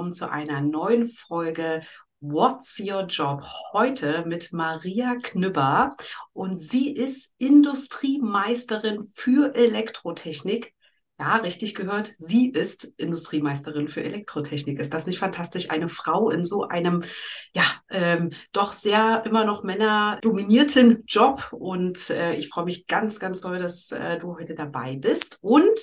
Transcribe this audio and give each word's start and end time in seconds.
Willkommen 0.00 0.12
zu 0.14 0.30
einer 0.30 0.62
neuen 0.62 1.06
Folge 1.06 1.82
What's 2.20 2.80
Your 2.80 3.02
Job? 3.02 3.44
Heute 3.74 4.24
mit 4.26 4.50
Maria 4.50 5.16
Knüpper 5.22 5.94
und 6.32 6.56
sie 6.56 6.90
ist 6.90 7.34
Industriemeisterin 7.36 9.04
für 9.04 9.54
Elektrotechnik. 9.54 10.72
Ja, 11.18 11.36
richtig 11.36 11.74
gehört, 11.74 12.14
sie 12.16 12.48
ist 12.48 12.94
Industriemeisterin 12.96 13.88
für 13.88 14.02
Elektrotechnik. 14.02 14.80
Ist 14.80 14.94
das 14.94 15.06
nicht 15.06 15.18
fantastisch? 15.18 15.68
Eine 15.68 15.88
Frau 15.88 16.30
in 16.30 16.44
so 16.44 16.66
einem, 16.66 17.02
ja, 17.52 17.64
ähm, 17.90 18.30
doch 18.52 18.72
sehr 18.72 19.22
immer 19.26 19.44
noch 19.44 19.64
männerdominierten 19.64 21.02
Job. 21.06 21.52
Und 21.52 22.08
äh, 22.08 22.32
ich 22.36 22.48
freue 22.48 22.64
mich 22.64 22.86
ganz, 22.86 23.20
ganz 23.20 23.42
doll, 23.42 23.58
dass 23.58 23.92
äh, 23.92 24.18
du 24.18 24.38
heute 24.38 24.54
dabei 24.54 24.96
bist. 24.96 25.36
Und 25.42 25.78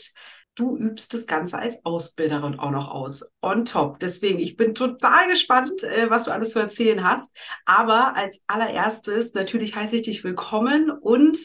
du 0.57 0.75
übst 0.75 1.13
das 1.13 1.27
Ganze 1.27 1.57
als 1.57 1.85
Ausbilderin 1.85 2.59
auch 2.59 2.71
noch 2.71 2.89
aus. 2.89 3.31
On 3.41 3.63
top. 3.63 3.99
Deswegen, 3.99 4.39
ich 4.39 4.57
bin 4.57 4.73
total 4.73 5.29
gespannt, 5.29 5.83
äh, 5.83 6.09
was 6.09 6.25
du 6.25 6.31
alles 6.31 6.49
zu 6.49 6.59
erzählen 6.59 7.07
hast. 7.07 7.37
Aber 7.65 8.15
als 8.15 8.43
allererstes, 8.47 9.33
natürlich 9.33 9.75
heiße 9.75 9.97
ich 9.97 10.01
dich 10.01 10.23
willkommen 10.23 10.89
und 10.89 11.37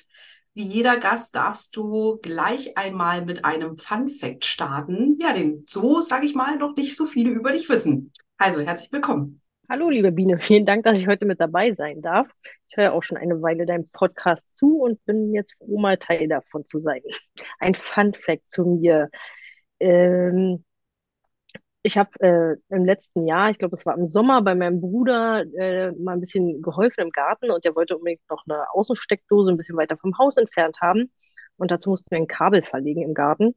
wie 0.55 0.65
jeder 0.65 0.98
Gast 0.98 1.35
darfst 1.35 1.77
du 1.77 2.19
gleich 2.21 2.77
einmal 2.77 3.25
mit 3.25 3.45
einem 3.45 3.79
Fun 3.79 4.09
Fact 4.09 4.45
starten. 4.45 5.18
Ja, 5.21 5.33
den 5.33 5.65
so, 5.66 6.01
sage 6.01 6.27
ich 6.27 6.35
mal, 6.35 6.57
noch 6.57 6.77
nicht 6.77 6.96
so 6.96 7.07
viele 7.07 7.30
über 7.30 7.52
dich 7.52 7.68
wissen. 7.68 8.13
Also, 8.37 8.60
herzlich 8.60 8.93
willkommen. 8.93 9.40
Hallo, 9.68 9.88
liebe 9.88 10.13
Biene, 10.13 10.38
vielen 10.38 10.66
Dank, 10.66 10.85
dass 10.85 10.99
ich 10.99 11.07
heute 11.07 11.24
mit 11.24 11.40
dabei 11.40 11.73
sein 11.73 12.02
darf. 12.02 12.29
Ich 12.73 12.78
höre 12.78 12.95
auch 12.95 13.02
schon 13.02 13.18
eine 13.18 13.42
Weile 13.42 13.66
deinem 13.66 13.90
Podcast 13.90 14.46
zu 14.56 14.78
und 14.78 15.04
bin 15.04 15.34
jetzt 15.34 15.54
froh, 15.59 15.78
mal 15.78 15.98
Teil 15.98 16.26
davon 16.26 16.65
zu 16.65 16.78
sein. 16.78 17.02
Ein 17.59 17.74
Fun 17.74 18.15
Fact 18.15 18.51
zu 18.51 18.65
mir. 18.65 19.10
Ähm, 19.78 20.65
ich 21.82 21.98
habe 21.98 22.10
äh, 22.20 22.56
im 22.74 22.87
letzten 22.87 23.26
Jahr, 23.26 23.50
ich 23.50 23.59
glaube, 23.59 23.76
es 23.76 23.84
war 23.84 23.95
im 23.98 24.06
Sommer, 24.06 24.40
bei 24.40 24.54
meinem 24.54 24.80
Bruder 24.80 25.45
äh, 25.59 25.93
mal 25.93 26.15
ein 26.15 26.20
bisschen 26.20 26.62
geholfen 26.62 27.02
im 27.02 27.10
Garten 27.10 27.50
und 27.50 27.62
der 27.66 27.74
wollte 27.76 27.98
unbedingt 27.98 28.23
noch 28.30 28.45
eine 28.48 28.65
Außensteckdose 28.73 29.50
ein 29.50 29.59
bisschen 29.59 29.76
weiter 29.76 29.98
vom 29.98 30.16
Haus 30.16 30.38
entfernt 30.38 30.78
haben. 30.80 31.12
Und 31.59 31.70
dazu 31.70 31.90
mussten 31.90 32.10
wir 32.10 32.18
ein 32.18 32.26
Kabel 32.26 32.62
verlegen 32.62 33.02
im 33.02 33.12
Garten. 33.12 33.54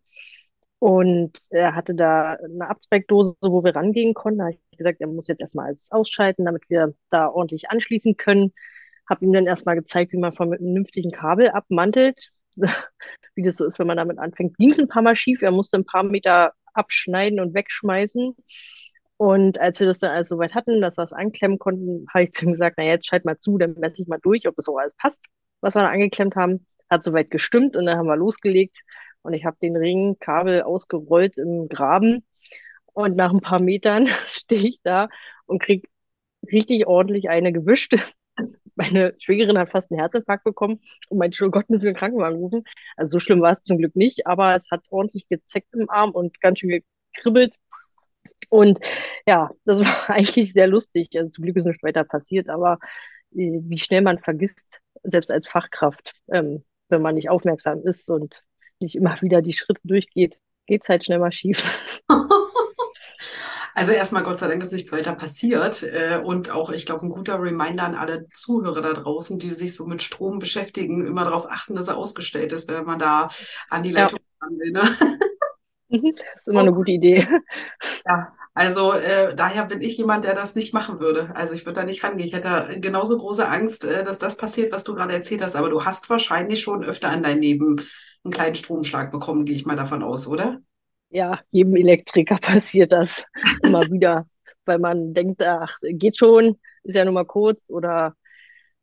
Und 0.79 1.37
er 1.51 1.73
hatte 1.73 1.95
da 1.95 2.33
eine 2.33 2.69
Abspeckdose, 2.69 3.35
wo 3.41 3.63
wir 3.63 3.75
rangehen 3.75 4.13
konnten. 4.13 4.39
Da 4.39 4.45
habe 4.45 4.55
ich 4.71 4.77
gesagt, 4.77 4.99
er 4.99 5.07
muss 5.07 5.27
jetzt 5.29 5.39
erstmal 5.39 5.67
alles 5.67 5.89
ausschalten, 5.91 6.43
damit 6.43 6.69
wir 6.69 6.93
da 7.11 7.29
ordentlich 7.29 7.69
anschließen 7.69 8.17
können. 8.17 8.51
Habe 9.09 9.25
ihm 9.25 9.33
dann 9.33 9.47
erstmal 9.47 9.75
gezeigt, 9.75 10.13
wie 10.13 10.17
man 10.17 10.33
von 10.33 10.47
einem 10.47 10.57
vernünftigen 10.57 11.11
Kabel 11.11 11.49
abmantelt. 11.49 12.31
wie 13.35 13.43
das 13.43 13.57
so 13.57 13.65
ist, 13.65 13.79
wenn 13.79 13.87
man 13.87 13.97
damit 13.97 14.17
anfängt. 14.17 14.57
Ging 14.57 14.71
es 14.71 14.79
ein 14.79 14.87
paar 14.87 15.01
Mal 15.01 15.15
schief. 15.15 15.41
Er 15.41 15.51
musste 15.51 15.77
ein 15.77 15.85
paar 15.85 16.03
Meter 16.03 16.53
abschneiden 16.73 17.39
und 17.39 17.53
wegschmeißen. 17.53 18.35
Und 19.17 19.59
als 19.59 19.79
wir 19.79 19.87
das 19.87 19.99
dann 19.99 20.11
alles 20.11 20.29
soweit 20.29 20.55
hatten, 20.55 20.81
dass 20.81 20.97
wir 20.97 21.03
es 21.03 21.13
anklemmen 21.13 21.57
konnten, 21.59 22.05
habe 22.13 22.23
ich 22.23 22.33
zu 22.33 22.45
ihm 22.45 22.51
gesagt, 22.51 22.75
na 22.77 22.83
jetzt 22.83 23.07
schalt 23.07 23.25
mal 23.25 23.39
zu, 23.39 23.57
dann 23.57 23.75
messe 23.75 24.01
ich 24.01 24.07
mal 24.07 24.19
durch, 24.21 24.47
ob 24.47 24.55
das 24.55 24.67
auch 24.67 24.77
alles 24.77 24.95
passt, 24.97 25.23
was 25.61 25.75
wir 25.75 25.81
da 25.81 25.89
angeklemmt 25.89 26.35
haben. 26.35 26.65
Hat 26.89 27.03
soweit 27.03 27.31
gestimmt 27.31 27.75
und 27.75 27.85
dann 27.85 27.97
haben 27.97 28.07
wir 28.07 28.17
losgelegt. 28.17 28.81
Und 29.21 29.33
ich 29.33 29.45
habe 29.45 29.57
den 29.61 29.75
Ring 29.75 30.17
Kabel 30.19 30.61
ausgerollt 30.63 31.37
im 31.37 31.67
Graben. 31.69 32.25
Und 32.93 33.15
nach 33.15 33.33
ein 33.33 33.41
paar 33.41 33.59
Metern 33.59 34.07
stehe 34.29 34.67
ich 34.67 34.79
da 34.83 35.09
und 35.45 35.61
krieg 35.61 35.89
richtig 36.51 36.87
ordentlich 36.87 37.29
eine 37.29 37.51
gewischt. 37.51 37.95
Meine 38.75 39.13
Schwägerin 39.19 39.57
hat 39.57 39.71
fast 39.71 39.91
einen 39.91 39.99
Herzinfarkt 39.99 40.43
bekommen 40.43 40.81
und 41.09 41.17
meinte 41.17 41.37
schon, 41.37 41.47
oh 41.47 41.51
Gott, 41.51 41.69
müssen 41.69 41.83
wir 41.83 41.89
einen 41.89 41.97
Krankenwagen 41.97 42.37
rufen. 42.37 42.63
Also 42.97 43.13
so 43.13 43.19
schlimm 43.19 43.41
war 43.41 43.53
es 43.53 43.61
zum 43.61 43.77
Glück 43.77 43.95
nicht, 43.95 44.27
aber 44.27 44.55
es 44.55 44.69
hat 44.71 44.83
ordentlich 44.89 45.27
gezeckt 45.29 45.73
im 45.73 45.89
Arm 45.89 46.11
und 46.11 46.39
ganz 46.41 46.59
schön 46.59 46.83
gekribbelt. 47.13 47.53
Und 48.49 48.79
ja, 49.25 49.51
das 49.65 49.79
war 50.07 50.09
eigentlich 50.09 50.53
sehr 50.53 50.67
lustig. 50.67 51.09
Also 51.15 51.29
zum 51.29 51.43
Glück 51.43 51.57
ist 51.57 51.65
nichts 51.65 51.83
weiter 51.83 52.03
passiert, 52.03 52.49
aber 52.49 52.79
äh, 53.33 53.59
wie 53.63 53.77
schnell 53.77 54.01
man 54.01 54.19
vergisst, 54.19 54.81
selbst 55.03 55.31
als 55.31 55.47
Fachkraft, 55.47 56.13
ähm, 56.31 56.63
wenn 56.89 57.01
man 57.01 57.15
nicht 57.15 57.29
aufmerksam 57.29 57.81
ist 57.83 58.09
und 58.09 58.43
nicht 58.79 58.95
immer 58.95 59.21
wieder 59.21 59.41
die 59.41 59.53
Schritte 59.53 59.81
durchgeht, 59.83 60.37
geht 60.67 60.83
es 60.83 60.89
halt 60.89 61.05
schnell 61.05 61.19
mal 61.19 61.31
schief. 61.31 61.63
Also 63.75 63.91
erstmal 63.91 64.23
Gott 64.23 64.37
sei 64.37 64.47
Dank 64.47 64.63
ist 64.63 64.71
nichts 64.71 64.93
weiter 64.93 65.13
passiert 65.13 65.83
äh, 65.83 66.21
und 66.23 66.49
auch, 66.49 66.71
ich 66.71 66.85
glaube, 66.85 67.05
ein 67.05 67.09
guter 67.09 67.41
Reminder 67.41 67.83
an 67.83 67.95
alle 67.95 68.25
Zuhörer 68.29 68.81
da 68.81 68.93
draußen, 68.93 69.37
die 69.37 69.53
sich 69.53 69.73
so 69.73 69.85
mit 69.85 70.01
Strom 70.01 70.39
beschäftigen, 70.39 71.05
immer 71.05 71.25
darauf 71.25 71.51
achten, 71.51 71.75
dass 71.75 71.89
er 71.89 71.97
ausgestellt 71.97 72.53
ist, 72.53 72.69
wenn 72.69 72.85
man 72.85 72.99
da 72.99 73.27
an 73.69 73.83
die 73.83 73.91
Leitung 73.91 74.19
ja. 74.41 74.47
will. 74.49 74.71
Ne? 74.71 74.95
Mhm, 75.89 76.15
das 76.15 76.41
ist 76.41 76.47
immer 76.47 76.61
eine 76.61 76.71
gute 76.71 76.91
Idee. 76.91 77.27
Ja, 78.07 78.33
also 78.53 78.93
äh, 78.93 79.35
daher 79.35 79.65
bin 79.65 79.81
ich 79.81 79.97
jemand, 79.97 80.23
der 80.23 80.33
das 80.33 80.55
nicht 80.55 80.73
machen 80.73 80.99
würde. 80.99 81.35
Also 81.35 81.53
ich 81.53 81.65
würde 81.65 81.81
da 81.81 81.85
nicht 81.85 82.03
rangehen. 82.03 82.27
Ich 82.27 82.33
hätte 82.33 82.79
genauso 82.79 83.17
große 83.17 83.47
Angst, 83.47 83.83
äh, 83.83 84.05
dass 84.05 84.19
das 84.19 84.37
passiert, 84.37 84.71
was 84.71 84.85
du 84.85 84.95
gerade 84.95 85.13
erzählt 85.13 85.43
hast. 85.43 85.55
Aber 85.55 85.69
du 85.69 85.83
hast 85.83 86.09
wahrscheinlich 86.09 86.61
schon 86.61 86.83
öfter 86.83 87.09
an 87.09 87.23
dein 87.23 87.41
Leben 87.41 87.75
einen 88.23 88.31
kleinen 88.31 88.55
Stromschlag 88.55 89.11
bekommen, 89.11 89.45
gehe 89.45 89.55
ich 89.55 89.65
mal 89.65 89.75
davon 89.75 90.01
aus, 90.01 90.27
oder? 90.27 90.61
Ja, 91.09 91.39
jedem 91.51 91.75
Elektriker 91.75 92.37
passiert 92.41 92.91
das 92.91 93.25
immer 93.63 93.81
wieder, 93.91 94.27
weil 94.65 94.79
man 94.79 95.13
denkt, 95.13 95.41
ach, 95.41 95.77
geht 95.81 96.17
schon, 96.17 96.59
ist 96.83 96.95
ja 96.95 97.05
nur 97.05 97.13
mal 97.13 97.25
kurz 97.25 97.69
oder 97.69 98.15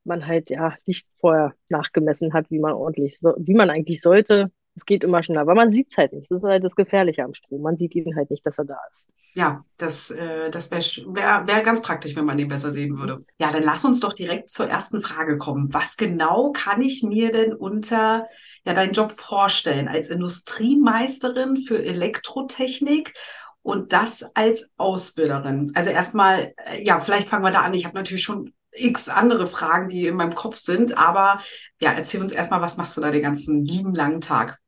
man 0.04 0.26
halt 0.26 0.50
ja 0.50 0.76
nicht 0.86 1.06
vorher 1.20 1.54
nachgemessen 1.68 2.32
hat, 2.32 2.50
wie 2.50 2.58
man 2.58 2.72
ordentlich, 2.72 3.18
so, 3.18 3.34
wie 3.38 3.54
man 3.54 3.70
eigentlich 3.70 4.00
sollte. 4.00 4.50
Es 4.74 4.86
geht 4.86 5.04
immer 5.04 5.22
schneller, 5.22 5.42
aber 5.42 5.54
man 5.54 5.72
sieht 5.72 5.88
es 5.90 5.98
halt 5.98 6.14
nicht. 6.14 6.30
Das 6.30 6.42
ist 6.42 6.48
halt 6.48 6.64
das 6.64 6.76
Gefährliche 6.76 7.24
am 7.24 7.34
Strom. 7.34 7.60
Man 7.60 7.76
sieht 7.76 7.94
ihn 7.94 8.16
halt 8.16 8.30
nicht, 8.30 8.44
dass 8.46 8.58
er 8.58 8.64
da 8.64 8.78
ist. 8.90 9.06
Ja, 9.34 9.64
das, 9.76 10.10
äh, 10.10 10.50
das 10.50 10.70
wäre 10.70 11.14
wär, 11.14 11.46
wär 11.46 11.60
ganz 11.62 11.82
praktisch, 11.82 12.16
wenn 12.16 12.24
man 12.24 12.38
den 12.38 12.48
besser 12.48 12.72
sehen 12.72 12.98
würde. 12.98 13.24
Ja, 13.38 13.50
dann 13.52 13.62
lass 13.62 13.84
uns 13.84 14.00
doch 14.00 14.14
direkt 14.14 14.48
zur 14.48 14.68
ersten 14.68 15.02
Frage 15.02 15.36
kommen. 15.36 15.72
Was 15.72 15.96
genau 15.96 16.52
kann 16.52 16.80
ich 16.80 17.02
mir 17.02 17.32
denn 17.32 17.52
unter 17.52 18.26
ja 18.64 18.74
deinen 18.74 18.92
Job 18.92 19.12
vorstellen 19.12 19.88
als 19.88 20.08
Industriemeisterin 20.08 21.56
für 21.56 21.84
Elektrotechnik 21.84 23.14
und 23.60 23.92
das 23.92 24.24
als 24.34 24.70
Ausbilderin? 24.78 25.72
Also 25.74 25.90
erstmal, 25.90 26.54
äh, 26.56 26.82
ja, 26.82 26.98
vielleicht 26.98 27.28
fangen 27.28 27.44
wir 27.44 27.52
da 27.52 27.60
an. 27.60 27.74
Ich 27.74 27.84
habe 27.84 27.96
natürlich 27.96 28.24
schon 28.24 28.54
x 28.74 29.10
andere 29.10 29.46
Fragen, 29.46 29.88
die 29.88 30.06
in 30.06 30.16
meinem 30.16 30.34
Kopf 30.34 30.56
sind, 30.56 30.96
aber 30.96 31.40
ja, 31.78 31.92
erzähl 31.92 32.22
uns 32.22 32.32
erstmal, 32.32 32.62
was 32.62 32.78
machst 32.78 32.96
du 32.96 33.02
da 33.02 33.10
den 33.10 33.22
ganzen 33.22 33.64
lieben 33.64 33.94
langen 33.94 34.22
Tag? 34.22 34.61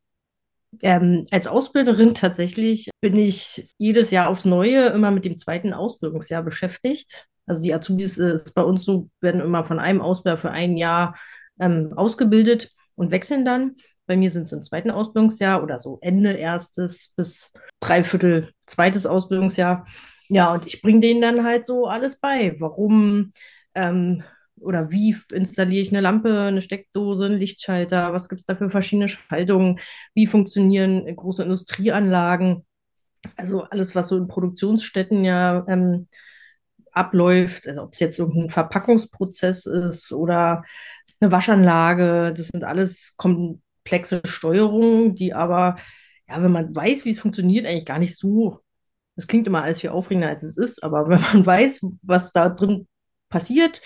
Ähm, 0.83 1.27
als 1.31 1.47
Ausbilderin 1.47 2.15
tatsächlich 2.15 2.91
bin 3.01 3.17
ich 3.17 3.69
jedes 3.79 4.11
Jahr 4.11 4.29
aufs 4.29 4.45
Neue 4.45 4.87
immer 4.87 5.11
mit 5.11 5.25
dem 5.25 5.37
zweiten 5.37 5.73
Ausbildungsjahr 5.73 6.43
beschäftigt. 6.43 7.27
Also 7.47 7.63
die 7.63 7.75
Azubis 7.75 8.19
äh, 8.19 8.35
ist 8.35 8.55
bei 8.55 8.63
uns 8.63 8.85
so, 8.85 9.11
werden 9.21 9.41
immer 9.41 9.65
von 9.65 9.79
einem 9.79 10.01
Ausbilder 10.01 10.39
für 10.39 10.51
ein 10.51 10.77
Jahr 10.77 11.17
ähm, 11.61 11.93
ausgebildet 11.97 12.71
und 12.95 13.11
wechseln 13.11 13.45
dann. 13.45 13.77
Bei 14.07 14.17
mir 14.17 14.31
sind 14.31 14.45
es 14.45 14.53
im 14.53 14.63
zweiten 14.63 14.91
Ausbildungsjahr 14.91 15.63
oder 15.63 15.79
so 15.79 15.99
Ende 16.03 16.33
erstes 16.33 17.13
bis 17.17 17.53
dreiviertel 17.81 18.53
zweites 18.67 19.07
Ausbildungsjahr. 19.07 19.87
Ja, 20.29 20.53
und 20.53 20.67
ich 20.67 20.83
bringe 20.83 21.01
denen 21.01 21.21
dann 21.21 21.45
halt 21.45 21.67
so 21.67 21.87
alles 21.87 22.19
bei. 22.19 22.57
Warum 22.59 23.33
ähm, 23.75 24.23
oder 24.65 24.91
wie 24.91 25.17
installiere 25.33 25.83
ich 25.83 25.91
eine 25.91 26.01
Lampe, 26.01 26.41
eine 26.41 26.63
Steckdose, 26.63 27.27
einen 27.27 27.39
Lichtschalter? 27.39 28.13
Was 28.13 28.29
gibt 28.29 28.41
es 28.41 28.47
da 28.47 28.57
für 28.57 28.71
verschiedene 28.71 29.09
Schaltungen? 29.09 29.81
Wie 30.15 30.27
funktionieren 30.27 31.05
große 31.15 31.43
Industrieanlagen? 31.43 32.65
Also 33.37 33.63
alles, 33.63 33.95
was 33.95 34.09
so 34.09 34.17
in 34.17 34.29
Produktionsstätten 34.29 35.25
ja 35.25 35.65
ähm, 35.69 36.09
abläuft, 36.93 37.67
also 37.67 37.83
ob 37.83 37.93
es 37.93 38.01
jetzt 38.01 38.19
irgendein 38.19 38.51
Verpackungsprozess 38.51 39.67
ist 39.67 40.13
oder 40.13 40.65
eine 41.21 41.33
Waschanlage, 41.33 42.33
das 42.37 42.49
sind 42.49 42.65
alles 42.65 43.15
komplexe 43.17 44.23
Steuerungen, 44.25 45.15
die 45.15 45.35
aber, 45.35 45.77
ja, 46.29 46.43
wenn 46.43 46.53
man 46.53 46.75
weiß, 46.75 47.05
wie 47.05 47.11
es 47.11 47.21
funktioniert, 47.21 47.67
eigentlich 47.67 47.87
gar 47.87 47.99
nicht 47.99 48.17
so, 48.17 48.61
das 49.17 49.27
klingt 49.27 49.47
immer 49.47 49.63
alles 49.63 49.81
viel 49.81 49.91
aufregender, 49.91 50.29
als 50.29 50.43
es 50.43 50.57
ist, 50.57 50.83
aber 50.83 51.09
wenn 51.09 51.21
man 51.21 51.47
weiß, 51.47 51.81
was 52.03 52.33
da 52.33 52.49
drin 52.49 52.87
passiert, 53.29 53.81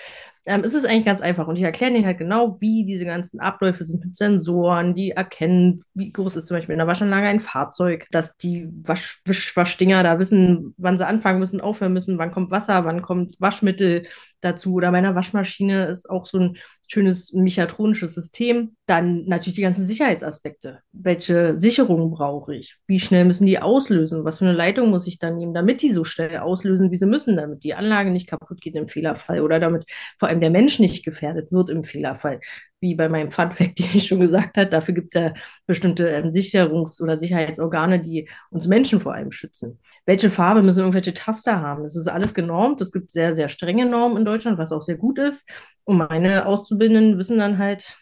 ähm, 0.47 0.65
ist 0.65 0.75
es 0.75 0.85
eigentlich 0.85 1.05
ganz 1.05 1.21
einfach. 1.21 1.47
Und 1.47 1.57
ich 1.57 1.65
erkläre 1.65 1.93
Ihnen 1.93 2.07
halt 2.07 2.19
genau, 2.19 2.57
wie 2.61 2.85
diese 2.85 3.05
ganzen 3.05 3.41
Abläufe 3.41 3.85
sind 3.85 4.05
mit 4.05 4.17
Sensoren, 4.17 4.95
die 4.95 5.11
erkennen, 5.11 5.81
wie 5.95 6.13
groß 6.13 6.37
ist 6.37 6.47
zum 6.47 6.57
Beispiel 6.57 6.73
in 6.73 6.79
der 6.79 6.87
Waschanlage 6.87 7.27
ein 7.27 7.41
Fahrzeug, 7.41 8.07
dass 8.11 8.37
die 8.37 8.69
Wasch 8.85 9.23
Waschdinger 9.55 10.03
da 10.03 10.19
wissen, 10.19 10.75
wann 10.79 10.99
sie 10.99 11.07
anfangen 11.07 11.39
müssen, 11.39 11.61
aufhören 11.61 11.93
müssen, 11.93 12.19
wann 12.19 12.33
kommt 12.33 12.51
Wasser, 12.51 12.85
wann 12.85 13.03
kommt 13.03 13.35
Waschmittel 13.41 14.05
dazu. 14.41 14.75
Oder 14.75 14.91
bei 14.91 14.99
einer 14.99 15.15
Waschmaschine 15.15 15.87
ist 15.87 16.09
auch 16.09 16.27
so 16.27 16.39
ein 16.39 16.59
schönes 16.87 17.33
mechatronisches 17.33 18.15
System. 18.15 18.77
Dann 18.87 19.25
natürlich 19.27 19.57
die 19.57 19.63
ganzen 19.63 19.87
Sicherheitsaspekte. 19.87 20.81
Welche 20.93 21.59
Sicherungen 21.59 22.11
brauche 22.11 22.55
ich? 22.55 22.77
Wie 22.87 23.01
schnell 23.01 23.25
müssen 23.25 23.47
die 23.47 23.59
auslösen? 23.59 24.25
Was 24.25 24.39
für 24.39 24.47
eine 24.47 24.55
Leitung 24.55 24.91
muss 24.91 25.07
ich 25.07 25.19
dann 25.19 25.37
nehmen, 25.37 25.55
damit 25.55 25.83
die 25.83 25.93
so 25.93 26.05
schnell 26.05 26.39
auslösen, 26.39 26.91
wie 26.91 26.97
sie 26.97 27.07
müssen, 27.07 27.37
damit 27.37 27.65
die 27.65 27.75
Anlage 27.75 28.11
nicht 28.11 28.29
kaputt 28.29 28.61
geht 28.61 28.75
im 28.75 28.89
Fehlerfall 28.89 29.41
oder 29.41 29.61
damit 29.61 29.85
vor 30.19 30.29
allem 30.29 30.41
der 30.41 30.51
Mensch 30.51 30.79
nicht 30.79 31.05
gefährdet 31.05 31.53
wird 31.53 31.71
im 31.71 31.85
Fehlerfall. 31.85 32.41
Wie 32.81 32.95
bei 32.95 33.09
meinem 33.09 33.31
Funfact, 33.31 33.79
den 33.79 33.87
ich 33.93 34.07
schon 34.07 34.21
gesagt 34.21 34.57
habe. 34.57 34.71
Dafür 34.71 34.95
gibt 34.95 35.15
es 35.15 35.21
ja 35.21 35.35
bestimmte 35.67 36.09
ähm, 36.09 36.31
Sicherungs- 36.31 37.01
oder 37.01 37.19
Sicherheitsorgane, 37.19 38.01
die 38.01 38.29
uns 38.51 38.67
Menschen 38.67 39.01
vor 39.01 39.15
allem 39.15 39.31
schützen. 39.31 39.79
Welche 40.07 40.31
Farbe 40.31 40.63
müssen 40.63 40.81
irgendwelche 40.81 41.15
Taster 41.15 41.61
haben? 41.61 41.83
Das 41.83 41.97
ist 41.97 42.09
alles 42.09 42.35
genormt. 42.35 42.81
Es 42.81 42.93
gibt 42.93 43.11
sehr, 43.11 43.37
sehr 43.37 43.49
strenge 43.49 43.87
Normen 43.87 44.19
in 44.19 44.25
Deutschland, 44.25 44.59
was 44.59 44.73
auch 44.73 44.83
sehr 44.83 44.97
gut 44.97 45.19
ist. 45.19 45.49
Und 45.85 45.99
meine 45.99 46.47
Auszubildenden 46.47 47.19
wissen 47.19 47.39
dann 47.39 47.59
halt 47.59 47.97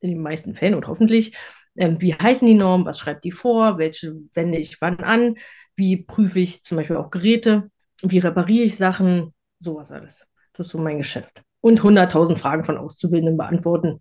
in 0.00 0.10
den 0.10 0.22
meisten 0.22 0.54
Fällen 0.54 0.74
und 0.74 0.86
hoffentlich, 0.86 1.36
ähm, 1.76 2.00
wie 2.00 2.14
heißen 2.14 2.46
die 2.46 2.54
Normen, 2.54 2.86
was 2.86 2.98
schreibt 2.98 3.24
die 3.24 3.32
vor, 3.32 3.78
welche 3.78 4.14
wende 4.34 4.58
ich 4.58 4.80
wann 4.80 5.00
an, 5.00 5.36
wie 5.76 5.96
prüfe 5.96 6.40
ich 6.40 6.62
zum 6.62 6.76
Beispiel 6.76 6.96
auch 6.96 7.10
Geräte, 7.10 7.70
wie 8.02 8.18
repariere 8.18 8.64
ich 8.64 8.76
Sachen, 8.76 9.34
sowas 9.60 9.92
alles. 9.92 10.24
Das 10.52 10.66
ist 10.66 10.72
so 10.72 10.78
mein 10.78 10.98
Geschäft. 10.98 11.42
Und 11.60 11.80
100.000 11.80 12.36
Fragen 12.36 12.64
von 12.64 12.78
Auszubildenden 12.78 13.36
beantworten. 13.36 14.00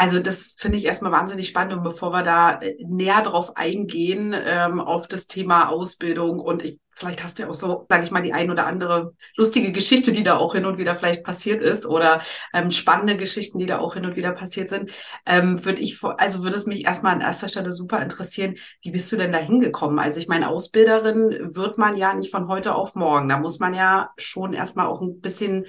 Also 0.00 0.20
das 0.20 0.54
finde 0.56 0.78
ich 0.78 0.84
erstmal 0.84 1.10
wahnsinnig 1.10 1.48
spannend 1.48 1.72
und 1.72 1.82
bevor 1.82 2.12
wir 2.12 2.22
da 2.22 2.60
äh, 2.60 2.76
näher 2.86 3.20
drauf 3.20 3.56
eingehen, 3.56 4.32
ähm, 4.32 4.78
auf 4.78 5.08
das 5.08 5.26
Thema 5.26 5.70
Ausbildung 5.70 6.38
und 6.38 6.64
ich, 6.64 6.78
vielleicht 6.90 7.24
hast 7.24 7.38
du 7.38 7.42
ja 7.42 7.48
auch 7.48 7.54
so, 7.54 7.84
sage 7.88 8.04
ich 8.04 8.12
mal, 8.12 8.22
die 8.22 8.32
ein 8.32 8.52
oder 8.52 8.64
andere 8.66 9.16
lustige 9.36 9.72
Geschichte, 9.72 10.12
die 10.12 10.22
da 10.22 10.36
auch 10.36 10.54
hin 10.54 10.66
und 10.66 10.78
wieder 10.78 10.96
vielleicht 10.96 11.24
passiert 11.24 11.62
ist 11.62 11.84
oder 11.84 12.20
ähm, 12.54 12.70
spannende 12.70 13.16
Geschichten, 13.16 13.58
die 13.58 13.66
da 13.66 13.80
auch 13.80 13.94
hin 13.94 14.06
und 14.06 14.14
wieder 14.14 14.30
passiert 14.30 14.68
sind, 14.68 14.92
ähm, 15.26 15.64
würde 15.64 15.82
ich, 15.82 15.98
also 16.04 16.44
würde 16.44 16.54
es 16.54 16.66
mich 16.66 16.84
erstmal 16.84 17.14
an 17.16 17.20
erster 17.20 17.48
Stelle 17.48 17.72
super 17.72 18.00
interessieren, 18.00 18.54
wie 18.82 18.92
bist 18.92 19.10
du 19.10 19.16
denn 19.16 19.32
da 19.32 19.38
hingekommen? 19.38 19.98
Also 19.98 20.20
ich 20.20 20.28
meine, 20.28 20.48
Ausbilderin 20.48 21.56
wird 21.56 21.76
man 21.76 21.96
ja 21.96 22.14
nicht 22.14 22.30
von 22.30 22.46
heute 22.46 22.76
auf 22.76 22.94
morgen, 22.94 23.28
da 23.28 23.36
muss 23.36 23.58
man 23.58 23.74
ja 23.74 24.10
schon 24.16 24.52
erstmal 24.52 24.86
auch 24.86 25.00
ein 25.00 25.20
bisschen 25.20 25.66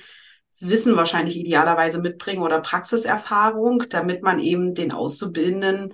Wissen 0.61 0.95
wahrscheinlich 0.95 1.37
idealerweise 1.37 1.99
mitbringen 1.99 2.41
oder 2.41 2.59
Praxiserfahrung, 2.61 3.83
damit 3.89 4.23
man 4.23 4.39
eben 4.39 4.73
den 4.73 4.91
Auszubildenden 4.91 5.93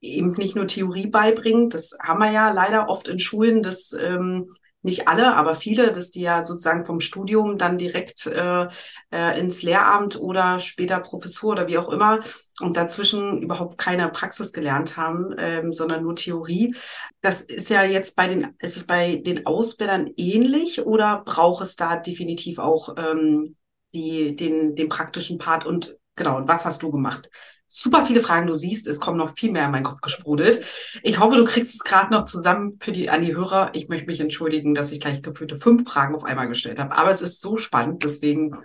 eben 0.00 0.28
nicht 0.32 0.56
nur 0.56 0.66
Theorie 0.66 1.06
beibringt. 1.06 1.74
Das 1.74 1.96
haben 2.02 2.20
wir 2.20 2.30
ja 2.30 2.50
leider 2.52 2.88
oft 2.88 3.08
in 3.08 3.18
Schulen, 3.18 3.62
dass 3.62 3.92
ähm, 3.92 4.46
nicht 4.82 5.06
alle, 5.06 5.34
aber 5.36 5.54
viele, 5.54 5.92
dass 5.92 6.10
die 6.10 6.22
ja 6.22 6.44
sozusagen 6.44 6.84
vom 6.84 6.98
Studium 6.98 7.56
dann 7.56 7.78
direkt 7.78 8.26
äh, 8.26 8.66
äh, 9.12 9.40
ins 9.40 9.62
Lehramt 9.62 10.20
oder 10.20 10.58
später 10.58 10.98
Professur 10.98 11.52
oder 11.52 11.68
wie 11.68 11.78
auch 11.78 11.88
immer 11.88 12.20
und 12.60 12.76
dazwischen 12.76 13.42
überhaupt 13.42 13.78
keine 13.78 14.08
Praxis 14.08 14.52
gelernt 14.52 14.96
haben, 14.96 15.34
ähm, 15.38 15.72
sondern 15.72 16.02
nur 16.02 16.16
Theorie. 16.16 16.74
Das 17.20 17.40
ist 17.40 17.70
ja 17.70 17.84
jetzt 17.84 18.16
bei 18.16 18.26
den, 18.26 18.56
ist 18.58 18.76
es 18.76 18.86
bei 18.86 19.16
den 19.16 19.46
Ausbildern 19.46 20.10
ähnlich 20.16 20.84
oder 20.84 21.22
braucht 21.24 21.62
es 21.62 21.76
da 21.76 21.96
definitiv 21.96 22.58
auch 22.58 22.96
ähm, 22.96 23.56
die, 23.94 24.36
den, 24.36 24.74
den 24.74 24.88
praktischen 24.88 25.38
Part 25.38 25.66
und 25.66 25.96
genau, 26.16 26.36
und 26.36 26.48
was 26.48 26.64
hast 26.64 26.82
du 26.82 26.90
gemacht? 26.90 27.30
Super 27.66 28.04
viele 28.04 28.20
Fragen, 28.20 28.46
du 28.46 28.52
siehst, 28.52 28.86
es 28.86 29.00
kommen 29.00 29.16
noch 29.16 29.34
viel 29.36 29.50
mehr 29.50 29.64
in 29.64 29.70
meinen 29.70 29.84
Kopf 29.84 30.02
gesprudelt. 30.02 30.62
Ich 31.02 31.18
hoffe, 31.18 31.38
du 31.38 31.44
kriegst 31.44 31.74
es 31.74 31.84
gerade 31.84 32.12
noch 32.12 32.24
zusammen 32.24 32.78
für 32.80 32.92
die, 32.92 33.08
an 33.08 33.22
die 33.22 33.34
Hörer. 33.34 33.70
Ich 33.72 33.88
möchte 33.88 34.06
mich 34.06 34.20
entschuldigen, 34.20 34.74
dass 34.74 34.92
ich 34.92 35.00
gleich 35.00 35.22
gefühlte 35.22 35.56
fünf 35.56 35.90
Fragen 35.90 36.14
auf 36.14 36.24
einmal 36.24 36.48
gestellt 36.48 36.78
habe. 36.78 36.94
Aber 36.94 37.10
es 37.10 37.22
ist 37.22 37.40
so 37.40 37.56
spannend, 37.56 38.04
deswegen 38.04 38.58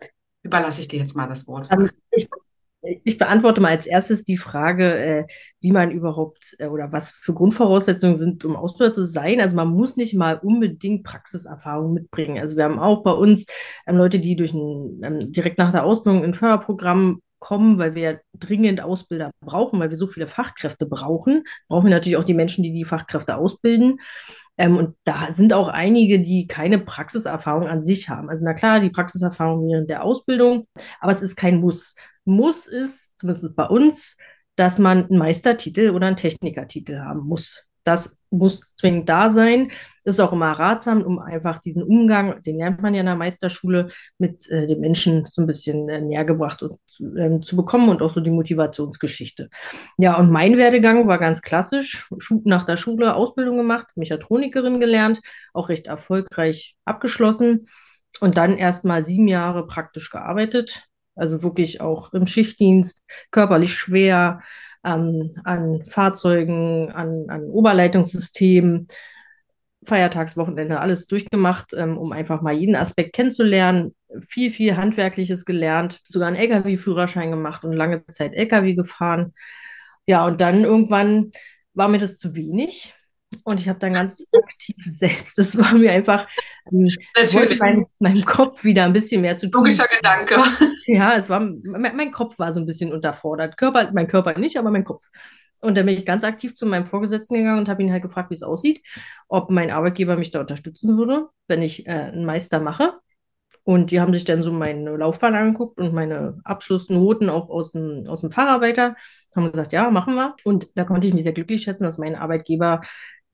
überlasse 0.44 0.81
ich 0.81 0.89
dir 0.89 1.00
jetzt 1.00 1.15
mal 1.15 1.27
das 1.27 1.47
Wort. 1.47 1.69
Ich 3.04 3.18
ich 3.18 3.19
beantworte 3.19 3.62
mal 3.62 3.69
als 3.69 3.88
erstes 3.88 4.24
die 4.24 4.38
Frage, 4.38 4.95
äh, 4.95 5.25
wie 5.60 5.72
man 5.72 5.92
überhaupt 5.92 6.56
äh, 6.60 6.68
oder 6.68 6.92
was 6.92 7.12
für 7.12 7.34
Grundvoraussetzungen 7.34 8.18
sind, 8.18 8.45
um 8.45 8.56
Ausbilder 8.56 8.94
zu 8.94 9.06
sein. 9.06 9.42
Also 9.42 9.56
man 9.56 9.69
muss 9.69 9.98
nicht 9.98 10.13
mal 10.13 10.38
unbedingt 10.38 11.04
Praxiserfahrung 11.04 11.94
mitbringen. 11.94 12.39
Also 12.39 12.56
wir 12.56 12.63
haben 12.63 12.80
auch 12.80 13.04
bei 13.04 13.12
uns 13.12 13.48
ähm, 13.88 13.98
Leute, 13.98 14.19
die 14.19 14.36
durch 14.36 14.54
ein, 14.54 15.01
ähm, 15.04 15.31
direkt 15.31 15.57
nach 15.57 15.72
der 15.72 15.84
Ausbildung 15.84 16.24
in 16.24 16.36
Förderprogramm 16.36 17.22
kommen, 17.39 17.78
weil 17.78 17.95
wir 17.95 18.22
dringend 18.38 18.81
Ausbilder 18.81 19.31
brauchen, 19.42 19.80
weil 19.80 19.89
wir 19.89 19.98
so 19.98 20.07
viele 20.07 20.28
Fachkräfte 20.28 20.86
brauchen, 20.86 21.44
brauchen 21.68 21.86
wir 21.86 21.92
natürlich 21.92 22.18
auch 22.18 22.24
die 22.24 22.34
Menschen, 22.34 22.63
die 22.63 22.72
die 22.72 22.86
Fachkräfte 22.86 23.38
ausbilden. 23.38 24.00
Ähm, 24.57 24.78
und 24.78 24.95
da 25.04 25.34
sind 25.34 25.54
auch 25.54 25.68
einige, 25.68 26.19
die 26.19 26.48
keine 26.48 26.80
Praxiserfahrung 26.80 27.68
an 27.68 27.84
sich 27.84 28.10
haben. 28.10 28.30
Also 28.30 28.44
na 28.44 28.54
klar, 28.54 28.80
die 28.80 28.89
Praxiserfahrung 28.89 29.68
während 29.68 29.89
der 29.89 30.04
Ausbildung, 30.04 30.68
aber 31.00 31.12
es 31.12 31.22
ist 31.22 31.36
kein 31.36 31.60
Muss 31.60 31.95
muss 32.27 32.68
es, 32.68 33.13
zumindest 33.15 33.56
bei 33.56 33.65
uns, 33.65 34.18
dass 34.56 34.79
man 34.79 35.06
einen 35.06 35.18
Meistertitel 35.18 35.91
oder 35.91 36.07
einen 36.07 36.15
Technikertitel 36.18 37.00
haben 37.00 37.21
muss. 37.21 37.65
Das 37.83 38.18
muss 38.29 38.75
zwingend 38.75 39.07
da 39.07 39.29
sein. 39.29 39.71
Das 40.03 40.15
ist 40.15 40.19
auch 40.19 40.33
immer 40.33 40.51
ratsam, 40.51 41.01
um 41.01 41.19
einfach 41.19 41.59
diesen 41.59 41.83
Umgang, 41.83 42.41
den 42.44 42.57
lernt 42.57 42.81
man 42.81 42.94
ja 42.94 43.00
in 43.00 43.06
der 43.06 43.15
Meisterschule, 43.15 43.88
mit 44.18 44.50
äh, 44.50 44.65
den 44.65 44.81
Menschen 44.81 45.25
so 45.25 45.41
ein 45.41 45.47
bisschen 45.47 45.88
äh, 45.88 46.01
näher 46.01 46.25
gebracht 46.25 46.62
und 46.63 46.77
zu, 46.85 47.15
ähm, 47.15 47.41
zu, 47.41 47.56
bekommen 47.56 47.88
und 47.88 48.01
auch 48.01 48.09
so 48.09 48.19
die 48.19 48.31
Motivationsgeschichte. 48.31 49.50
Ja, 49.97 50.18
und 50.18 50.31
mein 50.31 50.57
Werdegang 50.57 51.07
war 51.07 51.18
ganz 51.18 51.41
klassisch. 51.41 52.09
Nach 52.44 52.63
der 52.63 52.75
Schule 52.75 53.15
Ausbildung 53.15 53.57
gemacht, 53.57 53.88
Mechatronikerin 53.95 54.81
gelernt, 54.81 55.21
auch 55.53 55.69
recht 55.69 55.88
erfolgreich 55.88 56.75
abgeschlossen 56.83 57.68
und 58.19 58.35
dann 58.35 58.57
erst 58.57 58.83
mal 58.83 59.06
sieben 59.06 59.29
Jahre 59.29 59.65
praktisch 59.65 60.09
gearbeitet 60.09 60.88
also 61.17 61.43
wirklich 61.43 61.81
auch 61.81 62.13
im 62.13 62.25
Schichtdienst, 62.27 63.03
körperlich 63.31 63.73
schwer, 63.73 64.41
ähm, 64.83 65.33
an 65.43 65.83
Fahrzeugen, 65.87 66.91
an, 66.91 67.25
an 67.29 67.43
Oberleitungssystemen, 67.45 68.87
Feiertagswochenende, 69.83 70.79
alles 70.79 71.07
durchgemacht, 71.07 71.73
ähm, 71.73 71.97
um 71.97 72.11
einfach 72.11 72.41
mal 72.41 72.53
jeden 72.53 72.75
Aspekt 72.75 73.13
kennenzulernen. 73.13 73.95
Viel, 74.27 74.51
viel 74.51 74.77
Handwerkliches 74.77 75.45
gelernt, 75.45 76.01
sogar 76.07 76.27
einen 76.27 76.37
Lkw-Führerschein 76.37 77.31
gemacht 77.31 77.63
und 77.63 77.73
lange 77.73 78.05
Zeit 78.07 78.33
Lkw 78.33 78.75
gefahren. 78.75 79.33
Ja, 80.05 80.25
und 80.25 80.41
dann 80.41 80.63
irgendwann 80.63 81.31
war 81.73 81.87
mir 81.89 81.99
das 81.99 82.17
zu 82.17 82.35
wenig. 82.35 82.93
Und 83.44 83.60
ich 83.60 83.69
habe 83.69 83.80
dann 83.80 83.94
ganz 83.94 84.25
aktiv 84.31 84.75
selbst, 84.86 85.38
das 85.38 85.57
war 85.57 85.74
mir 85.74 85.92
einfach, 85.92 86.28
ähm, 86.72 86.89
wollte 87.34 87.57
mein, 87.57 87.86
meinem 88.00 88.25
Kopf 88.25 88.63
wieder 88.63 88.86
ein 88.86 88.94
bisschen 88.94 89.22
mehr 89.22 89.38
zu 89.38 89.50
tun. 89.50 89.63
Logischer 89.63 89.88
Gedanke. 89.88 90.36
Ja, 90.89 91.18
es 91.18 91.30
war, 91.30 91.42
mein, 91.42 91.98
mein, 91.98 92.12
Kopf 92.13 92.39
war 92.39 92.54
so 92.54 92.62
ein 92.62 92.66
bisschen 92.66 92.94
unterfordert. 92.94 93.57
Körper, 93.57 93.92
mein 93.92 94.07
Körper 94.07 94.39
nicht, 94.39 94.57
aber 94.57 94.72
mein 94.72 94.86
Kopf. 94.86 95.04
Und 95.60 95.75
dann 95.75 95.86
bin 95.86 95.98
ich 95.98 96.06
ganz 96.06 96.24
aktiv 96.24 96.56
zu 96.56 96.66
meinem 96.66 96.86
Vorgesetzten 96.86 97.36
gegangen 97.36 97.60
und 97.60 97.67
habe 97.67 97.84
ihn 97.84 97.91
halt 97.91 98.03
gefragt, 98.03 98.29
wie 98.29 98.36
es 98.36 98.44
aussieht, 98.44 98.82
ob 99.27 99.50
mein 99.50 99.70
Arbeitgeber 99.70 100.15
mich 100.15 100.32
da 100.32 100.39
unterstützen 100.39 100.98
würde, 100.98 101.27
wenn 101.48 101.62
ich 101.62 101.86
äh, 101.88 101.91
einen 101.91 102.25
Meister 102.25 102.62
mache. 102.62 102.94
Und 103.67 103.91
die 103.91 104.00
haben 104.00 104.13
sich 104.13 104.24
dann 104.24 104.44
so 104.44 104.53
meine 104.53 104.96
Laufbahn 104.96 105.36
angeguckt 105.36 105.77
und 105.77 105.94
meine 105.94 106.39
Abschlussnoten 106.46 107.29
auch 107.29 107.50
aus 107.50 107.74
dem, 107.74 108.03
aus 108.08 108.22
dem 108.22 108.32
Facharbeiter. 108.32 108.96
Haben 109.36 109.51
gesagt, 109.51 109.74
ja, 109.74 109.91
machen 109.91 110.15
wir. 110.15 110.38
Und 110.46 110.70
da 110.75 110.86
konnte 110.86 111.06
ich 111.06 111.13
mich 111.13 111.24
sehr 111.24 111.34
glücklich 111.34 111.63
schätzen, 111.63 111.84
dass 111.84 111.98
mein 111.98 112.15
Arbeitgeber 112.15 112.79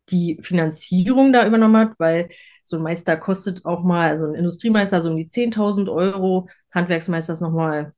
die 0.09 0.39
Finanzierung 0.41 1.33
da 1.33 1.45
übernommen 1.47 1.77
hat, 1.77 1.93
weil 1.99 2.29
so 2.63 2.77
ein 2.77 2.83
Meister 2.83 3.17
kostet 3.17 3.65
auch 3.65 3.83
mal, 3.83 4.09
also 4.09 4.25
ein 4.25 4.35
Industriemeister 4.35 5.01
so 5.01 5.09
um 5.09 5.17
die 5.17 5.27
10.000 5.27 5.89
Euro, 5.89 6.49
Handwerksmeister 6.71 7.33
ist 7.33 7.41
nochmal 7.41 7.93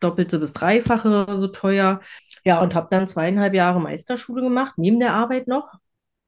doppelte 0.00 0.38
bis 0.38 0.52
dreifache 0.52 1.26
so 1.38 1.48
teuer. 1.48 2.00
Ja, 2.44 2.60
und 2.62 2.74
habe 2.74 2.88
dann 2.90 3.06
zweieinhalb 3.06 3.54
Jahre 3.54 3.80
Meisterschule 3.80 4.42
gemacht, 4.42 4.74
neben 4.76 4.98
der 4.98 5.12
Arbeit 5.14 5.46
noch. 5.46 5.74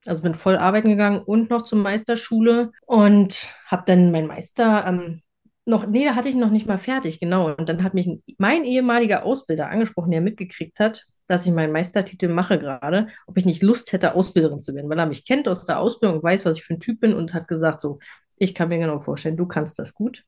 Also 0.04 0.23
bin 0.23 0.35
voll 0.35 0.56
arbeiten 0.56 0.88
gegangen 0.88 1.23
und 1.23 1.49
noch 1.50 1.62
zur 1.62 1.78
Meisterschule 1.78 2.73
und 2.87 3.49
habe 3.66 3.85
dann 3.87 4.11
meinen 4.11 4.26
Meister 4.26 4.85
ähm, 4.87 5.23
noch, 5.64 5.87
nee, 5.87 6.04
da 6.04 6.16
hatte 6.16 6.28
ich 6.28 6.35
noch 6.35 6.50
nicht 6.50 6.66
mal 6.66 6.78
fertig, 6.78 7.21
genau. 7.21 7.54
Und 7.54 7.68
dann 7.68 7.85
hat 7.85 7.94
mich 7.94 8.11
mein 8.37 8.64
ehemaliger 8.64 9.25
Ausbilder 9.25 9.68
angesprochen, 9.68 10.11
der 10.11 10.21
mitgekriegt 10.21 10.80
hat, 10.80 11.06
dass 11.32 11.46
ich 11.46 11.52
meinen 11.52 11.72
Meistertitel 11.72 12.28
mache 12.28 12.58
gerade, 12.58 13.08
ob 13.26 13.38
ich 13.38 13.46
nicht 13.46 13.62
Lust 13.62 13.92
hätte, 13.92 14.14
Ausbilderin 14.14 14.60
zu 14.60 14.74
werden, 14.74 14.90
weil 14.90 14.98
er 14.98 15.06
mich 15.06 15.24
kennt 15.26 15.48
aus 15.48 15.64
der 15.64 15.80
Ausbildung 15.80 16.22
weiß, 16.22 16.44
was 16.44 16.58
ich 16.58 16.62
für 16.62 16.74
ein 16.74 16.80
Typ 16.80 17.00
bin 17.00 17.14
und 17.14 17.32
hat 17.32 17.48
gesagt, 17.48 17.80
so, 17.80 18.00
ich 18.36 18.54
kann 18.54 18.68
mir 18.68 18.78
genau 18.78 19.00
vorstellen, 19.00 19.38
du 19.38 19.46
kannst 19.46 19.78
das 19.78 19.94
gut. 19.94 20.24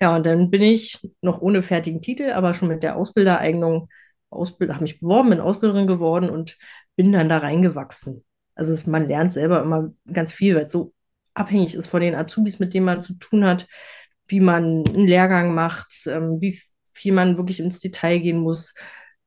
Ja, 0.00 0.14
und 0.14 0.24
dann 0.24 0.48
bin 0.48 0.62
ich 0.62 1.00
noch 1.20 1.40
ohne 1.40 1.64
fertigen 1.64 2.00
Titel, 2.00 2.30
aber 2.30 2.54
schon 2.54 2.68
mit 2.68 2.84
der 2.84 2.94
Ausbildereignung, 2.96 3.88
Ausbild 4.30 4.70
habe 4.72 4.84
mich 4.84 5.00
beworben, 5.00 5.30
bin 5.30 5.40
Ausbilderin 5.40 5.88
geworden 5.88 6.30
und 6.30 6.56
bin 6.94 7.10
dann 7.12 7.28
da 7.28 7.38
reingewachsen. 7.38 8.24
Also 8.54 8.72
es, 8.72 8.86
man 8.86 9.08
lernt 9.08 9.32
selber 9.32 9.62
immer 9.62 9.90
ganz 10.12 10.30
viel, 10.32 10.54
weil 10.54 10.62
es 10.62 10.70
so 10.70 10.94
abhängig 11.34 11.74
ist 11.74 11.88
von 11.88 12.00
den 12.00 12.14
Azubis, 12.14 12.60
mit 12.60 12.72
denen 12.72 12.86
man 12.86 13.02
zu 13.02 13.14
tun 13.14 13.44
hat, 13.44 13.66
wie 14.28 14.38
man 14.38 14.84
einen 14.86 15.08
Lehrgang 15.08 15.54
macht, 15.54 16.06
ähm, 16.06 16.40
wie 16.40 16.60
viel 16.92 17.12
man 17.12 17.36
wirklich 17.36 17.58
ins 17.58 17.80
Detail 17.80 18.20
gehen 18.20 18.38
muss. 18.38 18.74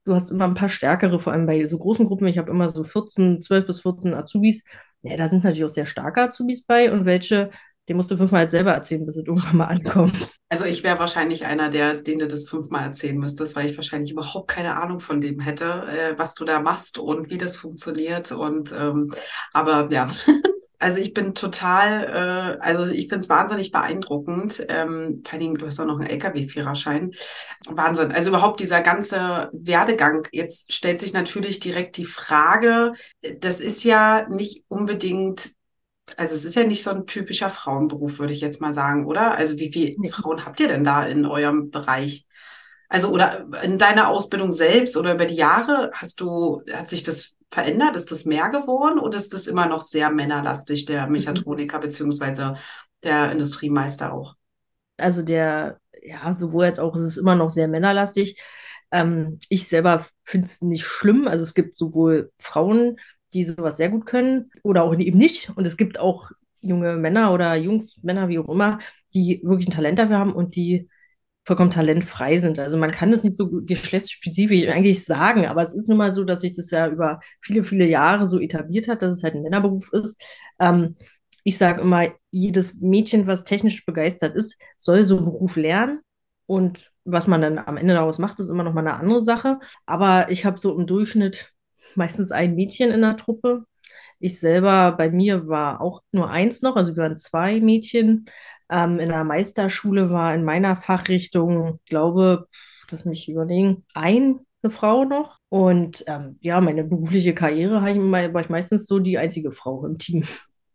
Du 0.06 0.14
hast 0.14 0.32
immer 0.32 0.46
ein 0.46 0.54
paar 0.54 0.70
stärkere, 0.70 1.20
vor 1.20 1.32
allem 1.32 1.46
bei 1.46 1.66
so 1.66 1.78
großen 1.78 2.06
Gruppen. 2.06 2.28
Ich 2.28 2.38
habe 2.38 2.52
immer 2.52 2.70
so 2.70 2.84
14, 2.84 3.42
12 3.42 3.68
bis 3.68 3.82
14 3.82 4.14
Azubis. 4.14 4.64
Ja, 5.02 5.16
da 5.16 5.30
sind 5.30 5.44
natürlich 5.44 5.66
auch 5.66 5.70
sehr 5.70 5.86
starke 5.86 6.22
Azubis 6.22 6.64
bei 6.64 6.92
und 6.92 7.06
welche, 7.06 7.52
den 7.88 7.98
musst 7.98 8.12
du 8.12 8.18
fünfmal 8.18 8.42
halt 8.42 8.52
selber 8.52 8.72
erzählen, 8.74 9.06
bis 9.06 9.18
es 9.18 9.26
irgendwann 9.26 9.58
mal 9.58 9.66
ankommt. 9.66 10.38
Also 10.50 10.66
ich 10.66 10.84
wäre 10.84 11.00
wahrscheinlich 11.00 11.46
einer, 11.46 11.70
der, 11.70 11.96
den 11.96 12.20
du 12.20 12.28
das 12.28 12.48
fünfmal 12.48 12.84
erzählen 12.84 13.18
müsstest, 13.18 13.56
weil 13.56 13.70
ich 13.70 13.78
wahrscheinlich 13.78 14.12
überhaupt 14.12 14.50
keine 14.50 14.78
Ahnung 14.78 15.00
von 15.00 15.22
dem 15.22 15.40
hätte, 15.40 15.86
äh, 15.88 16.18
was 16.18 16.36
du 16.36 16.46
da 16.46 16.60
machst 16.60 16.98
und 16.98 17.30
wie 17.30 17.38
das 17.38 17.58
funktioniert. 17.58 18.32
Und 18.32 18.74
ähm, 18.78 19.10
aber 19.54 19.90
ja, 19.92 20.10
Also 20.84 21.00
ich 21.00 21.14
bin 21.14 21.34
total, 21.34 22.58
äh, 22.60 22.62
also 22.62 22.92
ich 22.92 23.08
finde 23.08 23.20
es 23.20 23.30
wahnsinnig 23.30 23.72
beeindruckend. 23.72 24.66
Ähm, 24.68 25.22
vor 25.24 25.32
allen 25.32 25.40
Dingen, 25.40 25.56
du 25.56 25.66
hast 25.66 25.80
auch 25.80 25.86
noch 25.86 25.98
einen 25.98 26.10
LKW-Führerschein. 26.10 27.14
Wahnsinn. 27.70 28.12
Also 28.12 28.32
überhaupt 28.32 28.60
dieser 28.60 28.82
ganze 28.82 29.50
Werdegang. 29.54 30.28
Jetzt 30.34 30.74
stellt 30.74 31.00
sich 31.00 31.14
natürlich 31.14 31.62
direkt 31.62 31.96
die 31.96 32.04
Frage, 32.04 32.96
das 33.40 33.62
ist 33.62 33.86
ja 33.86 34.28
nicht 34.28 34.66
unbedingt, 34.68 35.54
also 36.18 36.36
es 36.36 36.44
ist 36.44 36.56
ja 36.56 36.66
nicht 36.66 36.84
so 36.84 36.90
ein 36.92 37.06
typischer 37.08 37.50
Frauenberuf, 37.50 38.20
würde 38.20 38.34
ich 38.34 38.42
jetzt 38.42 38.60
mal 38.60 38.74
sagen, 38.74 39.06
oder? 39.06 39.38
Also 39.38 39.58
wie 39.60 39.72
viele 39.72 39.96
nee. 39.98 40.10
Frauen 40.10 40.46
habt 40.46 40.60
ihr 40.60 40.68
denn 40.68 40.84
da 40.84 41.06
in 41.06 41.26
eurem 41.26 41.72
Bereich? 41.72 42.26
Also 42.90 43.08
oder 43.08 43.48
in 43.64 43.78
deiner 43.78 44.10
Ausbildung 44.10 44.52
selbst 44.52 44.98
oder 44.98 45.14
über 45.14 45.26
die 45.26 45.36
Jahre 45.36 45.92
hast 45.94 46.20
du, 46.20 46.62
hat 46.74 46.90
sich 46.90 47.04
das 47.04 47.38
verändert? 47.54 47.96
Ist 47.96 48.12
das 48.12 48.26
mehr 48.26 48.50
geworden 48.50 49.00
oder 49.00 49.18
ist 49.18 49.34
das 49.34 49.48
immer 49.48 49.68
noch 49.68 49.82
sehr 49.82 50.10
männerlastig, 50.10 50.86
der 50.86 51.08
Mechatroniker 51.08 51.80
beziehungsweise 51.80 52.56
der 53.04 53.32
Industriemeister 53.32 54.14
auch? 54.14 54.36
Also 54.98 55.22
der, 55.22 55.80
ja, 56.02 56.34
sowohl 56.34 56.66
als 56.66 56.80
auch 56.80 56.96
ist 56.96 57.04
es 57.04 57.18
immer 57.18 57.36
noch 57.36 57.52
sehr 57.52 57.68
männerlastig. 57.68 58.42
Ähm, 58.92 59.40
ich 59.50 59.68
selber 59.68 60.06
finde 60.24 60.48
es 60.48 60.62
nicht 60.62 60.86
schlimm. 60.86 61.28
Also 61.28 61.44
es 61.44 61.54
gibt 61.54 61.78
sowohl 61.78 62.32
Frauen, 62.40 62.98
die 63.34 63.44
sowas 63.44 63.78
sehr 63.78 63.90
gut 63.90 64.06
können 64.06 64.52
oder 64.64 64.84
auch 64.84 64.98
eben 64.98 65.18
nicht. 65.18 65.52
Und 65.56 65.66
es 65.66 65.78
gibt 65.78 66.00
auch 66.00 66.32
junge 66.62 66.96
Männer 66.96 67.34
oder 67.34 67.56
Jungs, 67.56 68.00
Männer, 68.02 68.30
wie 68.30 68.40
auch 68.40 68.50
immer, 68.50 68.80
die 69.14 69.42
wirklich 69.44 69.68
ein 69.68 69.74
Talent 69.74 70.00
dafür 70.00 70.18
haben 70.18 70.34
und 70.34 70.56
die 70.56 70.90
vollkommen 71.46 71.72
talentfrei 71.72 72.40
sind. 72.40 72.60
Also 72.60 72.78
man 72.78 72.92
kann 72.92 73.12
das 73.12 73.24
nicht 73.24 73.36
so 73.36 73.50
geschlechtsspezifisch 73.50 74.68
eigentlich 74.68 75.04
sagen, 75.04 75.46
aber 75.46 75.62
es 75.62 75.74
ist 75.74 75.90
nun 75.90 75.98
mal 75.98 76.12
so, 76.12 76.24
dass 76.24 76.42
sich 76.42 76.54
das 76.54 76.72
ja 76.72 76.88
über 76.88 77.20
viele, 77.42 77.64
viele 77.64 77.86
Jahre 77.86 78.28
so 78.28 78.40
etabliert 78.40 78.88
hat, 78.88 79.02
dass 79.02 79.18
es 79.18 79.24
halt 79.24 79.36
ein 79.36 79.44
Männerberuf 79.44 79.92
ist. 79.94 80.20
Ähm, 80.60 80.96
ich 81.44 81.58
sage 81.58 81.82
immer, 81.82 82.08
jedes 82.32 82.76
Mädchen, 82.76 83.28
was 83.28 83.44
technisch 83.44 83.86
begeistert 83.86 84.36
ist, 84.36 84.58
soll 84.78 85.06
so 85.06 85.18
einen 85.18 85.26
Beruf 85.26 85.56
lernen. 85.58 86.00
Und 86.46 86.92
was 87.06 87.28
man 87.28 87.42
dann 87.42 87.58
am 87.58 87.78
Ende 87.78 87.94
daraus 87.94 88.20
macht, 88.20 88.40
ist 88.40 88.50
immer 88.50 88.64
noch 88.64 88.74
mal 88.74 88.82
eine 88.82 88.96
andere 88.96 89.22
Sache. 89.22 89.60
Aber 89.86 90.32
ich 90.32 90.46
habe 90.46 90.60
so 90.60 90.78
im 90.78 90.88
Durchschnitt 90.88 91.52
meistens 91.96 92.32
ein 92.32 92.56
Mädchen 92.56 92.92
in 92.92 93.02
der 93.02 93.18
Truppe. 93.18 93.66
Ich 94.20 94.40
selber, 94.40 94.94
bei 94.94 95.10
mir 95.10 95.48
war 95.48 95.82
auch 95.82 96.02
nur 96.14 96.30
eins 96.30 96.62
noch, 96.62 96.78
also 96.78 96.96
wir 96.96 97.04
waren 97.04 97.18
zwei 97.18 97.60
Mädchen. 97.60 98.26
Ähm, 98.74 99.00
in 99.00 99.10
der 99.10 99.24
Meisterschule 99.24 100.10
war 100.10 100.34
in 100.34 100.44
meiner 100.44 100.76
Fachrichtung, 100.76 101.80
ich 101.84 101.90
glaube, 101.90 102.48
lass 102.90 103.06
mich 103.06 103.30
überlegen, 103.30 103.86
eine 103.94 104.40
Frau 104.70 105.06
noch. 105.06 105.38
Und 105.50 106.04
ähm, 106.08 106.38
ja, 106.42 106.60
meine 106.60 106.84
berufliche 106.84 107.36
Karriere 107.36 107.84
war 107.84 108.42
ich 108.42 108.50
meistens 108.50 108.88
so 108.88 108.98
die 108.98 109.20
einzige 109.20 109.52
Frau 109.52 109.86
im 109.86 110.00
Team. 110.00 110.24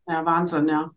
Ja, 0.07 0.25
Wahnsinn, 0.25 0.69
ja. 0.69 0.91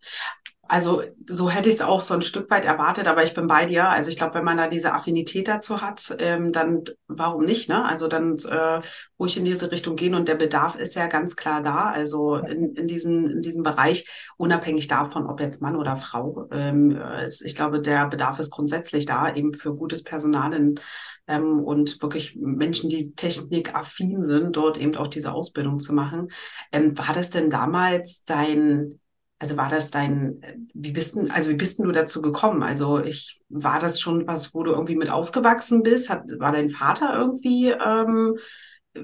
Also 0.71 1.03
so 1.27 1.49
hätte 1.49 1.67
ich 1.67 1.75
es 1.75 1.81
auch 1.81 1.99
so 1.99 2.13
ein 2.13 2.21
Stück 2.21 2.49
weit 2.49 2.63
erwartet, 2.63 3.09
aber 3.09 3.23
ich 3.23 3.33
bin 3.33 3.45
bei 3.45 3.65
dir. 3.65 3.89
Also 3.89 4.09
ich 4.09 4.15
glaube, 4.15 4.35
wenn 4.35 4.45
man 4.45 4.55
da 4.55 4.69
diese 4.69 4.93
Affinität 4.93 5.49
dazu 5.49 5.81
hat, 5.81 6.15
ähm, 6.17 6.53
dann 6.53 6.85
warum 7.09 7.43
nicht? 7.43 7.67
Ne? 7.67 7.83
Also 7.83 8.07
dann 8.07 8.37
äh, 8.37 8.79
ruhig 9.19 9.35
in 9.35 9.43
diese 9.43 9.69
Richtung 9.69 9.97
gehen 9.97 10.15
und 10.15 10.29
der 10.29 10.35
Bedarf 10.35 10.75
ist 10.75 10.95
ja 10.95 11.07
ganz 11.07 11.35
klar 11.35 11.61
da. 11.61 11.89
Also 11.89 12.37
in, 12.37 12.73
in, 12.75 12.87
diesem, 12.87 13.29
in 13.31 13.41
diesem 13.41 13.63
Bereich, 13.63 14.07
unabhängig 14.37 14.87
davon, 14.87 15.27
ob 15.27 15.41
jetzt 15.41 15.61
Mann 15.61 15.75
oder 15.75 15.97
Frau. 15.97 16.47
Ähm, 16.53 16.97
ist, 17.21 17.41
ich 17.41 17.57
glaube, 17.57 17.81
der 17.81 18.07
Bedarf 18.07 18.39
ist 18.39 18.51
grundsätzlich 18.51 19.05
da, 19.05 19.35
eben 19.35 19.53
für 19.53 19.75
gutes 19.75 20.05
Personal 20.05 20.53
in, 20.53 20.79
ähm, 21.27 21.59
und 21.65 22.01
wirklich 22.01 22.37
Menschen, 22.37 22.89
die 22.89 23.13
technikaffin 23.13 24.23
sind, 24.23 24.55
dort 24.55 24.77
eben 24.77 24.95
auch 24.95 25.07
diese 25.07 25.33
Ausbildung 25.33 25.79
zu 25.79 25.91
machen. 25.91 26.29
Ähm, 26.71 26.97
war 26.97 27.13
das 27.13 27.29
denn 27.29 27.49
damals 27.49 28.23
dein 28.23 29.00
also 29.41 29.57
war 29.57 29.69
das 29.69 29.89
dein, 29.89 30.39
wie 30.75 30.91
bist 30.91 31.15
denn, 31.15 31.31
also 31.31 31.49
wie 31.49 31.55
bist 31.55 31.79
denn 31.79 31.87
du 31.87 31.91
dazu 31.91 32.21
gekommen? 32.21 32.61
Also 32.61 33.03
ich, 33.03 33.41
war 33.49 33.79
das 33.79 33.99
schon 33.99 34.27
was, 34.27 34.53
wo 34.53 34.61
du 34.61 34.69
irgendwie 34.69 34.95
mit 34.95 35.09
aufgewachsen 35.09 35.81
bist? 35.81 36.11
Hat, 36.11 36.25
war 36.37 36.51
dein 36.51 36.69
Vater 36.69 37.17
irgendwie, 37.17 37.71
ähm, 37.71 38.37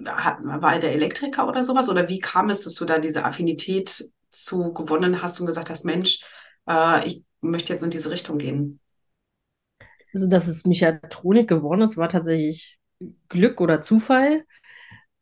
hat, 0.05 0.37
war 0.43 0.73
er 0.73 0.79
der 0.79 0.93
Elektriker 0.93 1.47
oder 1.47 1.63
sowas? 1.63 1.89
Oder 1.89 2.07
wie 2.07 2.19
kam 2.19 2.51
es, 2.51 2.63
dass 2.63 2.75
du 2.75 2.85
da 2.85 2.99
diese 2.99 3.25
Affinität 3.25 4.11
zu 4.29 4.73
gewonnen 4.73 5.23
hast 5.23 5.39
und 5.39 5.47
gesagt 5.47 5.71
hast, 5.71 5.85
Mensch, 5.85 6.19
äh, 6.69 7.07
ich 7.07 7.23
möchte 7.41 7.73
jetzt 7.73 7.81
in 7.81 7.89
diese 7.89 8.11
Richtung 8.11 8.37
gehen? 8.37 8.79
Also, 10.13 10.27
dass 10.27 10.47
es 10.47 10.67
Mechatronik 10.67 11.49
geworden 11.49 11.81
ist, 11.81 11.97
war 11.97 12.09
tatsächlich 12.09 12.77
Glück 13.27 13.59
oder 13.59 13.81
Zufall 13.81 14.45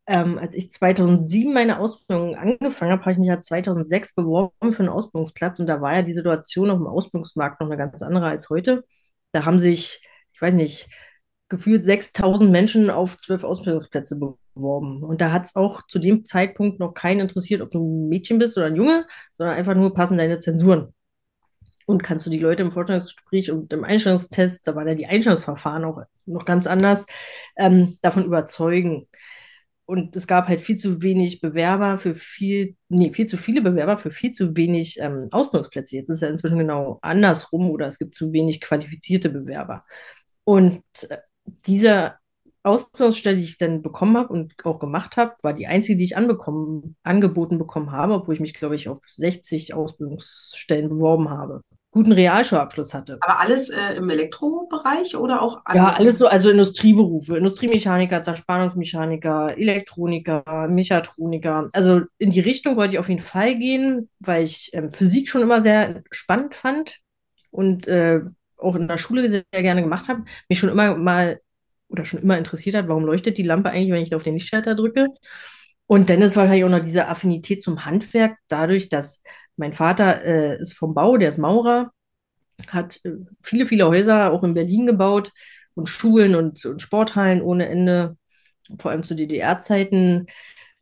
ähm, 0.08 0.38
als 0.38 0.54
ich 0.54 0.72
2007 0.72 1.54
meine 1.54 1.80
Ausbildung 1.80 2.36
angefangen 2.36 2.92
habe, 2.92 3.02
habe 3.02 3.12
ich 3.14 3.18
mich 3.18 3.28
ja 3.30 3.40
2006 3.40 4.14
beworben 4.14 4.72
für 4.72 4.80
einen 4.80 4.90
Ausbildungsplatz 4.90 5.60
und 5.60 5.68
da 5.68 5.82
war 5.82 5.96
ja 5.96 6.02
die 6.04 6.14
Situation 6.14 6.70
auf 6.70 6.78
dem 6.78 6.88
Ausbildungsmarkt 6.88 7.60
noch 7.60 7.68
eine 7.68 7.78
ganz 7.78 8.02
andere 8.02 8.28
als 8.28 8.50
heute. 8.50 8.84
Da 9.32 9.46
haben 9.46 9.60
sich, 9.60 10.08
ich 10.34 10.42
weiß 10.42 10.54
nicht, 10.54 10.88
gefühlt 11.50 11.86
6000 11.86 12.52
Menschen 12.52 12.90
auf 12.90 13.18
zwölf 13.18 13.44
Ausbildungsplätze 13.44 14.20
beworben. 14.20 15.04
Und 15.04 15.22
da 15.22 15.32
hat 15.32 15.46
es 15.46 15.56
auch 15.56 15.82
zu 15.88 16.00
dem 16.00 16.26
Zeitpunkt 16.26 16.80
noch 16.80 16.94
keinen 16.94 17.22
interessiert, 17.22 17.62
ob 17.62 17.72
du 17.72 17.80
ein 17.80 18.10
Mädchen 18.10 18.40
bist 18.40 18.58
oder 18.58 18.68
ein 18.68 18.76
Junge, 18.76 19.06
sondern 19.32 19.56
einfach 19.56 19.76
nur 19.76 19.94
passen 19.94 20.18
deine 20.18 20.40
Zensuren. 20.40 20.94
Und 21.88 22.04
kannst 22.04 22.26
du 22.26 22.32
die 22.32 22.40
Leute 22.40 22.64
im 22.64 22.72
Vorstellungsgespräch 22.72 23.52
und 23.52 23.72
im 23.74 23.84
Einstellungstest, 23.84 24.68
da 24.68 24.76
war 24.76 24.88
ja 24.88 24.96
die 24.96 25.06
Einstellungsverfahren 25.06 25.86
auch 25.86 26.02
noch 26.26 26.46
ganz 26.46 26.66
anders, 26.66 27.06
ähm, 27.58 27.98
davon 28.02 28.26
überzeugen 28.26 29.08
und 29.86 30.16
es 30.16 30.28
gab 30.28 30.48
halt 30.48 30.62
viel 30.62 30.78
zu 30.78 31.02
wenig 31.02 31.42
Bewerber 31.42 31.98
für 32.00 32.16
viel, 32.16 32.76
nee, 32.90 33.12
viel 33.14 33.28
zu 33.28 33.38
viele 33.38 33.62
Bewerber 33.62 33.98
für 33.98 34.12
viel 34.12 34.32
zu 34.32 34.56
wenig 34.56 35.00
ähm, 35.00 35.28
Ausbildungsplätze. 35.32 35.98
Jetzt 35.98 36.10
ist 36.10 36.16
es 36.16 36.22
ja 36.22 36.30
inzwischen 36.30 36.58
genau 36.58 37.00
andersrum 37.02 37.70
oder 37.70 37.88
es 37.88 38.00
gibt 38.00 38.16
zu 38.16 38.34
wenig 38.34 38.62
qualifizierte 38.62 39.30
Bewerber. 39.30 39.86
Und 40.44 40.84
äh, 41.10 41.18
diese 41.68 42.16
Ausbildungsstelle, 42.64 43.38
die 43.38 43.44
ich 43.44 43.58
dann 43.60 43.84
bekommen 43.84 44.18
habe 44.18 44.34
und 44.34 44.54
auch 44.66 44.80
gemacht 44.80 45.18
habe, 45.18 45.36
war 45.44 45.54
die 45.54 45.68
einzige, 45.68 45.98
die 46.00 46.06
ich 46.06 46.18
anbekommen, 46.18 46.96
angeboten 47.04 47.60
bekommen 47.60 47.92
habe, 47.92 48.16
obwohl 48.16 48.34
ich 48.34 48.42
mich, 48.42 48.56
glaube 48.56 48.76
ich, 48.76 48.90
auf 48.90 49.04
60 49.06 49.76
Ausbildungsstellen 49.76 50.90
beworben 50.90 51.30
habe 51.30 51.62
guten 51.96 52.12
Realschulabschluss 52.12 52.94
hatte. 52.94 53.18
Aber 53.22 53.40
alles 53.40 53.70
äh, 53.70 53.94
im 53.96 54.10
Elektrobereich 54.10 55.16
oder 55.16 55.42
auch 55.42 55.62
andere? 55.64 55.86
Ja, 55.86 55.94
alles 55.94 56.18
so, 56.18 56.28
also 56.28 56.50
Industrieberufe, 56.50 57.38
Industriemechaniker, 57.38 58.22
Zerspannungsmechaniker, 58.22 59.58
Elektroniker, 59.58 60.68
Mechatroniker. 60.68 61.70
Also 61.72 62.02
in 62.18 62.32
die 62.32 62.42
Richtung 62.42 62.76
wollte 62.76 62.94
ich 62.94 63.00
auf 63.00 63.08
jeden 63.08 63.22
Fall 63.22 63.58
gehen, 63.58 64.10
weil 64.20 64.44
ich 64.44 64.72
ähm, 64.74 64.92
Physik 64.92 65.30
schon 65.30 65.42
immer 65.42 65.62
sehr 65.62 66.04
spannend 66.12 66.54
fand 66.54 67.00
und 67.50 67.88
äh, 67.88 68.20
auch 68.58 68.76
in 68.76 68.90
der 68.90 68.98
Schule 68.98 69.32
sehr, 69.32 69.44
sehr 69.54 69.62
gerne 69.62 69.82
gemacht 69.82 70.10
habe. 70.10 70.26
Mich 70.50 70.60
schon 70.60 70.70
immer 70.70 70.96
mal 70.98 71.40
oder 71.88 72.04
schon 72.04 72.22
immer 72.22 72.38
interessiert 72.38 72.76
hat, 72.76 72.90
warum 72.90 73.06
leuchtet 73.06 73.38
die 73.38 73.44
Lampe 73.44 73.70
eigentlich, 73.70 73.92
wenn 73.92 74.04
ich 74.04 74.14
auf 74.14 74.24
den 74.24 74.34
Lichtschalter 74.34 74.76
drücke. 74.76 75.08
Und 75.88 76.10
dann 76.10 76.22
ist 76.22 76.36
wahrscheinlich 76.36 76.66
auch 76.66 76.70
noch 76.70 76.84
diese 76.84 77.08
Affinität 77.08 77.64
zum 77.64 77.86
Handwerk, 77.86 78.38
dadurch, 78.50 78.90
dass 78.90 79.22
mein 79.58 79.74
Vater 79.74 80.24
äh, 80.24 80.62
ist 80.62 80.74
vom 80.74 80.94
Bau, 80.94 81.18
der 81.18 81.30
ist 81.30 81.38
Maurer, 81.38 81.92
hat 82.68 83.00
äh, 83.06 83.12
viele, 83.42 83.66
viele 83.66 83.88
Häuser 83.88 84.32
auch 84.32 84.44
in 84.44 84.54
Berlin 84.54 84.86
gebaut 84.86 85.32
und 85.76 85.88
Schulen 85.88 86.36
und, 86.36 86.66
und 86.66 86.82
Sporthallen 86.82 87.42
ohne 87.42 87.68
Ende, 87.68 88.18
vor 88.80 88.92
allem 88.92 89.04
zu 89.04 89.16
DDR-Zeiten. 89.16 90.28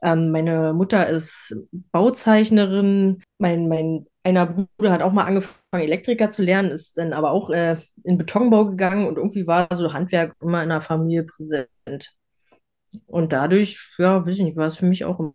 Ähm, 0.01 0.31
meine 0.31 0.73
Mutter 0.73 1.07
ist 1.07 1.55
Bauzeichnerin. 1.91 3.21
Mein, 3.39 3.67
mein 3.67 4.05
einer 4.23 4.45
Bruder 4.45 4.91
hat 4.91 5.01
auch 5.01 5.11
mal 5.11 5.25
angefangen, 5.25 5.57
Elektriker 5.73 6.31
zu 6.31 6.43
lernen, 6.43 6.71
ist 6.71 6.97
dann 6.97 7.13
aber 7.13 7.31
auch 7.31 7.49
äh, 7.49 7.77
in 8.03 8.17
Betonbau 8.17 8.65
gegangen 8.65 9.05
und 9.07 9.17
irgendwie 9.17 9.47
war 9.47 9.67
so 9.75 9.91
Handwerk 9.93 10.35
immer 10.41 10.63
in 10.63 10.69
der 10.69 10.81
Familie 10.81 11.23
präsent. 11.23 11.67
Und 13.07 13.33
dadurch, 13.33 13.93
ja, 13.97 14.25
weiß 14.25 14.35
ich 14.35 14.43
nicht, 14.43 14.57
war 14.57 14.67
es 14.67 14.77
für 14.77 14.85
mich 14.85 15.03
auch 15.03 15.33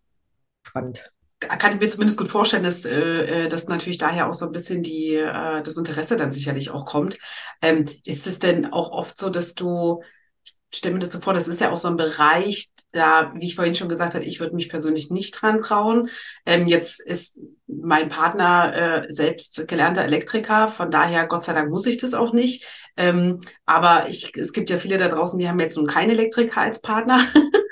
spannend 0.62 1.10
kann 1.40 1.74
ich 1.74 1.80
mir 1.80 1.88
zumindest 1.88 2.18
gut 2.18 2.28
vorstellen, 2.28 2.62
dass, 2.62 2.84
äh, 2.84 3.44
äh, 3.44 3.48
dass 3.48 3.68
natürlich 3.68 3.98
daher 3.98 4.28
auch 4.28 4.32
so 4.34 4.46
ein 4.46 4.52
bisschen 4.52 4.82
die, 4.82 5.14
äh, 5.14 5.62
das 5.62 5.76
Interesse 5.76 6.16
dann 6.16 6.32
sicherlich 6.32 6.70
auch 6.70 6.84
kommt. 6.84 7.18
Ähm, 7.62 7.84
ist 8.04 8.26
es 8.26 8.38
denn 8.38 8.72
auch 8.72 8.90
oft 8.90 9.16
so, 9.16 9.30
dass 9.30 9.54
du, 9.54 10.02
ich 10.44 10.78
stelle 10.78 10.94
mir 10.94 11.00
das 11.00 11.12
so 11.12 11.20
vor, 11.20 11.34
das 11.34 11.48
ist 11.48 11.60
ja 11.60 11.70
auch 11.70 11.76
so 11.76 11.88
ein 11.88 11.96
Bereich, 11.96 12.68
da, 12.92 13.32
wie 13.34 13.46
ich 13.46 13.54
vorhin 13.54 13.74
schon 13.74 13.88
gesagt 13.88 14.14
habe, 14.14 14.24
ich 14.24 14.40
würde 14.40 14.54
mich 14.54 14.68
persönlich 14.68 15.10
nicht 15.10 15.32
dran 15.32 15.62
trauen. 15.62 16.08
Ähm, 16.46 16.66
jetzt 16.66 17.00
ist 17.00 17.38
mein 17.66 18.08
Partner 18.08 19.04
äh, 19.04 19.12
selbst 19.12 19.68
gelernter 19.68 20.02
Elektriker, 20.02 20.68
von 20.68 20.90
daher, 20.90 21.26
Gott 21.26 21.44
sei 21.44 21.52
Dank, 21.52 21.70
muss 21.70 21.86
ich 21.86 21.98
das 21.98 22.14
auch 22.14 22.32
nicht. 22.32 22.66
Ähm, 22.96 23.40
aber 23.66 24.08
ich, 24.08 24.32
es 24.36 24.52
gibt 24.52 24.70
ja 24.70 24.78
viele 24.78 24.98
da 24.98 25.08
draußen, 25.08 25.38
die 25.38 25.48
haben 25.48 25.60
jetzt 25.60 25.76
nun 25.76 25.86
keinen 25.86 26.10
Elektriker 26.10 26.60
als 26.62 26.80
Partner. 26.80 27.20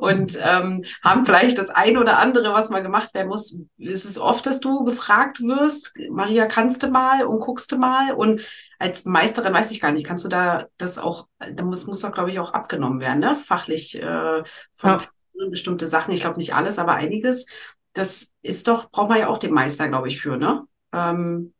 und 0.00 0.38
ähm, 0.42 0.84
haben 1.02 1.24
vielleicht 1.24 1.58
das 1.58 1.70
ein 1.70 1.96
oder 1.98 2.18
andere, 2.18 2.52
was 2.52 2.70
mal 2.70 2.82
gemacht 2.82 3.14
werden 3.14 3.28
muss. 3.28 3.58
Ist 3.76 4.04
es 4.04 4.18
oft, 4.18 4.46
dass 4.46 4.60
du 4.60 4.84
gefragt 4.84 5.40
wirst, 5.40 5.94
Maria, 6.10 6.46
kannst 6.46 6.82
du 6.82 6.88
mal 6.88 7.24
und 7.24 7.40
guckst 7.40 7.72
du 7.72 7.78
mal? 7.78 8.12
Und 8.12 8.42
als 8.78 9.04
Meisterin 9.04 9.52
weiß 9.52 9.70
ich 9.70 9.80
gar 9.80 9.92
nicht, 9.92 10.06
kannst 10.06 10.24
du 10.24 10.28
da 10.28 10.66
das 10.76 10.98
auch, 10.98 11.26
da 11.38 11.64
muss, 11.64 11.86
muss 11.86 12.00
doch, 12.00 12.12
glaube 12.12 12.30
ich, 12.30 12.38
auch 12.38 12.52
abgenommen 12.52 13.00
werden, 13.00 13.20
ne? 13.20 13.34
Fachlich 13.34 14.00
äh, 14.00 14.42
von 14.72 14.90
ja. 14.90 15.48
bestimmte 15.50 15.86
Sachen. 15.86 16.14
Ich 16.14 16.20
glaube 16.20 16.38
nicht 16.38 16.54
alles, 16.54 16.78
aber 16.78 16.94
einiges. 16.94 17.46
das 17.92 18.32
ist 18.42 18.68
doch, 18.68 18.90
braucht 18.90 19.08
man 19.08 19.18
ja 19.18 19.28
auch 19.28 19.38
den 19.38 19.52
Meister, 19.52 19.88
glaube 19.88 20.08
ich, 20.08 20.20
für, 20.20 20.36
ne? 20.36 20.64
Ähm, 20.92 21.52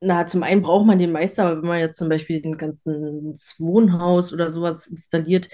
Na, 0.00 0.26
zum 0.26 0.42
einen 0.42 0.62
braucht 0.62 0.86
man 0.86 0.98
den 0.98 1.12
Meister, 1.12 1.44
aber 1.44 1.62
wenn 1.62 1.68
man 1.68 1.78
jetzt 1.80 1.98
zum 1.98 2.08
Beispiel 2.08 2.40
den 2.40 2.56
ganzen 2.58 3.38
Wohnhaus 3.58 4.32
oder 4.32 4.50
sowas 4.50 4.86
installiert, 4.86 5.48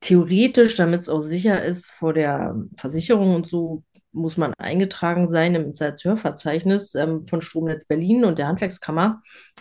theoretisch, 0.00 0.76
damit 0.76 1.02
es 1.02 1.08
auch 1.08 1.22
sicher 1.22 1.64
ist 1.64 1.90
vor 1.90 2.12
der 2.12 2.54
Versicherung 2.76 3.34
und 3.34 3.46
so, 3.46 3.82
muss 4.12 4.36
man 4.36 4.54
eingetragen 4.54 5.26
sein 5.26 5.54
im 5.54 5.64
Installateurverzeichnis 5.64 6.94
ähm, 6.94 7.24
von 7.24 7.40
Stromnetz 7.40 7.86
Berlin 7.86 8.24
und 8.24 8.38
der 8.38 8.48
Handwerkskammer. 8.48 9.20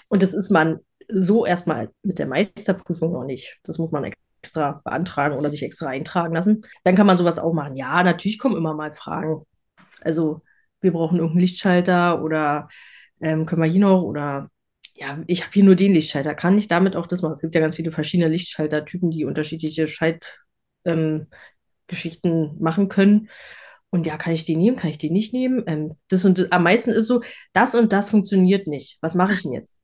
Und 0.09 0.23
das 0.23 0.33
ist 0.33 0.51
man 0.51 0.79
so 1.09 1.45
erstmal 1.45 1.89
mit 2.03 2.19
der 2.19 2.27
Meisterprüfung 2.27 3.13
noch 3.13 3.25
nicht. 3.25 3.59
Das 3.63 3.77
muss 3.77 3.91
man 3.91 4.11
extra 4.41 4.81
beantragen 4.83 5.37
oder 5.37 5.49
sich 5.49 5.63
extra 5.63 5.87
eintragen 5.87 6.33
lassen. 6.33 6.63
Dann 6.83 6.95
kann 6.95 7.07
man 7.07 7.17
sowas 7.17 7.39
auch 7.39 7.53
machen. 7.53 7.75
Ja, 7.75 8.03
natürlich 8.03 8.39
kommen 8.39 8.57
immer 8.57 8.73
mal 8.73 8.93
Fragen. 8.93 9.43
Also, 10.01 10.41
wir 10.81 10.93
brauchen 10.93 11.17
irgendeinen 11.17 11.41
Lichtschalter 11.41 12.21
oder 12.23 12.67
ähm, 13.19 13.45
können 13.45 13.61
wir 13.61 13.69
hier 13.69 13.81
noch 13.81 14.03
oder 14.03 14.49
ja, 14.97 15.23
ich 15.27 15.43
habe 15.43 15.53
hier 15.53 15.63
nur 15.63 15.75
den 15.75 15.93
Lichtschalter. 15.93 16.33
Kann 16.33 16.57
ich 16.57 16.67
damit 16.67 16.95
auch 16.95 17.07
das 17.07 17.21
machen? 17.21 17.33
Es 17.33 17.41
gibt 17.41 17.53
ja 17.55 17.61
ganz 17.61 17.75
viele 17.75 17.91
verschiedene 17.91 18.29
Lichtschaltertypen, 18.29 19.11
die 19.11 19.25
unterschiedliche 19.25 19.87
Schaltgeschichten 19.87 21.27
ähm, 22.23 22.57
machen 22.59 22.89
können. 22.89 23.29
Und 23.89 24.05
ja, 24.07 24.17
kann 24.17 24.33
ich 24.33 24.43
die 24.43 24.55
nehmen? 24.57 24.75
Kann 24.77 24.89
ich 24.89 24.97
die 24.97 25.11
nicht 25.11 25.33
nehmen? 25.33 25.63
Ähm, 25.67 25.95
das 26.09 26.25
und 26.25 26.39
das, 26.39 26.51
am 26.51 26.63
meisten 26.63 26.89
ist 26.89 27.07
so, 27.07 27.21
das 27.53 27.75
und 27.75 27.93
das 27.93 28.09
funktioniert 28.09 28.67
nicht. 28.67 28.97
Was 29.01 29.15
mache 29.15 29.33
ich 29.33 29.43
denn 29.43 29.53
jetzt? 29.53 29.77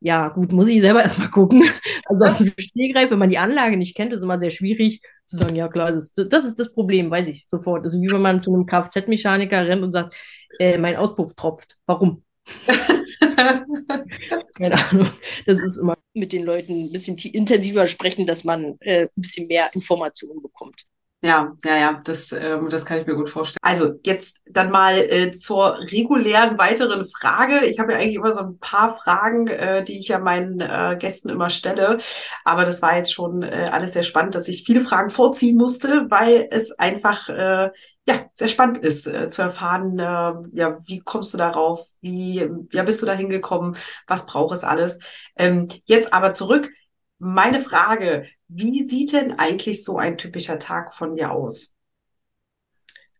Ja, 0.00 0.28
gut, 0.28 0.52
muss 0.52 0.68
ich 0.68 0.80
selber 0.80 1.02
erstmal 1.02 1.30
gucken. 1.30 1.62
Also 2.06 2.24
aus 2.24 2.38
dem 2.38 2.52
Stehgreif, 2.58 3.10
wenn 3.10 3.18
man 3.18 3.30
die 3.30 3.38
Anlage 3.38 3.76
nicht 3.76 3.94
kennt, 3.94 4.12
ist 4.12 4.22
immer 4.22 4.40
sehr 4.40 4.50
schwierig 4.50 5.02
zu 5.26 5.36
sagen, 5.36 5.54
ja 5.54 5.68
klar, 5.68 5.92
das 5.92 6.06
ist 6.16 6.32
das, 6.32 6.44
ist 6.44 6.58
das 6.58 6.74
Problem, 6.74 7.10
weiß 7.10 7.28
ich 7.28 7.46
sofort. 7.48 7.84
Das 7.86 7.94
ist 7.94 8.00
wie 8.00 8.10
wenn 8.10 8.22
man 8.22 8.40
zu 8.40 8.52
einem 8.52 8.66
Kfz-Mechaniker 8.66 9.66
rennt 9.66 9.82
und 9.82 9.92
sagt, 9.92 10.14
äh, 10.58 10.78
mein 10.78 10.96
Auspuff 10.96 11.34
tropft. 11.34 11.78
Warum? 11.86 12.24
Keine 14.54 14.90
Ahnung. 14.90 15.10
Das 15.46 15.58
ist 15.58 15.76
immer 15.76 15.96
mit 16.14 16.32
den 16.32 16.44
Leuten 16.44 16.86
ein 16.86 16.92
bisschen 16.92 17.16
intensiver 17.18 17.88
sprechen, 17.88 18.26
dass 18.26 18.44
man 18.44 18.76
äh, 18.80 19.04
ein 19.04 19.08
bisschen 19.16 19.48
mehr 19.48 19.70
Informationen 19.74 20.42
bekommt. 20.42 20.86
Ja, 21.24 21.56
ja, 21.64 21.76
ja, 21.76 22.00
das, 22.04 22.32
ähm, 22.32 22.68
das 22.68 22.84
kann 22.84 22.98
ich 22.98 23.06
mir 23.06 23.14
gut 23.14 23.28
vorstellen. 23.28 23.60
Also 23.62 23.92
jetzt 24.04 24.42
dann 24.44 24.72
mal 24.72 24.98
äh, 24.98 25.30
zur 25.30 25.78
regulären 25.78 26.58
weiteren 26.58 27.06
Frage. 27.06 27.64
Ich 27.66 27.78
habe 27.78 27.92
ja 27.92 27.98
eigentlich 28.00 28.16
immer 28.16 28.32
so 28.32 28.40
ein 28.40 28.58
paar 28.58 28.96
Fragen, 28.96 29.46
äh, 29.46 29.84
die 29.84 30.00
ich 30.00 30.08
ja 30.08 30.18
meinen 30.18 30.60
äh, 30.60 30.96
Gästen 30.98 31.28
immer 31.28 31.48
stelle. 31.48 31.98
Aber 32.44 32.64
das 32.64 32.82
war 32.82 32.96
jetzt 32.96 33.12
schon 33.12 33.44
äh, 33.44 33.68
alles 33.70 33.92
sehr 33.92 34.02
spannend, 34.02 34.34
dass 34.34 34.48
ich 34.48 34.64
viele 34.64 34.80
Fragen 34.80 35.10
vorziehen 35.10 35.56
musste, 35.56 36.06
weil 36.10 36.48
es 36.50 36.72
einfach 36.72 37.28
äh, 37.28 37.70
ja 38.08 38.26
sehr 38.34 38.48
spannend 38.48 38.78
ist 38.78 39.06
äh, 39.06 39.28
zu 39.28 39.42
erfahren, 39.42 39.98
äh, 39.98 40.58
ja, 40.58 40.78
wie 40.86 41.00
kommst 41.00 41.32
du 41.34 41.38
darauf, 41.38 41.86
wie 42.00 42.48
ja 42.72 42.82
bist 42.82 43.02
du 43.02 43.06
da 43.06 43.14
hingekommen, 43.14 43.76
was 44.06 44.26
braucht 44.26 44.56
es 44.56 44.64
alles. 44.64 44.98
Ähm, 45.36 45.68
jetzt 45.84 46.12
aber 46.12 46.32
zurück 46.32 46.70
meine 47.18 47.60
Frage, 47.60 48.26
wie 48.48 48.82
sieht 48.82 49.12
denn 49.12 49.38
eigentlich 49.38 49.84
so 49.84 49.96
ein 49.96 50.18
typischer 50.18 50.58
Tag 50.58 50.92
von 50.92 51.14
dir 51.14 51.30
aus? 51.30 51.76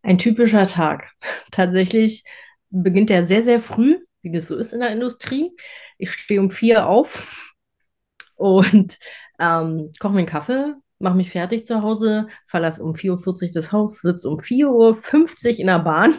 Ein 0.01 0.17
typischer 0.17 0.67
Tag. 0.67 1.13
Tatsächlich 1.51 2.25
beginnt 2.69 3.09
er 3.09 3.25
sehr, 3.25 3.43
sehr 3.43 3.61
früh, 3.61 3.99
wie 4.21 4.31
das 4.31 4.49
so 4.49 4.57
ist 4.57 4.73
in 4.73 4.81
der 4.81 4.89
Industrie. 4.89 5.51
Ich 5.97 6.11
stehe 6.11 6.41
um 6.41 6.51
vier 6.51 6.87
auf 6.87 7.55
und 8.35 8.99
ähm, 9.39 9.93
koche 9.99 10.13
mir 10.13 10.19
einen 10.19 10.27
Kaffee, 10.27 10.73
mache 10.99 11.15
mich 11.15 11.31
fertig 11.31 11.65
zu 11.65 11.81
Hause, 11.81 12.27
verlasse 12.47 12.83
um 12.83 12.93
4.40 12.93 13.47
Uhr 13.47 13.53
das 13.53 13.71
Haus, 13.71 14.01
sitze 14.01 14.29
um 14.29 14.39
4.50 14.39 15.53
Uhr 15.53 15.59
in 15.59 15.67
der 15.67 15.79
Bahn 15.79 16.15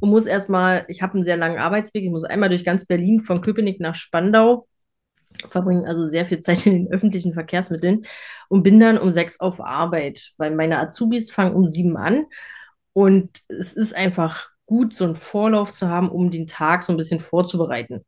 und 0.00 0.10
muss 0.10 0.26
erstmal, 0.26 0.84
ich 0.88 1.02
habe 1.02 1.14
einen 1.14 1.24
sehr 1.24 1.36
langen 1.36 1.58
Arbeitsweg, 1.58 2.04
ich 2.04 2.10
muss 2.10 2.24
einmal 2.24 2.48
durch 2.48 2.64
ganz 2.64 2.86
Berlin 2.86 3.20
von 3.20 3.40
Köpenick 3.40 3.80
nach 3.80 3.94
Spandau 3.94 4.66
verbringe 5.50 5.86
also 5.86 6.06
sehr 6.06 6.26
viel 6.26 6.40
Zeit 6.40 6.66
in 6.66 6.72
den 6.72 6.92
öffentlichen 6.92 7.34
Verkehrsmitteln 7.34 8.04
und 8.48 8.62
bin 8.62 8.80
dann 8.80 8.98
um 8.98 9.12
sechs 9.12 9.40
auf 9.40 9.60
Arbeit, 9.60 10.32
weil 10.36 10.54
meine 10.54 10.78
Azubis 10.78 11.30
fangen 11.30 11.54
um 11.54 11.66
sieben 11.66 11.96
an 11.96 12.26
und 12.92 13.40
es 13.48 13.72
ist 13.72 13.94
einfach 13.94 14.50
gut, 14.66 14.92
so 14.94 15.04
einen 15.04 15.16
Vorlauf 15.16 15.72
zu 15.72 15.88
haben, 15.88 16.10
um 16.10 16.30
den 16.30 16.46
Tag 16.46 16.84
so 16.84 16.92
ein 16.92 16.96
bisschen 16.96 17.20
vorzubereiten. 17.20 18.04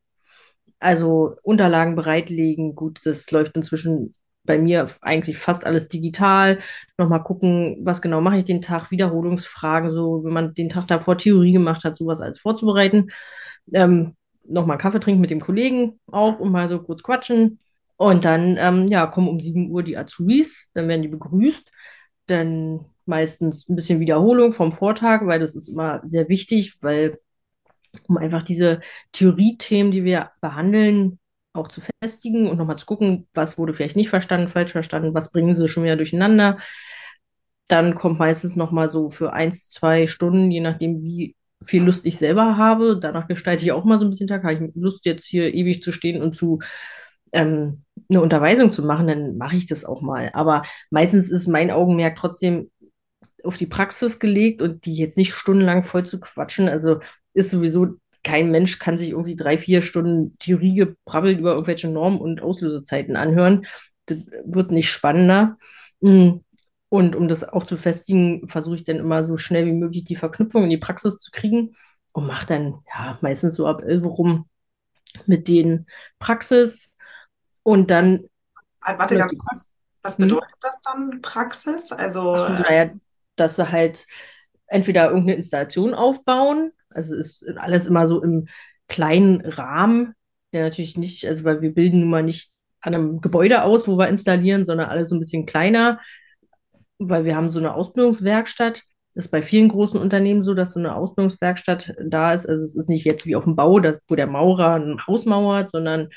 Also 0.79 1.35
Unterlagen 1.43 1.95
bereitlegen, 1.95 2.75
gut, 2.75 2.99
das 3.05 3.29
läuft 3.31 3.55
inzwischen 3.55 4.15
bei 4.45 4.57
mir 4.57 4.89
eigentlich 5.01 5.37
fast 5.37 5.65
alles 5.65 5.87
digital. 5.87 6.59
Nochmal 6.97 7.23
gucken, 7.23 7.77
was 7.83 8.01
genau 8.01 8.21
mache 8.21 8.37
ich 8.37 8.43
den 8.45 8.61
Tag, 8.61 8.91
Wiederholungsfragen, 8.91 9.91
so 9.91 10.23
wenn 10.23 10.33
man 10.33 10.53
den 10.53 10.69
Tag 10.69 10.87
davor 10.87 11.17
Theorie 11.17 11.53
gemacht 11.53 11.83
hat, 11.83 11.97
sowas 11.97 12.21
alles 12.21 12.39
vorzubereiten. 12.39 13.09
Ähm, 13.73 14.15
nochmal 14.47 14.77
Kaffee 14.77 14.99
trinken 14.99 15.21
mit 15.21 15.31
dem 15.31 15.39
Kollegen 15.41 15.99
auch 16.11 16.39
und 16.39 16.51
mal 16.51 16.69
so 16.69 16.79
kurz 16.81 17.03
quatschen. 17.03 17.59
Und 17.97 18.25
dann, 18.25 18.57
ähm, 18.59 18.87
ja, 18.87 19.07
kommen 19.07 19.29
um 19.29 19.39
7 19.39 19.69
Uhr 19.71 19.83
die 19.83 19.97
Azubis, 19.97 20.69
dann 20.73 20.87
werden 20.87 21.01
die 21.01 21.07
begrüßt. 21.07 21.71
Dann 22.27 22.85
meistens 23.05 23.69
ein 23.69 23.75
bisschen 23.75 23.99
Wiederholung 23.99 24.53
vom 24.53 24.71
Vortag, 24.71 25.25
weil 25.25 25.39
das 25.39 25.55
ist 25.55 25.69
immer 25.69 26.01
sehr 26.03 26.27
wichtig, 26.27 26.75
weil 26.81 27.19
um 28.07 28.17
einfach 28.17 28.43
diese 28.43 28.81
Theoriethemen, 29.13 29.91
die 29.91 30.03
wir 30.03 30.31
behandeln, 30.41 31.19
auch 31.55 31.67
zu 31.67 31.81
festigen 32.01 32.49
und 32.49 32.57
nochmal 32.57 32.77
zu 32.77 32.85
gucken, 32.85 33.27
was 33.33 33.57
wurde 33.57 33.73
vielleicht 33.73 33.95
nicht 33.95 34.09
verstanden, 34.09 34.49
falsch 34.49 34.71
verstanden, 34.71 35.13
was 35.13 35.31
bringen 35.31 35.55
sie 35.55 35.67
schon 35.67 35.83
wieder 35.83 35.95
durcheinander. 35.95 36.57
Dann 37.67 37.95
kommt 37.95 38.19
meistens 38.19 38.55
nochmal 38.55 38.89
so 38.89 39.09
für 39.09 39.33
eins, 39.33 39.69
zwei 39.69 40.07
Stunden, 40.07 40.51
je 40.51 40.61
nachdem, 40.61 41.01
wie 41.01 41.35
viel 41.63 41.83
Lust 41.83 42.05
ich 42.05 42.17
selber 42.17 42.57
habe. 42.57 42.97
Danach 42.99 43.27
gestalte 43.27 43.63
ich 43.63 43.71
auch 43.71 43.85
mal 43.85 43.97
so 43.97 44.05
ein 44.05 44.11
bisschen 44.11 44.27
Tag. 44.27 44.43
Habe 44.43 44.53
ich 44.53 44.75
Lust, 44.75 45.05
jetzt 45.05 45.25
hier 45.25 45.53
ewig 45.53 45.81
zu 45.81 45.91
stehen 45.91 46.21
und 46.21 46.33
zu 46.33 46.59
ähm, 47.31 47.83
eine 48.09 48.21
Unterweisung 48.21 48.71
zu 48.71 48.83
machen, 48.83 49.07
dann 49.07 49.37
mache 49.37 49.55
ich 49.55 49.67
das 49.67 49.85
auch 49.85 50.01
mal. 50.01 50.31
Aber 50.33 50.63
meistens 50.89 51.29
ist 51.29 51.47
mein 51.47 51.71
Augenmerk 51.71 52.15
trotzdem 52.17 52.71
auf 53.43 53.57
die 53.57 53.67
Praxis 53.67 54.19
gelegt 54.19 54.61
und 54.61 54.85
die 54.85 54.95
jetzt 54.95 55.17
nicht 55.17 55.33
stundenlang 55.33 55.83
voll 55.83 56.05
zu 56.05 56.19
quatschen. 56.19 56.69
Also 56.69 56.99
ist 57.33 57.51
sowieso 57.51 57.95
kein 58.25 58.49
Mensch 58.49 58.79
kann 58.79 58.97
sich 58.97 59.11
irgendwie 59.11 59.35
drei, 59.35 59.57
vier 59.57 59.83
Stunden 59.83 60.37
Theorie 60.39 60.75
gebrabbelt 60.75 61.39
über 61.39 61.51
irgendwelche 61.51 61.87
Normen 61.87 62.19
und 62.19 62.41
Auslösezeiten 62.41 63.15
anhören. 63.15 63.65
Das 64.07 64.17
wird 64.43 64.71
nicht 64.71 64.89
spannender. 64.89 65.57
Mm. 66.01 66.39
Und 66.89 67.15
um 67.15 67.27
das 67.27 67.47
auch 67.47 67.63
zu 67.63 67.77
festigen, 67.77 68.47
versuche 68.47 68.75
ich 68.75 68.83
dann 68.83 68.97
immer 68.97 69.25
so 69.25 69.37
schnell 69.37 69.65
wie 69.65 69.73
möglich 69.73 70.05
die 70.05 70.15
Verknüpfung 70.15 70.63
in 70.63 70.69
die 70.69 70.77
Praxis 70.77 71.17
zu 71.17 71.31
kriegen 71.31 71.75
und 72.13 72.25
mache 72.25 72.47
dann 72.47 72.79
ja 72.93 73.17
meistens 73.21 73.55
so 73.55 73.67
ab 73.67 73.81
11 73.83 74.03
Uhr 74.05 74.11
rum 74.11 74.49
mit 75.25 75.47
den 75.47 75.85
Praxis 76.19 76.91
und 77.63 77.91
dann. 77.91 78.25
Ah, 78.81 78.97
warte 78.97 79.17
ganz 79.17 79.37
kurz. 79.37 79.71
Was 80.01 80.17
hm? 80.17 80.27
bedeutet 80.27 80.51
hm? 80.51 80.59
das 80.61 80.81
dann, 80.81 81.21
Praxis? 81.21 81.91
Also. 81.91 82.33
Ach, 82.35 82.59
naja, 82.59 82.91
dass 83.35 83.57
sie 83.57 83.71
halt 83.71 84.07
entweder 84.67 85.09
irgendeine 85.09 85.35
Installation 85.35 85.93
aufbauen, 85.93 86.71
also 86.95 87.15
ist 87.15 87.45
alles 87.57 87.87
immer 87.87 88.07
so 88.07 88.23
im 88.23 88.47
kleinen 88.87 89.41
Rahmen, 89.41 90.13
der 90.53 90.63
natürlich 90.63 90.97
nicht, 90.97 91.25
also 91.25 91.43
weil 91.43 91.61
wir 91.61 91.73
bilden 91.73 92.01
nun 92.01 92.09
mal 92.09 92.23
nicht 92.23 92.51
an 92.81 92.93
einem 92.93 93.21
Gebäude 93.21 93.63
aus, 93.63 93.87
wo 93.87 93.97
wir 93.97 94.09
installieren, 94.09 94.65
sondern 94.65 94.89
alles 94.89 95.09
so 95.09 95.15
ein 95.15 95.19
bisschen 95.19 95.45
kleiner 95.45 95.99
weil 96.99 97.25
wir 97.25 97.35
haben 97.35 97.49
so 97.49 97.59
eine 97.59 97.73
Ausbildungswerkstatt. 97.75 98.83
Das 99.13 99.25
ist 99.25 99.31
bei 99.31 99.41
vielen 99.41 99.69
großen 99.69 99.99
Unternehmen 99.99 100.43
so, 100.43 100.53
dass 100.53 100.73
so 100.73 100.79
eine 100.79 100.95
Ausbildungswerkstatt 100.95 101.95
da 102.03 102.33
ist. 102.33 102.47
Also 102.47 102.63
es 102.63 102.75
ist 102.75 102.89
nicht 102.89 103.05
jetzt 103.05 103.25
wie 103.25 103.35
auf 103.35 103.45
dem 103.45 103.55
Bau, 103.55 103.79
wo 104.07 104.15
der 104.15 104.27
Maurer 104.27 104.75
ein 104.75 105.05
Haus 105.07 105.25
mauert, 105.25 105.69
sondern 105.69 106.09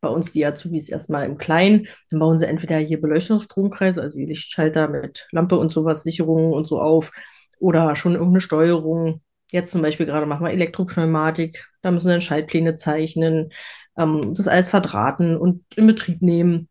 bei 0.00 0.08
uns 0.08 0.32
die 0.32 0.44
Azubis 0.44 0.90
erstmal 0.90 1.24
im 1.24 1.38
Kleinen. 1.38 1.86
Dann 2.10 2.20
bauen 2.20 2.38
sie 2.38 2.46
entweder 2.46 2.76
hier 2.78 3.00
Beleuchtungsstromkreise, 3.00 4.02
also 4.02 4.18
die 4.18 4.26
Lichtschalter 4.26 4.88
mit 4.88 5.26
Lampe 5.30 5.56
und 5.56 5.72
sowas, 5.72 6.02
Sicherungen 6.02 6.52
und 6.52 6.66
so 6.66 6.80
auf, 6.80 7.12
oder 7.58 7.96
schon 7.96 8.12
irgendeine 8.12 8.42
Steuerung. 8.42 9.22
Jetzt 9.52 9.72
zum 9.72 9.82
Beispiel 9.82 10.06
gerade 10.06 10.26
machen 10.26 10.44
wir 10.44 10.52
Elektropneumatik, 10.52 11.68
da 11.82 11.90
müssen 11.90 12.08
dann 12.08 12.20
Schaltpläne 12.20 12.76
zeichnen, 12.76 13.52
ähm, 13.96 14.34
das 14.34 14.48
alles 14.48 14.68
verdrahten 14.68 15.36
und 15.36 15.64
in 15.76 15.86
Betrieb 15.86 16.22
nehmen. 16.22 16.68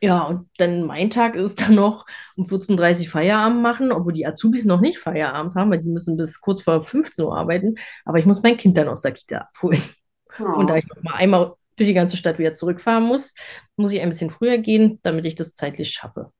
Ja, 0.00 0.22
und 0.22 0.48
dann 0.58 0.84
mein 0.84 1.10
Tag 1.10 1.34
ist 1.34 1.60
dann 1.62 1.74
noch 1.74 2.06
um 2.36 2.44
14.30 2.46 3.00
Uhr 3.00 3.10
Feierabend 3.10 3.62
machen, 3.62 3.92
obwohl 3.92 4.12
die 4.12 4.26
Azubis 4.26 4.64
noch 4.64 4.80
nicht 4.80 4.98
Feierabend 4.98 5.54
haben, 5.54 5.70
weil 5.70 5.80
die 5.80 5.90
müssen 5.90 6.16
bis 6.16 6.40
kurz 6.40 6.62
vor 6.62 6.82
15 6.82 7.24
Uhr 7.24 7.36
arbeiten. 7.36 7.76
Aber 8.04 8.18
ich 8.18 8.26
muss 8.26 8.42
mein 8.42 8.56
Kind 8.56 8.76
dann 8.76 8.88
aus 8.88 9.02
der 9.02 9.12
Kita 9.12 9.38
abholen. 9.38 9.82
Oh. 10.38 10.44
Und 10.44 10.70
da 10.70 10.76
ich 10.76 10.86
noch 10.88 11.02
mal 11.02 11.14
einmal 11.14 11.54
durch 11.76 11.88
die 11.88 11.94
ganze 11.94 12.16
Stadt 12.16 12.38
wieder 12.38 12.54
zurückfahren 12.54 13.04
muss, 13.04 13.34
muss 13.76 13.92
ich 13.92 14.00
ein 14.00 14.08
bisschen 14.08 14.30
früher 14.30 14.58
gehen, 14.58 14.98
damit 15.02 15.26
ich 15.26 15.34
das 15.34 15.54
zeitlich 15.54 15.90
schaffe. 15.90 16.32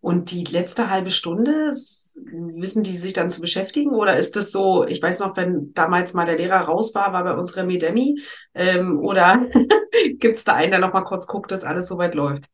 Und 0.00 0.30
die 0.30 0.44
letzte 0.44 0.90
halbe 0.90 1.10
Stunde, 1.10 1.70
wissen 1.70 2.82
die 2.82 2.96
sich 2.96 3.12
dann 3.12 3.30
zu 3.30 3.40
beschäftigen? 3.40 3.90
Oder 3.90 4.16
ist 4.16 4.36
das 4.36 4.52
so, 4.52 4.84
ich 4.86 5.02
weiß 5.02 5.20
noch, 5.20 5.36
wenn 5.36 5.72
damals 5.74 6.14
mal 6.14 6.26
der 6.26 6.38
Lehrer 6.38 6.60
raus 6.60 6.94
war, 6.94 7.12
war 7.12 7.24
bei 7.24 7.34
uns 7.34 7.56
Remi 7.56 7.78
Demi? 7.78 8.20
Ähm, 8.54 8.98
oder 9.00 9.46
gibt 10.18 10.36
es 10.36 10.44
da 10.44 10.54
einen, 10.54 10.70
der 10.70 10.80
noch 10.80 10.92
mal 10.92 11.02
kurz 11.02 11.26
guckt, 11.26 11.50
dass 11.50 11.64
alles 11.64 11.88
soweit 11.88 12.14
läuft? 12.14 12.44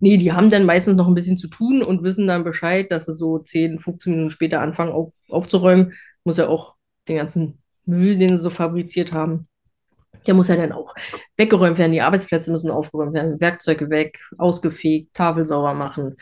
Nee, 0.00 0.16
die 0.16 0.32
haben 0.32 0.50
dann 0.50 0.64
meistens 0.64 0.96
noch 0.96 1.08
ein 1.08 1.14
bisschen 1.14 1.38
zu 1.38 1.48
tun 1.48 1.82
und 1.82 2.04
wissen 2.04 2.26
dann 2.26 2.44
Bescheid, 2.44 2.90
dass 2.90 3.06
sie 3.06 3.14
so 3.14 3.38
10, 3.38 3.80
15 3.80 4.12
Minuten 4.12 4.30
später 4.30 4.60
anfangen 4.60 4.92
auf, 4.92 5.12
aufzuräumen. 5.28 5.94
Muss 6.24 6.36
ja 6.36 6.48
auch 6.48 6.74
den 7.08 7.16
ganzen 7.16 7.58
Müll, 7.84 8.18
den 8.18 8.36
sie 8.36 8.42
so 8.42 8.50
fabriziert 8.50 9.12
haben, 9.12 9.47
der 10.28 10.34
muss 10.34 10.48
ja 10.48 10.56
dann 10.56 10.72
auch 10.72 10.94
weggeräumt 11.36 11.78
werden. 11.78 11.92
Die 11.92 12.02
Arbeitsplätze 12.02 12.52
müssen 12.52 12.70
aufgeräumt 12.70 13.14
werden, 13.14 13.40
Werkzeuge 13.40 13.88
weg, 13.88 14.20
ausgefegt, 14.36 15.14
Tafel 15.14 15.46
sauber 15.46 15.72
machen. 15.72 16.16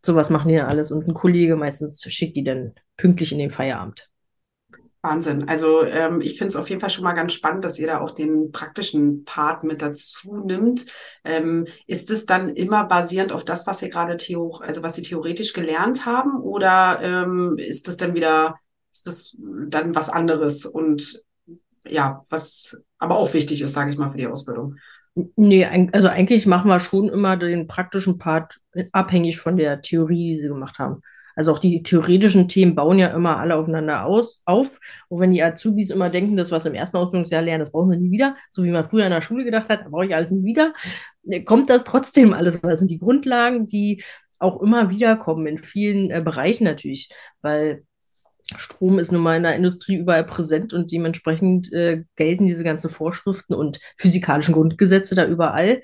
Sowas 0.00 0.30
machen 0.30 0.48
die 0.48 0.56
dann 0.56 0.68
alles. 0.68 0.92
Und 0.92 1.06
ein 1.08 1.14
Kollege 1.14 1.56
meistens 1.56 2.00
schickt 2.02 2.36
die 2.36 2.44
dann 2.44 2.74
pünktlich 2.96 3.32
in 3.32 3.38
den 3.38 3.50
Feierabend. 3.50 4.08
Wahnsinn. 5.02 5.48
Also 5.48 5.84
ähm, 5.84 6.20
ich 6.20 6.38
finde 6.38 6.48
es 6.48 6.56
auf 6.56 6.68
jeden 6.68 6.80
Fall 6.80 6.90
schon 6.90 7.04
mal 7.04 7.14
ganz 7.14 7.32
spannend, 7.32 7.64
dass 7.64 7.78
ihr 7.78 7.86
da 7.88 8.00
auch 8.00 8.12
den 8.12 8.52
praktischen 8.52 9.24
Part 9.24 9.64
mit 9.64 9.82
dazu 9.82 10.36
nimmt. 10.36 10.86
Ähm, 11.24 11.66
ist 11.86 12.10
es 12.10 12.26
dann 12.26 12.48
immer 12.48 12.84
basierend 12.84 13.32
auf 13.32 13.44
das, 13.44 13.66
was 13.66 13.82
ihr 13.82 13.90
gerade 13.90 14.16
also 14.60 14.82
was 14.82 14.94
Sie 14.94 15.02
theoretisch 15.02 15.52
gelernt 15.52 16.06
haben, 16.06 16.40
oder 16.40 17.00
ähm, 17.02 17.56
ist 17.58 17.88
das 17.88 17.96
dann 17.96 18.14
wieder, 18.14 18.56
ist 18.92 19.06
das 19.06 19.36
dann 19.68 19.94
was 19.94 20.10
anderes 20.10 20.66
und 20.66 21.22
ja, 21.86 22.22
was 22.28 22.76
aber 22.98 23.16
auch 23.16 23.32
wichtig 23.34 23.62
ist, 23.62 23.74
sage 23.74 23.90
ich 23.90 23.98
mal, 23.98 24.10
für 24.10 24.18
die 24.18 24.26
Ausbildung? 24.26 24.76
Nee, 25.36 25.64
also 25.92 26.08
eigentlich 26.08 26.46
machen 26.46 26.68
wir 26.68 26.80
schon 26.80 27.08
immer 27.08 27.36
den 27.36 27.66
praktischen 27.66 28.18
Part 28.18 28.60
abhängig 28.92 29.38
von 29.38 29.56
der 29.56 29.80
Theorie, 29.80 30.34
die 30.34 30.42
sie 30.42 30.48
gemacht 30.48 30.78
haben. 30.78 31.02
Also 31.34 31.52
auch 31.52 31.60
die 31.60 31.84
theoretischen 31.84 32.48
Themen 32.48 32.74
bauen 32.74 32.98
ja 32.98 33.08
immer 33.08 33.36
alle 33.38 33.54
aufeinander 33.54 34.04
aus, 34.04 34.42
auf. 34.44 34.80
Und 35.08 35.20
wenn 35.20 35.30
die 35.30 35.42
Azubis 35.42 35.90
immer 35.90 36.10
denken, 36.10 36.36
das, 36.36 36.50
was 36.50 36.66
im 36.66 36.74
ersten 36.74 36.96
Ausbildungsjahr 36.96 37.42
lernen, 37.42 37.60
das 37.60 37.70
brauchen 37.70 37.92
sie 37.92 37.98
nie 37.98 38.10
wieder, 38.10 38.36
so 38.50 38.64
wie 38.64 38.72
man 38.72 38.88
früher 38.88 39.04
in 39.04 39.12
der 39.12 39.22
Schule 39.22 39.44
gedacht 39.44 39.68
hat, 39.68 39.82
da 39.84 39.88
brauche 39.88 40.06
ich 40.06 40.14
alles 40.16 40.32
nie 40.32 40.44
wieder, 40.44 40.74
kommt 41.44 41.70
das 41.70 41.84
trotzdem 41.84 42.32
alles. 42.32 42.60
Das 42.60 42.80
sind 42.80 42.90
die 42.90 42.98
Grundlagen, 42.98 43.66
die 43.66 44.02
auch 44.40 44.60
immer 44.60 44.90
wieder 44.90 45.14
kommen, 45.14 45.46
in 45.46 45.58
vielen 45.58 46.10
äh, 46.10 46.22
Bereichen 46.24 46.64
natürlich, 46.64 47.08
weil 47.40 47.84
Strom 48.56 48.98
ist 48.98 49.12
nun 49.12 49.22
mal 49.22 49.36
in 49.36 49.42
der 49.42 49.56
Industrie 49.56 49.96
überall 49.96 50.24
präsent 50.24 50.72
und 50.72 50.90
dementsprechend 50.90 51.72
äh, 51.72 52.04
gelten 52.16 52.46
diese 52.46 52.64
ganzen 52.64 52.88
Vorschriften 52.90 53.54
und 53.54 53.78
physikalischen 53.96 54.54
Grundgesetze 54.54 55.14
da 55.14 55.26
überall. 55.26 55.82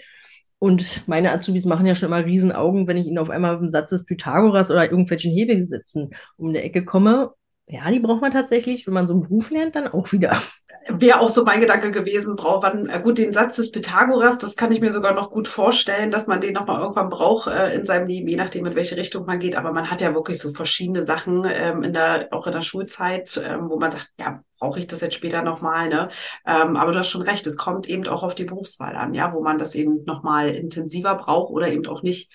Und 0.59 1.07
meine 1.07 1.31
Azubis 1.31 1.67
machen 1.67 1.85
ja 1.85 1.95
schon 1.95 2.07
immer 2.07 2.25
Riesenaugen, 2.25 2.87
wenn 2.87 2.97
ich 2.97 3.07
ihnen 3.07 3.19
auf 3.19 3.29
einmal 3.29 3.53
mit 3.55 3.63
dem 3.63 3.69
Satz 3.69 3.91
des 3.91 4.07
Pythagoras 4.07 4.71
oder 4.71 4.85
irgendwelchen 4.91 5.31
Hebelgesetzen 5.31 6.15
um 6.37 6.55
die 6.55 6.61
Ecke 6.61 6.87
komme. 6.87 7.33
Ja, 7.67 7.91
die 7.91 8.01
braucht 8.01 8.21
man 8.21 8.33
tatsächlich, 8.33 8.87
wenn 8.87 8.95
man 8.95 9.07
so 9.07 9.15
einen 9.15 9.23
Beruf 9.23 9.51
lernt, 9.51 9.75
dann 9.75 9.89
auch 9.89 10.13
wieder 10.13 10.41
wäre 10.89 11.21
auch 11.21 11.29
so 11.29 11.45
mein 11.45 11.61
Gedanke 11.61 11.91
gewesen, 11.91 12.37
braucht 12.37 12.63
man, 12.63 12.89
äh, 12.89 13.01
gut, 13.01 13.19
den 13.19 13.33
Satz 13.33 13.57
des 13.57 13.71
Pythagoras, 13.71 14.39
das 14.39 14.57
kann 14.57 14.73
ich 14.73 14.81
mir 14.81 14.91
sogar 14.91 15.15
noch 15.15 15.31
gut 15.31 15.49
vorstellen, 15.49 16.11
dass 16.11 16.27
man 16.27 16.41
den 16.41 16.55
nochmal 16.55 16.81
irgendwann 16.81 17.09
braucht 17.09 17.49
äh, 17.49 17.75
in 17.75 17.85
seinem 17.85 18.07
Leben, 18.07 18.29
je 18.29 18.37
nachdem, 18.37 18.67
in 18.67 18.75
welche 18.75 18.97
Richtung 18.97 19.25
man 19.25 19.39
geht. 19.39 19.57
Aber 19.57 19.73
man 19.73 19.91
hat 19.91 20.01
ja 20.01 20.15
wirklich 20.15 20.39
so 20.39 20.51
verschiedene 20.51 21.05
Sachen 21.05 21.45
ähm, 21.49 21.83
in 21.83 21.93
der, 21.93 22.29
auch 22.33 22.47
in 22.47 22.53
der 22.53 22.63
Schulzeit, 22.63 23.41
ähm, 23.47 23.69
wo 23.69 23.79
man 23.79 23.91
sagt, 23.91 24.13
ja, 24.19 24.43
brauche 24.59 24.79
ich 24.79 24.87
das 24.87 25.01
jetzt 25.01 25.15
später 25.15 25.43
nochmal, 25.43 25.89
ne? 25.89 26.09
Ähm, 26.47 26.77
aber 26.77 26.93
du 26.93 26.99
hast 26.99 27.11
schon 27.11 27.23
recht, 27.23 27.47
es 27.47 27.57
kommt 27.57 27.89
eben 27.89 28.07
auch 28.07 28.23
auf 28.23 28.35
die 28.35 28.45
Berufswahl 28.45 28.97
an, 28.97 29.15
ja, 29.15 29.33
wo 29.33 29.43
man 29.43 29.59
das 29.59 29.75
eben 29.75 30.05
nochmal 30.05 30.51
intensiver 30.51 31.15
braucht 31.15 31.51
oder 31.51 31.69
eben 31.69 31.87
auch 31.87 32.03
nicht. 32.03 32.33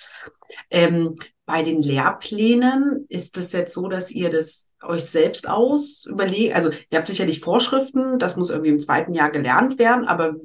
Ähm, 0.71 1.15
bei 1.49 1.63
den 1.63 1.81
Lehrplänen 1.81 3.07
ist 3.09 3.35
es 3.35 3.53
jetzt 3.53 3.73
so, 3.73 3.87
dass 3.87 4.11
ihr 4.11 4.29
das 4.29 4.69
euch 4.83 5.03
selbst 5.05 5.49
aus 5.49 6.05
überlegt? 6.05 6.53
Also 6.53 6.69
ihr 6.91 6.99
habt 6.99 7.07
sicherlich 7.07 7.39
Vorschriften, 7.39 8.19
das 8.19 8.35
muss 8.35 8.51
irgendwie 8.51 8.69
im 8.69 8.79
zweiten 8.79 9.15
Jahr 9.15 9.31
gelernt 9.31 9.79
werden, 9.79 10.05
aber 10.05 10.35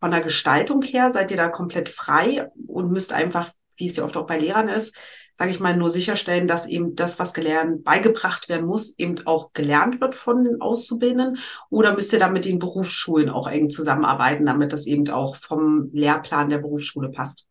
von 0.00 0.10
der 0.10 0.20
Gestaltung 0.20 0.82
her 0.82 1.08
seid 1.08 1.30
ihr 1.30 1.38
da 1.38 1.48
komplett 1.48 1.88
frei 1.88 2.50
und 2.66 2.92
müsst 2.92 3.14
einfach, 3.14 3.48
wie 3.78 3.86
es 3.86 3.96
ja 3.96 4.04
oft 4.04 4.18
auch 4.18 4.26
bei 4.26 4.36
Lehrern 4.36 4.68
ist, 4.68 4.94
sage 5.32 5.50
ich 5.50 5.60
mal, 5.60 5.74
nur 5.74 5.88
sicherstellen, 5.88 6.46
dass 6.46 6.66
eben 6.66 6.94
das, 6.94 7.18
was 7.18 7.32
gelernt, 7.32 7.82
beigebracht 7.82 8.50
werden 8.50 8.66
muss, 8.66 8.94
eben 8.98 9.26
auch 9.26 9.54
gelernt 9.54 10.02
wird 10.02 10.14
von 10.14 10.44
den 10.44 10.60
Auszubildenden? 10.60 11.38
Oder 11.70 11.94
müsst 11.94 12.12
ihr 12.12 12.18
da 12.18 12.28
mit 12.28 12.44
den 12.44 12.58
Berufsschulen 12.58 13.30
auch 13.30 13.48
eng 13.48 13.70
zusammenarbeiten, 13.70 14.44
damit 14.44 14.74
das 14.74 14.84
eben 14.84 15.08
auch 15.08 15.36
vom 15.36 15.88
Lehrplan 15.94 16.50
der 16.50 16.58
Berufsschule 16.58 17.08
passt? 17.08 17.46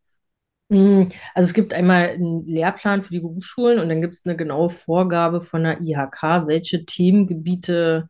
Hm, 0.70 1.12
also 1.34 1.48
es 1.50 1.54
gibt 1.54 1.74
einmal 1.74 2.10
einen 2.10 2.46
Lehrplan 2.46 3.04
für 3.04 3.14
die 3.14 3.20
Berufsschulen 3.22 3.80
und 3.80 3.90
dann 3.90 4.02
gibt 4.02 4.14
es 4.14 4.26
eine 4.26 4.38
genaue 4.38 4.70
Vorgabe 4.70 5.42
von 5.42 5.64
der 5.64 5.82
IHK, 5.82 6.48
welche 6.48 6.86
Themengebiete 6.86 8.08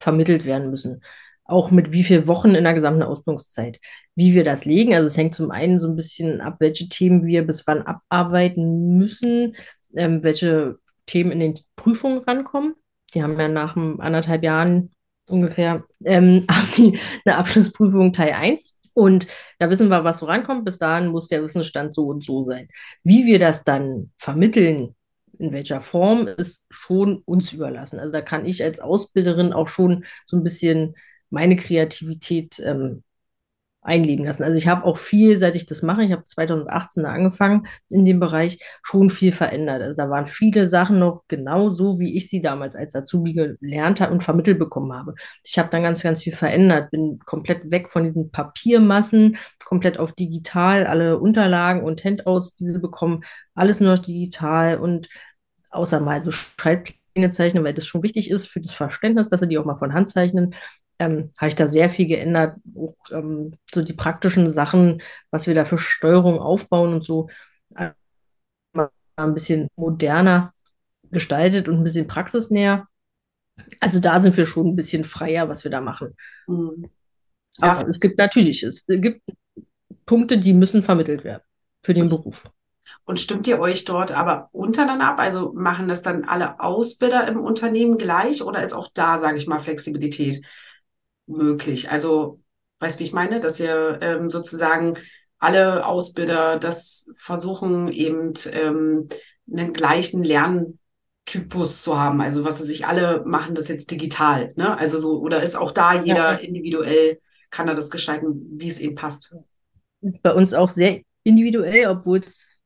vermittelt 0.00 0.44
werden 0.44 0.70
müssen. 0.70 1.02
Auch 1.44 1.70
mit 1.70 1.92
wie 1.92 2.04
vielen 2.04 2.28
Wochen 2.28 2.54
in 2.54 2.64
der 2.64 2.74
gesamten 2.74 3.02
Ausbildungszeit. 3.02 3.80
Wie 4.16 4.34
wir 4.34 4.44
das 4.44 4.64
legen, 4.64 4.94
also 4.94 5.06
es 5.06 5.16
hängt 5.16 5.34
zum 5.34 5.50
einen 5.50 5.78
so 5.78 5.88
ein 5.88 5.96
bisschen 5.96 6.40
ab, 6.40 6.56
welche 6.60 6.88
Themen 6.88 7.24
wir 7.26 7.46
bis 7.46 7.66
wann 7.66 7.82
abarbeiten 7.82 8.98
müssen, 8.98 9.56
ähm, 9.94 10.24
welche 10.24 10.78
Themen 11.06 11.32
in 11.32 11.40
den 11.40 11.54
Prüfungen 11.76 12.18
rankommen. 12.20 12.74
Die 13.14 13.22
haben 13.22 13.38
ja 13.38 13.48
nach 13.48 13.76
anderthalb 13.76 14.42
Jahren 14.44 14.90
ungefähr 15.28 15.84
ähm, 16.04 16.46
eine 17.24 17.36
Abschlussprüfung 17.36 18.12
Teil 18.12 18.32
1 18.32 18.76
und 18.94 19.26
da 19.58 19.70
wissen 19.70 19.88
wir, 19.88 20.04
was 20.04 20.18
so 20.18 20.26
rankommt. 20.26 20.64
Bis 20.64 20.78
dahin 20.78 21.08
muss 21.08 21.28
der 21.28 21.42
Wissensstand 21.42 21.94
so 21.94 22.06
und 22.06 22.24
so 22.24 22.44
sein. 22.44 22.68
Wie 23.02 23.26
wir 23.26 23.38
das 23.38 23.64
dann 23.64 24.12
vermitteln, 24.18 24.94
in 25.38 25.52
welcher 25.52 25.80
Form, 25.80 26.26
ist 26.26 26.66
schon 26.70 27.22
uns 27.24 27.52
überlassen. 27.52 27.98
Also 27.98 28.12
da 28.12 28.20
kann 28.20 28.44
ich 28.44 28.62
als 28.62 28.80
Ausbilderin 28.80 29.52
auch 29.52 29.68
schon 29.68 30.04
so 30.26 30.36
ein 30.36 30.44
bisschen 30.44 30.94
meine 31.30 31.56
Kreativität 31.56 32.60
ähm, 32.60 33.02
einleben 33.82 34.26
lassen. 34.26 34.42
Also 34.42 34.56
ich 34.56 34.68
habe 34.68 34.84
auch 34.84 34.98
viel, 34.98 35.38
seit 35.38 35.54
ich 35.54 35.64
das 35.64 35.82
mache, 35.82 36.04
ich 36.04 36.12
habe 36.12 36.24
2018 36.24 37.06
angefangen 37.06 37.66
in 37.88 38.04
dem 38.04 38.20
Bereich, 38.20 38.62
schon 38.82 39.08
viel 39.08 39.32
verändert. 39.32 39.80
Also 39.82 39.96
da 39.96 40.10
waren 40.10 40.26
viele 40.26 40.66
Sachen 40.66 40.98
noch 40.98 41.24
genau 41.28 41.70
so, 41.70 41.98
wie 41.98 42.14
ich 42.16 42.28
sie 42.28 42.40
damals 42.42 42.76
als 42.76 42.94
Azubi 42.94 43.32
gelernt 43.32 44.00
habe 44.00 44.12
und 44.12 44.22
vermittelt 44.22 44.58
bekommen 44.58 44.92
habe. 44.92 45.14
Ich 45.44 45.58
habe 45.58 45.70
dann 45.70 45.82
ganz, 45.82 46.02
ganz 46.02 46.22
viel 46.22 46.34
verändert, 46.34 46.90
bin 46.90 47.20
komplett 47.20 47.70
weg 47.70 47.90
von 47.90 48.04
diesen 48.04 48.30
Papiermassen, 48.30 49.38
komplett 49.64 49.98
auf 49.98 50.12
digital, 50.12 50.86
alle 50.86 51.18
Unterlagen 51.18 51.82
und 51.82 52.04
Handouts, 52.04 52.54
die 52.54 52.66
sie 52.66 52.78
bekommen, 52.78 53.24
alles 53.54 53.80
nur 53.80 53.94
noch 53.96 54.02
digital 54.02 54.78
und 54.78 55.08
außer 55.70 56.00
mal 56.00 56.22
so 56.22 56.30
Schreibpläne 56.30 57.30
zeichnen, 57.30 57.64
weil 57.64 57.74
das 57.74 57.86
schon 57.86 58.02
wichtig 58.02 58.30
ist 58.30 58.46
für 58.48 58.60
das 58.60 58.72
Verständnis, 58.72 59.28
dass 59.28 59.40
sie 59.40 59.48
die 59.48 59.58
auch 59.58 59.64
mal 59.64 59.78
von 59.78 59.94
Hand 59.94 60.10
zeichnen 60.10 60.54
ähm, 61.00 61.32
habe 61.38 61.48
ich 61.48 61.56
da 61.56 61.66
sehr 61.68 61.90
viel 61.90 62.06
geändert. 62.06 62.58
Auch, 62.76 62.94
ähm, 63.10 63.54
so 63.72 63.82
die 63.82 63.94
praktischen 63.94 64.52
Sachen, 64.52 65.02
was 65.30 65.46
wir 65.46 65.54
da 65.54 65.64
für 65.64 65.78
Steuerung 65.78 66.38
aufbauen 66.38 66.92
und 66.92 67.02
so, 67.02 67.28
äh, 67.74 67.90
ein 69.16 69.34
bisschen 69.34 69.68
moderner 69.76 70.52
gestaltet 71.10 71.68
und 71.68 71.78
ein 71.78 71.84
bisschen 71.84 72.06
praxisnäher. 72.06 72.86
Also 73.80 73.98
da 74.00 74.20
sind 74.20 74.36
wir 74.36 74.46
schon 74.46 74.68
ein 74.68 74.76
bisschen 74.76 75.04
freier, 75.04 75.48
was 75.48 75.64
wir 75.64 75.70
da 75.70 75.80
machen. 75.80 76.14
Mhm. 76.46 76.90
Ja. 77.58 77.72
Aber 77.72 77.88
es 77.88 77.98
gibt 77.98 78.18
natürlich, 78.18 78.62
es 78.62 78.84
gibt 78.86 79.22
Punkte, 80.06 80.38
die 80.38 80.52
müssen 80.52 80.82
vermittelt 80.82 81.24
werden 81.24 81.42
für 81.82 81.94
den 81.94 82.08
Beruf. 82.08 82.44
Und 83.04 83.18
stimmt 83.18 83.46
ihr 83.46 83.58
euch 83.58 83.84
dort 83.84 84.12
aber 84.12 84.48
untereinander 84.52 85.08
ab? 85.08 85.18
Also 85.18 85.52
machen 85.54 85.88
das 85.88 86.02
dann 86.02 86.24
alle 86.24 86.60
Ausbilder 86.60 87.26
im 87.26 87.40
Unternehmen 87.40 87.98
gleich 87.98 88.42
oder 88.42 88.62
ist 88.62 88.72
auch 88.72 88.88
da, 88.92 89.18
sage 89.18 89.36
ich 89.36 89.46
mal, 89.46 89.58
Flexibilität? 89.58 90.44
Möglich. 91.26 91.90
Also, 91.90 92.40
weißt 92.80 92.98
du, 92.98 93.00
wie 93.00 93.06
ich 93.06 93.12
meine? 93.12 93.40
Dass 93.40 93.60
ihr 93.60 93.98
ähm, 94.02 94.30
sozusagen 94.30 94.98
alle 95.38 95.86
Ausbilder 95.86 96.58
das 96.58 97.12
versuchen, 97.16 97.88
eben 97.88 98.34
ähm, 98.52 99.08
einen 99.50 99.72
gleichen 99.72 100.22
Lerntypus 100.22 101.82
zu 101.82 101.98
haben. 101.98 102.20
Also, 102.20 102.44
was 102.44 102.60
weiß 102.60 102.68
ich, 102.68 102.86
alle 102.86 103.22
machen 103.24 103.54
das 103.54 103.68
jetzt 103.68 103.90
digital. 103.90 104.52
Ne? 104.56 104.76
Also 104.76 104.98
so, 104.98 105.20
oder 105.20 105.42
ist 105.42 105.56
auch 105.56 105.72
da 105.72 106.02
jeder 106.02 106.32
ja. 106.32 106.34
individuell, 106.34 107.20
kann 107.50 107.68
er 107.68 107.74
das 107.74 107.90
gestalten, 107.90 108.46
wie 108.58 108.68
es 108.68 108.80
ihm 108.80 108.94
passt? 108.94 109.34
Ist 110.02 110.22
bei 110.22 110.32
uns 110.32 110.54
auch 110.54 110.68
sehr 110.68 111.00
individuell, 111.24 111.88
obwohl 111.88 112.18
es 112.18 112.60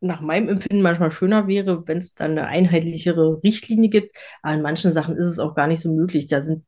nach 0.00 0.20
meinem 0.20 0.48
Empfinden 0.48 0.82
manchmal 0.82 1.10
schöner 1.10 1.46
wäre, 1.46 1.86
wenn 1.86 1.98
es 1.98 2.14
dann 2.14 2.32
eine 2.32 2.46
einheitlichere 2.46 3.42
Richtlinie 3.42 3.90
gibt. 3.90 4.16
Aber 4.42 4.54
in 4.54 4.62
manchen 4.62 4.92
Sachen 4.92 5.16
ist 5.16 5.26
es 5.26 5.38
auch 5.38 5.54
gar 5.54 5.66
nicht 5.66 5.80
so 5.80 5.92
möglich. 5.92 6.26
Da 6.26 6.42
sind 6.42 6.64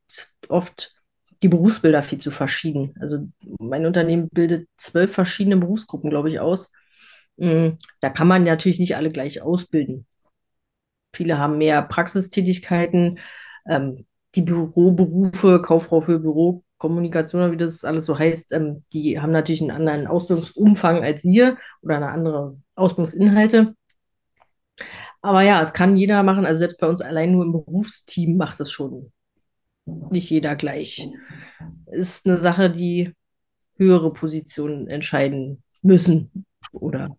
oft 0.47 0.93
die 1.43 1.47
Berufsbilder 1.47 2.03
viel 2.03 2.19
zu 2.19 2.31
verschieden. 2.31 2.93
Also 2.99 3.27
mein 3.59 3.85
Unternehmen 3.85 4.29
bildet 4.29 4.67
zwölf 4.77 5.13
verschiedene 5.13 5.57
Berufsgruppen, 5.57 6.09
glaube 6.09 6.29
ich, 6.29 6.39
aus. 6.39 6.71
Mm, 7.37 7.69
da 8.01 8.09
kann 8.09 8.27
man 8.27 8.43
natürlich 8.43 8.79
nicht 8.79 8.95
alle 8.95 9.11
gleich 9.11 9.41
ausbilden. 9.41 10.05
Viele 11.13 11.37
haben 11.37 11.57
mehr 11.57 11.81
Praxistätigkeiten. 11.81 13.19
Ähm, 13.67 14.05
die 14.35 14.41
Büroberufe, 14.41 15.61
Kauffrau 15.61 16.01
für 16.01 16.19
Bürokommunikation, 16.19 17.51
wie 17.51 17.57
das 17.57 17.83
alles 17.83 18.05
so 18.05 18.17
heißt, 18.19 18.51
ähm, 18.53 18.83
die 18.93 19.19
haben 19.19 19.31
natürlich 19.31 19.61
einen 19.61 19.71
anderen 19.71 20.07
Ausbildungsumfang 20.07 21.03
als 21.03 21.23
wir 21.23 21.57
oder 21.81 21.97
eine 21.97 22.09
andere 22.09 22.57
Ausbildungsinhalte. 22.75 23.75
Aber 25.21 25.41
ja, 25.41 25.61
es 25.61 25.73
kann 25.73 25.97
jeder 25.97 26.23
machen. 26.23 26.45
Also 26.45 26.59
selbst 26.59 26.79
bei 26.79 26.87
uns 26.87 27.01
allein 27.01 27.31
nur 27.31 27.43
im 27.45 27.51
Berufsteam 27.51 28.37
macht 28.37 28.59
es 28.59 28.71
schon 28.71 29.11
nicht 30.11 30.29
jeder 30.29 30.55
gleich. 30.55 31.07
Ist 31.91 32.25
eine 32.25 32.37
Sache, 32.37 32.69
die 32.69 33.13
höhere 33.75 34.11
Positionen 34.11 34.87
entscheiden 34.87 35.63
müssen 35.81 36.45
oder 36.71 37.17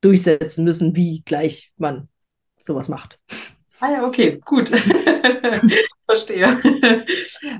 durchsetzen 0.00 0.64
müssen, 0.64 0.94
wie 0.96 1.22
gleich 1.22 1.72
man 1.76 2.08
sowas 2.56 2.88
macht. 2.88 3.18
Ah 3.80 3.92
ja, 3.92 4.06
okay, 4.06 4.40
gut. 4.44 4.70
Verstehe. 6.06 6.60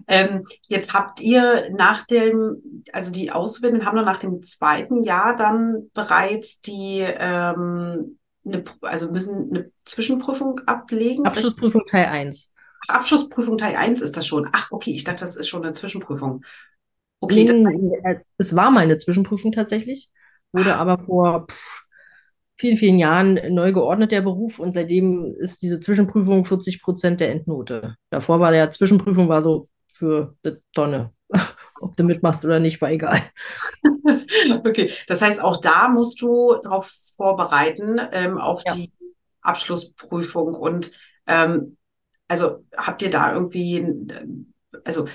ähm, 0.08 0.44
jetzt 0.68 0.94
habt 0.94 1.20
ihr 1.20 1.70
nach 1.70 2.04
dem, 2.04 2.82
also 2.92 3.12
die 3.12 3.30
Auszubildenden 3.30 3.86
haben 3.86 3.96
dann 3.96 4.06
nach 4.06 4.18
dem 4.18 4.40
zweiten 4.40 5.04
Jahr 5.04 5.36
dann 5.36 5.90
bereits 5.92 6.60
die, 6.60 7.00
ähm, 7.00 8.18
eine, 8.44 8.64
also 8.82 9.10
müssen 9.10 9.50
eine 9.50 9.70
Zwischenprüfung 9.84 10.60
ablegen. 10.66 11.26
Abschlussprüfung 11.26 11.82
Teil 11.88 12.06
1. 12.06 12.50
Ach, 12.86 12.94
Abschlussprüfung 12.94 13.58
Teil 13.58 13.76
1 13.76 14.00
ist 14.00 14.16
das 14.16 14.26
schon. 14.26 14.48
Ach, 14.52 14.70
okay, 14.70 14.92
ich 14.92 15.04
dachte, 15.04 15.20
das 15.20 15.36
ist 15.36 15.48
schon 15.48 15.62
eine 15.62 15.72
Zwischenprüfung. 15.72 16.44
Okay, 17.20 17.44
das 17.44 17.58
heißt, 17.58 17.88
äh, 18.04 18.16
es 18.36 18.54
war 18.54 18.70
mal 18.70 18.80
eine 18.80 18.96
Zwischenprüfung 18.96 19.52
tatsächlich, 19.52 20.08
wurde 20.52 20.76
aber 20.76 20.98
vor 21.02 21.46
vielen, 22.56 22.76
vielen 22.76 22.98
Jahren 22.98 23.40
neu 23.54 23.72
geordnet, 23.72 24.12
der 24.12 24.20
Beruf, 24.20 24.58
und 24.58 24.72
seitdem 24.72 25.34
ist 25.38 25.62
diese 25.62 25.80
Zwischenprüfung 25.80 26.44
40 26.44 26.82
Prozent 26.82 27.20
der 27.20 27.30
Endnote. 27.30 27.96
Davor 28.10 28.40
war 28.40 28.52
der 28.52 28.70
Zwischenprüfung 28.70 29.28
war 29.28 29.42
so 29.42 29.68
für 29.92 30.34
die 30.44 30.56
Tonne. 30.74 31.12
Ob 31.80 31.96
du 31.96 32.02
mitmachst 32.02 32.44
oder 32.44 32.58
nicht, 32.60 32.80
war 32.80 32.90
egal. 32.90 33.22
Okay, 34.64 34.90
das 35.06 35.22
heißt, 35.22 35.42
auch 35.42 35.58
da 35.58 35.88
musst 35.88 36.20
du 36.22 36.56
darauf 36.62 36.90
vorbereiten, 37.16 38.00
ähm, 38.12 38.38
auf 38.38 38.62
ja. 38.66 38.74
die 38.74 38.90
Abschlussprüfung. 39.42 40.54
Und 40.54 40.90
ähm, 41.26 41.77
also 42.28 42.64
habt 42.76 43.02
ihr 43.02 43.10
da 43.10 43.32
irgendwie, 43.32 43.86
also 44.84 45.06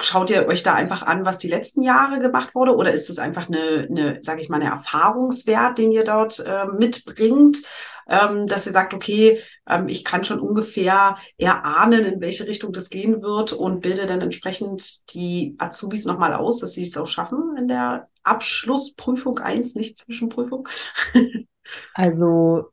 schaut 0.00 0.30
ihr 0.30 0.46
euch 0.46 0.62
da 0.62 0.74
einfach 0.74 1.02
an, 1.02 1.24
was 1.24 1.38
die 1.38 1.48
letzten 1.48 1.82
Jahre 1.82 2.18
gemacht 2.18 2.54
wurde? 2.54 2.74
Oder 2.74 2.92
ist 2.92 3.10
es 3.10 3.18
einfach 3.18 3.48
eine, 3.48 3.86
eine 3.88 4.18
sage 4.22 4.40
ich 4.40 4.48
mal, 4.48 4.60
eine 4.60 4.70
Erfahrungswert, 4.70 5.78
den 5.78 5.92
ihr 5.92 6.04
dort 6.04 6.40
äh, 6.40 6.66
mitbringt, 6.66 7.62
ähm, 8.08 8.46
dass 8.46 8.66
ihr 8.66 8.72
sagt, 8.72 8.94
okay, 8.94 9.40
ähm, 9.68 9.88
ich 9.88 10.04
kann 10.04 10.24
schon 10.24 10.40
ungefähr 10.40 11.16
erahnen, 11.36 12.04
in 12.04 12.20
welche 12.20 12.46
Richtung 12.46 12.72
das 12.72 12.90
gehen 12.90 13.22
wird 13.22 13.52
und 13.52 13.80
bilde 13.80 14.06
dann 14.06 14.20
entsprechend 14.20 15.12
die 15.14 15.54
Azubis 15.58 16.04
nochmal 16.04 16.32
aus, 16.32 16.58
dass 16.58 16.72
sie 16.72 16.82
es 16.82 16.96
auch 16.96 17.06
schaffen 17.06 17.56
in 17.56 17.68
der 17.68 18.08
Abschlussprüfung 18.22 19.38
1, 19.38 19.74
nicht 19.74 19.98
Zwischenprüfung? 19.98 20.68
also 21.94 22.70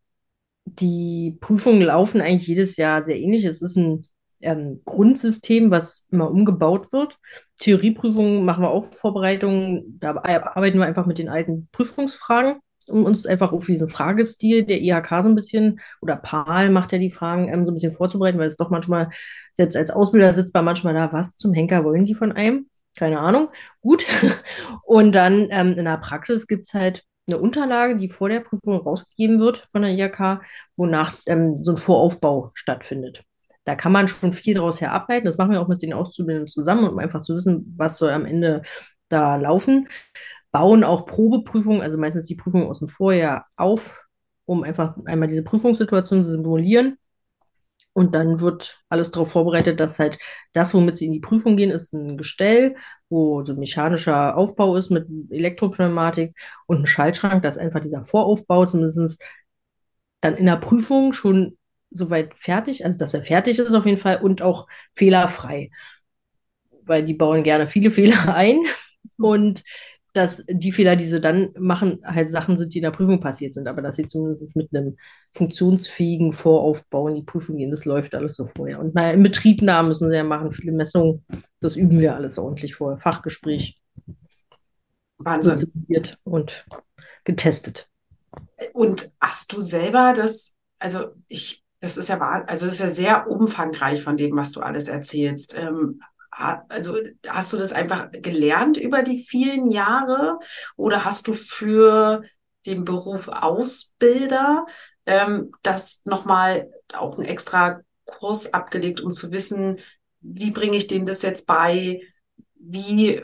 die 0.65 1.37
Prüfungen 1.39 1.81
laufen 1.81 2.21
eigentlich 2.21 2.47
jedes 2.47 2.75
Jahr 2.75 3.05
sehr 3.05 3.17
ähnlich. 3.17 3.45
Es 3.45 3.61
ist 3.61 3.77
ein 3.77 4.05
ähm, 4.41 4.81
Grundsystem, 4.85 5.71
was 5.71 6.05
immer 6.11 6.29
umgebaut 6.29 6.91
wird. 6.91 7.17
Theorieprüfungen 7.59 8.43
machen 8.45 8.63
wir 8.63 8.71
auch 8.71 8.93
Vorbereitungen, 8.93 9.99
da 9.99 10.15
arbeiten 10.15 10.79
wir 10.79 10.85
einfach 10.85 11.05
mit 11.05 11.19
den 11.19 11.29
alten 11.29 11.69
Prüfungsfragen, 11.71 12.59
um 12.87 13.05
uns 13.05 13.25
einfach 13.25 13.53
auf 13.53 13.65
diesen 13.65 13.89
Fragestil 13.89 14.65
der 14.65 14.81
IHK 14.81 15.23
so 15.23 15.29
ein 15.29 15.35
bisschen, 15.35 15.79
oder 16.01 16.15
PAL 16.17 16.69
macht 16.69 16.91
ja 16.91 16.97
die 16.97 17.11
Fragen 17.11 17.47
ähm, 17.47 17.65
so 17.65 17.71
ein 17.71 17.75
bisschen 17.75 17.93
vorzubereiten, 17.93 18.39
weil 18.39 18.49
es 18.49 18.57
doch 18.57 18.69
manchmal, 18.69 19.09
selbst 19.53 19.75
als 19.77 19.89
Ausbilder 19.91 20.33
sitzt 20.33 20.53
man 20.53 20.65
manchmal 20.65 20.93
da, 20.93 21.13
was 21.13 21.35
zum 21.35 21.53
Henker 21.53 21.83
wollen 21.83 22.05
die 22.05 22.15
von 22.15 22.31
einem? 22.31 22.67
Keine 22.95 23.19
Ahnung. 23.19 23.49
Gut. 23.81 24.05
Und 24.85 25.13
dann 25.13 25.47
ähm, 25.51 25.73
in 25.73 25.85
der 25.85 25.97
Praxis 25.97 26.47
gibt 26.47 26.67
es 26.67 26.73
halt 26.73 27.03
eine 27.27 27.39
Unterlage, 27.39 27.97
die 27.97 28.09
vor 28.09 28.29
der 28.29 28.39
Prüfung 28.41 28.77
rausgegeben 28.77 29.39
wird 29.39 29.67
von 29.71 29.81
der 29.81 29.91
IHK, 29.91 30.41
wonach 30.75 31.15
ähm, 31.25 31.63
so 31.63 31.71
ein 31.71 31.77
Voraufbau 31.77 32.51
stattfindet. 32.53 33.23
Da 33.63 33.75
kann 33.75 33.91
man 33.91 34.07
schon 34.07 34.33
viel 34.33 34.53
daraus 34.53 34.79
her 34.79 34.93
ableiten. 34.93 35.25
Das 35.25 35.37
machen 35.37 35.51
wir 35.51 35.61
auch 35.61 35.67
mit 35.67 35.81
den 35.81 35.93
Auszubildenden 35.93 36.47
zusammen, 36.47 36.87
um 36.87 36.99
einfach 36.99 37.21
zu 37.21 37.35
wissen, 37.35 37.73
was 37.77 37.97
soll 37.97 38.11
am 38.11 38.25
Ende 38.25 38.61
da 39.09 39.37
laufen. 39.37 39.87
Bauen 40.51 40.83
auch 40.83 41.05
Probeprüfungen, 41.05 41.81
also 41.81 41.97
meistens 41.97 42.27
die 42.27 42.35
Prüfungen 42.35 42.67
aus 42.67 42.79
dem 42.79 42.87
Vorjahr 42.87 43.47
auf, 43.57 44.05
um 44.45 44.63
einfach 44.63 44.95
einmal 45.05 45.27
diese 45.27 45.43
Prüfungssituation 45.43 46.23
zu 46.25 46.31
simulieren. 46.31 46.97
Und 47.95 48.13
dann 48.13 48.41
wird 48.41 48.81
alles 48.89 49.11
darauf 49.11 49.31
vorbereitet, 49.31 49.79
dass 49.79 49.99
halt 49.99 50.19
das, 50.51 50.73
womit 50.73 50.97
sie 50.97 51.05
in 51.05 51.13
die 51.13 51.21
Prüfung 51.21 51.55
gehen, 51.55 51.71
ist 51.71 51.93
ein 51.93 52.17
Gestell, 52.17 52.75
wo 53.07 53.45
so 53.45 53.53
mechanischer 53.53 54.35
Aufbau 54.35 54.75
ist 54.75 54.89
mit 54.91 55.07
Elektropneumatik 55.29 56.35
und 56.67 56.81
ein 56.81 56.85
Schaltschrank, 56.87 57.41
dass 57.41 57.57
einfach 57.57 57.79
dieser 57.79 58.03
Voraufbau 58.03 58.65
zumindest 58.65 59.23
dann 60.19 60.35
in 60.35 60.45
der 60.45 60.57
Prüfung 60.57 61.13
schon 61.13 61.57
soweit 61.89 62.33
fertig, 62.35 62.83
also 62.83 62.99
dass 62.99 63.13
er 63.13 63.23
fertig 63.23 63.59
ist 63.59 63.73
auf 63.73 63.85
jeden 63.85 63.99
Fall 63.99 64.21
und 64.21 64.41
auch 64.41 64.67
fehlerfrei. 64.95 65.71
Weil 66.83 67.05
die 67.05 67.13
bauen 67.13 67.43
gerne 67.43 67.67
viele 67.69 67.91
Fehler 67.91 68.35
ein 68.35 68.59
und 69.17 69.63
dass 70.15 70.43
die 70.47 70.71
Fehler, 70.71 70.95
die 70.95 71.05
sie 71.05 71.19
dann 71.19 71.51
machen, 71.59 71.99
halt 72.05 72.31
Sachen 72.31 72.57
sind, 72.57 72.73
die 72.73 72.77
in 72.77 72.83
der 72.83 72.91
Prüfung 72.91 73.19
passiert 73.19 73.53
sind, 73.53 73.67
aber 73.67 73.81
dass 73.81 73.97
sie 73.97 74.07
zumindest 74.07 74.55
mit 74.55 74.73
einem 74.73 74.97
funktionsfähigen 75.33 76.31
Voraufbau 76.31 77.09
in 77.09 77.15
die 77.15 77.23
Prüfung 77.23 77.57
gehen, 77.57 77.69
das 77.69 77.83
läuft 77.83 78.15
alles 78.15 78.35
so 78.35 78.45
vorher. 78.45 78.79
Und 78.79 78.95
mal 78.95 79.13
im 79.13 79.23
Betriebnahmen 79.23 79.89
müssen 79.89 80.09
sie 80.09 80.15
ja 80.15 80.23
machen, 80.23 80.53
viele 80.53 80.71
Messungen, 80.71 81.25
das 81.59 81.75
üben 81.75 81.99
wir 81.99 82.15
alles 82.15 82.37
ordentlich 82.37 82.75
vorher. 82.75 82.97
Fachgespräch. 82.97 83.81
Wahnsinn. 85.17 85.69
Und 86.23 86.65
getestet. 87.25 87.89
Und 88.71 89.11
hast 89.19 89.51
du 89.51 89.59
selber 89.59 90.13
das, 90.15 90.55
also 90.79 91.09
ich 91.27 91.65
das 91.81 91.97
ist 91.97 92.09
ja, 92.09 92.19
also 92.19 92.65
das 92.65 92.75
ist 92.75 92.79
ja 92.79 92.89
sehr 92.89 93.29
umfangreich 93.29 94.01
von 94.01 94.17
dem, 94.17 94.35
was 94.35 94.53
du 94.53 94.61
alles 94.61 94.87
erzählst. 94.87 95.55
Ähm, 95.55 95.99
also 96.37 96.97
hast 97.27 97.53
du 97.53 97.57
das 97.57 97.71
einfach 97.71 98.09
gelernt 98.11 98.77
über 98.77 99.03
die 99.03 99.23
vielen 99.23 99.69
Jahre? 99.69 100.39
Oder 100.75 101.05
hast 101.05 101.27
du 101.27 101.33
für 101.33 102.23
den 102.65 102.83
Beruf 102.83 103.27
Ausbilder 103.27 104.65
ähm, 105.05 105.51
das 105.61 106.01
nochmal 106.05 106.71
auch 106.93 107.17
einen 107.17 107.27
extra 107.27 107.81
Kurs 108.05 108.53
abgelegt, 108.53 109.01
um 109.01 109.13
zu 109.13 109.31
wissen, 109.31 109.77
wie 110.21 110.51
bringe 110.51 110.77
ich 110.77 110.87
denen 110.87 111.05
das 111.05 111.21
jetzt 111.21 111.45
bei, 111.45 112.01
wie, 112.55 113.23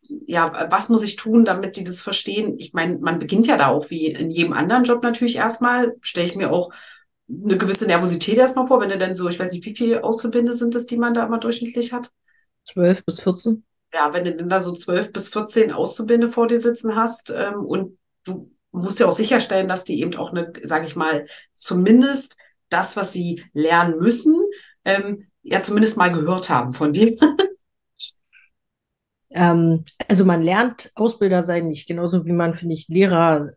ja, 0.00 0.70
was 0.70 0.88
muss 0.88 1.02
ich 1.02 1.16
tun, 1.16 1.44
damit 1.44 1.76
die 1.76 1.84
das 1.84 2.00
verstehen? 2.00 2.58
Ich 2.58 2.72
meine, 2.72 2.98
man 2.98 3.18
beginnt 3.18 3.46
ja 3.46 3.56
da 3.56 3.68
auch 3.68 3.90
wie 3.90 4.06
in 4.06 4.30
jedem 4.30 4.52
anderen 4.52 4.84
Job 4.84 5.02
natürlich 5.02 5.36
erstmal, 5.36 5.94
stelle 6.00 6.26
ich 6.26 6.34
mir 6.34 6.50
auch 6.50 6.72
eine 7.28 7.58
gewisse 7.58 7.86
Nervosität 7.86 8.38
erstmal 8.38 8.66
vor, 8.66 8.80
wenn 8.80 8.88
du 8.88 8.98
dann 8.98 9.14
so, 9.14 9.28
ich 9.28 9.38
weiß 9.38 9.52
nicht, 9.52 9.66
wie 9.66 9.76
viele 9.76 10.02
Auszubildende 10.02 10.54
sind 10.54 10.74
das, 10.74 10.86
die 10.86 10.96
man 10.96 11.14
da 11.14 11.26
immer 11.26 11.38
durchschnittlich 11.38 11.92
hat? 11.92 12.10
Zwölf 12.64 13.04
bis 13.04 13.20
14. 13.20 13.64
Ja, 13.92 14.12
wenn 14.12 14.24
du 14.24 14.34
dann 14.34 14.48
da 14.48 14.60
so 14.60 14.72
zwölf 14.72 15.12
bis 15.12 15.28
14 15.28 15.72
Auszubildende 15.72 16.32
vor 16.32 16.46
dir 16.46 16.60
sitzen 16.60 16.96
hast 16.96 17.32
ähm, 17.34 17.64
und 17.64 17.98
du 18.24 18.50
musst 18.70 19.00
ja 19.00 19.06
auch 19.06 19.12
sicherstellen, 19.12 19.68
dass 19.68 19.84
die 19.84 20.00
eben 20.00 20.14
auch 20.16 20.30
eine, 20.30 20.52
sage 20.62 20.86
ich 20.86 20.96
mal, 20.96 21.26
zumindest 21.54 22.36
das, 22.68 22.96
was 22.96 23.12
sie 23.12 23.44
lernen 23.52 23.98
müssen, 23.98 24.36
ähm, 24.84 25.28
ja 25.42 25.62
zumindest 25.62 25.96
mal 25.96 26.12
gehört 26.12 26.50
haben 26.50 26.72
von 26.72 26.92
dir. 26.92 27.16
ähm, 29.30 29.84
also 30.06 30.24
man 30.24 30.42
lernt 30.42 30.92
Ausbilder 30.94 31.42
sein 31.42 31.68
nicht, 31.68 31.86
genauso 31.86 32.26
wie 32.26 32.32
man, 32.32 32.54
finde 32.54 32.74
ich, 32.74 32.88
Lehrer 32.88 33.52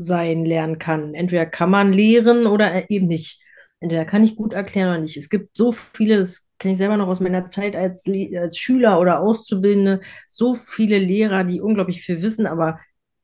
sein 0.00 0.44
lernen 0.44 0.78
kann. 0.78 1.14
Entweder 1.14 1.46
kann 1.46 1.70
man 1.70 1.92
lehren 1.92 2.46
oder 2.46 2.90
eben 2.90 3.06
nicht. 3.06 3.42
Entweder 3.80 4.04
kann 4.04 4.24
ich 4.24 4.36
gut 4.36 4.52
erklären 4.52 4.90
oder 4.90 5.00
nicht. 5.00 5.16
Es 5.16 5.28
gibt 5.28 5.56
so 5.56 5.72
viele, 5.72 6.18
das 6.18 6.46
kenne 6.58 6.72
ich 6.72 6.78
selber 6.78 6.96
noch 6.96 7.08
aus 7.08 7.20
meiner 7.20 7.46
Zeit 7.46 7.76
als, 7.76 8.04
als 8.36 8.58
Schüler 8.58 9.00
oder 9.00 9.20
Auszubildende, 9.20 10.00
so 10.28 10.54
viele 10.54 10.98
Lehrer, 10.98 11.44
die 11.44 11.60
unglaublich 11.60 12.02
viel 12.02 12.22
wissen, 12.22 12.46
aber 12.46 12.80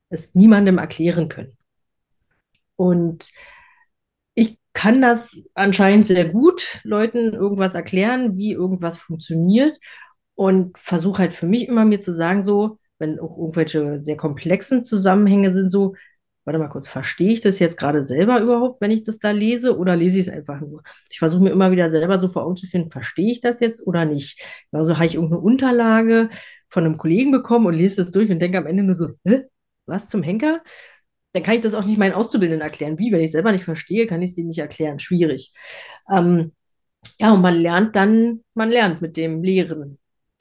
es 0.08 0.34
niemandem 0.34 0.78
erklären 0.78 1.28
können. 1.28 1.56
Und 2.76 3.30
ich 4.34 4.58
kann 4.72 5.00
das 5.00 5.46
anscheinend 5.54 6.06
sehr 6.08 6.28
gut, 6.28 6.80
Leuten 6.84 7.32
irgendwas 7.32 7.74
erklären, 7.74 8.36
wie 8.36 8.52
irgendwas 8.52 8.98
funktioniert 8.98 9.78
und 10.34 10.76
versuche 10.78 11.18
halt 11.18 11.32
für 11.32 11.46
mich 11.46 11.68
immer 11.68 11.84
mir 11.84 12.00
zu 12.00 12.14
sagen, 12.14 12.42
so, 12.42 12.78
wenn 12.98 13.18
auch 13.18 13.36
irgendwelche 13.36 14.02
sehr 14.02 14.16
komplexen 14.16 14.84
Zusammenhänge 14.84 15.52
sind, 15.52 15.70
so, 15.70 15.94
warte 16.46 16.59
mal 16.59 16.68
kurz, 16.68 16.88
verstehe 16.88 17.32
ich 17.32 17.40
das 17.40 17.59
jetzt 17.59 17.76
gerade 17.76 18.04
selber 18.04 18.40
überhaupt, 18.40 18.80
wenn 18.80 18.92
ich 18.92 19.02
das 19.02 19.18
da 19.18 19.32
lese 19.32 19.76
oder 19.76 19.96
lese 19.96 20.20
ich 20.20 20.28
es 20.28 20.32
einfach 20.32 20.61
nur? 20.61 20.82
Ich 21.11 21.18
versuche 21.18 21.42
mir 21.42 21.50
immer 21.50 21.72
wieder 21.72 21.90
selber 21.90 22.18
so 22.18 22.28
vor 22.28 22.44
Augen 22.44 22.56
zu 22.56 22.66
finden, 22.66 22.90
verstehe 22.90 23.32
ich 23.32 23.40
das 23.40 23.61
jetzt 23.61 23.87
oder 23.87 24.04
nicht? 24.04 24.40
Also 24.72 24.94
habe 24.96 25.06
ich 25.06 25.16
irgendeine 25.16 25.42
Unterlage 25.42 26.30
von 26.68 26.85
einem 26.85 26.98
Kollegen 26.98 27.32
bekommen 27.32 27.66
und 27.66 27.74
lese 27.74 27.96
das 27.96 28.12
durch 28.12 28.30
und 28.30 28.38
denke 28.40 28.59
am 28.59 28.66
Ende 28.66 28.85
nur 28.85 28.94
so, 28.94 29.11
Hä? 29.24 29.44
was 29.87 30.09
zum 30.09 30.22
Henker? 30.22 30.62
Dann 31.32 31.42
kann 31.42 31.56
ich 31.56 31.62
das 31.62 31.74
auch 31.74 31.85
nicht 31.85 31.98
meinen 31.98 32.14
Auszubildenden 32.14 32.62
erklären. 32.62 32.98
Wie? 32.98 33.12
Wenn 33.12 33.20
ich 33.20 33.26
es 33.26 33.32
selber 33.32 33.52
nicht 33.52 33.64
verstehe, 33.64 34.06
kann 34.06 34.22
ich 34.22 34.30
es 34.30 34.37
denen 34.37 34.48
nicht 34.48 34.59
erklären. 34.59 34.98
Schwierig. 34.98 35.52
Ähm, 36.11 36.52
ja, 37.18 37.32
und 37.35 37.42
man 37.42 37.56
lernt 37.56 37.96
dann, 37.96 38.42
man 38.54 38.70
lernt 38.70 39.02
mit 39.02 39.16
dem 39.16 39.42
Lehren. 39.42 39.98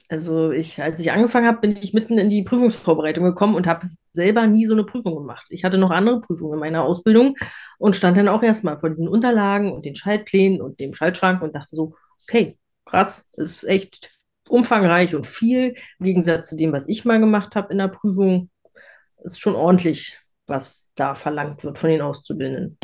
Also 0.08 0.52
ich, 0.52 0.80
als 0.80 1.00
ich 1.00 1.10
angefangen 1.10 1.46
habe, 1.48 1.60
bin 1.60 1.76
ich 1.76 1.92
mitten 1.92 2.18
in 2.18 2.30
die 2.30 2.44
Prüfungsvorbereitung 2.44 3.24
gekommen 3.24 3.56
und 3.56 3.66
habe 3.66 3.86
selber 4.12 4.46
nie 4.46 4.66
so 4.66 4.74
eine 4.74 4.84
Prüfung 4.84 5.16
gemacht. 5.16 5.46
Ich 5.50 5.64
hatte 5.64 5.78
noch 5.78 5.90
andere 5.90 6.20
Prüfungen 6.20 6.54
in 6.54 6.60
meiner 6.60 6.84
Ausbildung 6.84 7.36
und 7.78 7.96
stand 7.96 8.16
dann 8.16 8.28
auch 8.28 8.42
erstmal 8.42 8.78
vor 8.78 8.90
diesen 8.90 9.08
Unterlagen 9.08 9.72
und 9.72 9.84
den 9.84 9.96
Schaltplänen 9.96 10.60
und 10.60 10.78
dem 10.78 10.94
Schaltschrank 10.94 11.42
und 11.42 11.56
dachte 11.56 11.74
so, 11.74 11.94
okay, 12.22 12.56
krass, 12.84 13.24
ist 13.32 13.64
echt 13.64 14.10
umfangreich 14.48 15.16
und 15.16 15.26
viel 15.26 15.74
im 15.98 16.06
Gegensatz 16.06 16.50
zu 16.50 16.56
dem, 16.56 16.72
was 16.72 16.88
ich 16.88 17.04
mal 17.04 17.18
gemacht 17.18 17.56
habe 17.56 17.72
in 17.72 17.78
der 17.78 17.88
Prüfung. 17.88 18.50
Ist 19.24 19.40
schon 19.40 19.56
ordentlich. 19.56 20.18
was 20.46 20.88
da 20.94 21.14
verlangt 21.14 21.64
wird 21.64 21.78
von 21.78 21.90
den 21.90 22.00
Auszubildenden. 22.02 22.78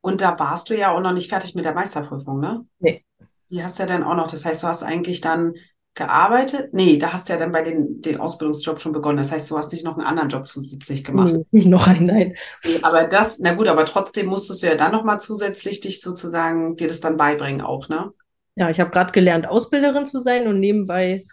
Und 0.00 0.20
da 0.20 0.38
warst 0.38 0.68
du 0.70 0.76
ja 0.76 0.90
auch 0.90 1.00
noch 1.00 1.12
nicht 1.12 1.30
fertig 1.30 1.54
mit 1.54 1.64
der 1.64 1.74
Meisterprüfung, 1.74 2.40
ne? 2.40 2.66
Nee. 2.80 3.04
Die 3.50 3.62
hast 3.62 3.78
du 3.78 3.84
ja 3.84 3.88
dann 3.88 4.02
auch 4.02 4.14
noch. 4.14 4.30
Das 4.30 4.44
heißt, 4.44 4.62
du 4.62 4.66
hast 4.66 4.82
eigentlich 4.82 5.20
dann 5.20 5.54
gearbeitet? 5.94 6.72
Nee, 6.72 6.96
da 6.96 7.12
hast 7.12 7.28
du 7.28 7.34
ja 7.34 7.38
dann 7.38 7.52
bei 7.52 7.62
den, 7.62 8.00
den 8.00 8.20
Ausbildungsjob 8.20 8.80
schon 8.80 8.92
begonnen. 8.92 9.18
Das 9.18 9.32
heißt, 9.32 9.50
du 9.50 9.58
hast 9.58 9.72
nicht 9.72 9.84
noch 9.84 9.96
einen 9.96 10.06
anderen 10.06 10.28
Job 10.28 10.48
zusätzlich 10.48 11.04
gemacht. 11.04 11.34
Nee, 11.50 11.64
noch 11.68 11.86
einen, 11.86 12.06
nein. 12.06 12.36
Aber 12.82 13.04
das, 13.04 13.38
na 13.38 13.52
gut, 13.54 13.68
aber 13.68 13.84
trotzdem 13.84 14.26
musstest 14.26 14.62
du 14.62 14.66
ja 14.66 14.74
dann 14.74 14.92
nochmal 14.92 15.20
zusätzlich 15.20 15.80
dich 15.80 16.00
sozusagen 16.00 16.76
dir 16.76 16.88
das 16.88 17.00
dann 17.00 17.16
beibringen 17.16 17.60
auch, 17.60 17.88
ne? 17.88 18.12
Ja, 18.54 18.68
ich 18.68 18.80
habe 18.80 18.90
gerade 18.90 19.12
gelernt, 19.12 19.48
Ausbilderin 19.48 20.06
zu 20.06 20.20
sein 20.20 20.46
und 20.46 20.60
nebenbei 20.60 21.24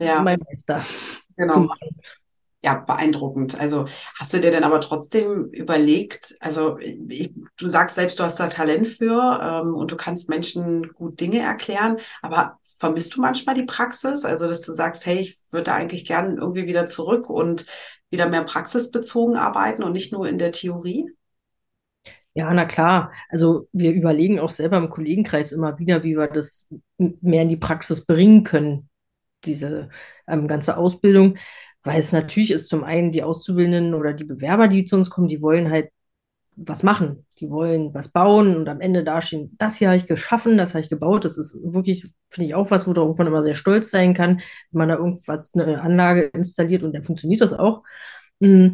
Ja, 0.00 0.22
mein 0.22 0.40
Meister 0.40 0.84
genau. 1.38 1.68
Ja, 2.60 2.74
beeindruckend. 2.74 3.58
Also 3.58 3.86
hast 4.18 4.34
du 4.34 4.40
dir 4.40 4.50
denn 4.50 4.64
aber 4.64 4.80
trotzdem 4.80 5.44
überlegt, 5.52 6.34
also 6.40 6.76
ich, 6.78 7.32
du 7.56 7.68
sagst 7.68 7.94
selbst, 7.94 8.18
du 8.18 8.24
hast 8.24 8.40
da 8.40 8.48
Talent 8.48 8.88
für 8.88 9.40
ähm, 9.40 9.74
und 9.74 9.92
du 9.92 9.96
kannst 9.96 10.28
Menschen 10.28 10.92
gut 10.92 11.20
Dinge 11.20 11.38
erklären, 11.38 11.98
aber 12.20 12.58
vermisst 12.78 13.16
du 13.16 13.20
manchmal 13.20 13.54
die 13.54 13.64
Praxis? 13.64 14.24
Also 14.24 14.46
dass 14.48 14.62
du 14.62 14.72
sagst, 14.72 15.06
hey, 15.06 15.18
ich 15.18 15.38
würde 15.50 15.64
da 15.64 15.74
eigentlich 15.74 16.04
gern 16.04 16.38
irgendwie 16.38 16.66
wieder 16.66 16.86
zurück 16.86 17.28
und 17.28 17.66
wieder 18.10 18.28
mehr 18.28 18.44
praxisbezogen 18.44 19.36
arbeiten 19.36 19.82
und 19.82 19.92
nicht 19.92 20.12
nur 20.12 20.28
in 20.28 20.38
der 20.38 20.52
Theorie? 20.52 21.06
Ja, 22.34 22.52
na 22.54 22.66
klar. 22.66 23.12
Also 23.28 23.68
wir 23.72 23.92
überlegen 23.92 24.38
auch 24.38 24.50
selber 24.50 24.78
im 24.78 24.90
Kollegenkreis 24.90 25.50
immer 25.52 25.78
wieder, 25.78 26.04
wie 26.04 26.16
wir 26.16 26.28
das 26.28 26.68
mehr 26.96 27.42
in 27.42 27.48
die 27.48 27.56
Praxis 27.56 28.04
bringen 28.04 28.44
können, 28.44 28.88
diese 29.44 29.88
ähm, 30.28 30.46
ganze 30.46 30.76
Ausbildung. 30.76 31.36
Weil 31.82 32.00
es 32.00 32.12
natürlich 32.12 32.50
ist, 32.52 32.68
zum 32.68 32.84
einen 32.84 33.12
die 33.12 33.22
Auszubildenden 33.22 33.94
oder 33.94 34.12
die 34.12 34.24
Bewerber, 34.24 34.68
die 34.68 34.84
zu 34.84 34.96
uns 34.96 35.10
kommen, 35.10 35.28
die 35.28 35.42
wollen 35.42 35.70
halt 35.70 35.90
was 36.56 36.82
machen. 36.82 37.26
Die 37.40 37.50
wollen 37.50 37.94
was 37.94 38.08
bauen 38.08 38.56
und 38.56 38.68
am 38.68 38.80
Ende 38.80 39.04
dastehen, 39.04 39.54
das 39.58 39.76
hier 39.76 39.88
habe 39.88 39.96
ich 39.96 40.06
geschaffen, 40.06 40.58
das 40.58 40.70
habe 40.74 40.82
ich 40.82 40.90
gebaut. 40.90 41.24
Das 41.24 41.38
ist 41.38 41.56
wirklich, 41.62 42.10
finde 42.30 42.48
ich, 42.48 42.54
auch 42.54 42.70
was, 42.70 42.86
worauf 42.86 43.16
man 43.18 43.26
immer 43.28 43.44
sehr 43.44 43.54
stolz 43.54 43.90
sein 43.90 44.14
kann, 44.14 44.40
wenn 44.70 44.78
man 44.78 44.88
da 44.88 44.96
irgendwas, 44.96 45.54
eine 45.54 45.80
Anlage 45.80 46.24
installiert 46.34 46.82
und 46.82 46.92
dann 46.94 47.04
funktioniert 47.04 47.40
das 47.40 47.52
auch. 47.54 47.82
Mm, 48.40 48.70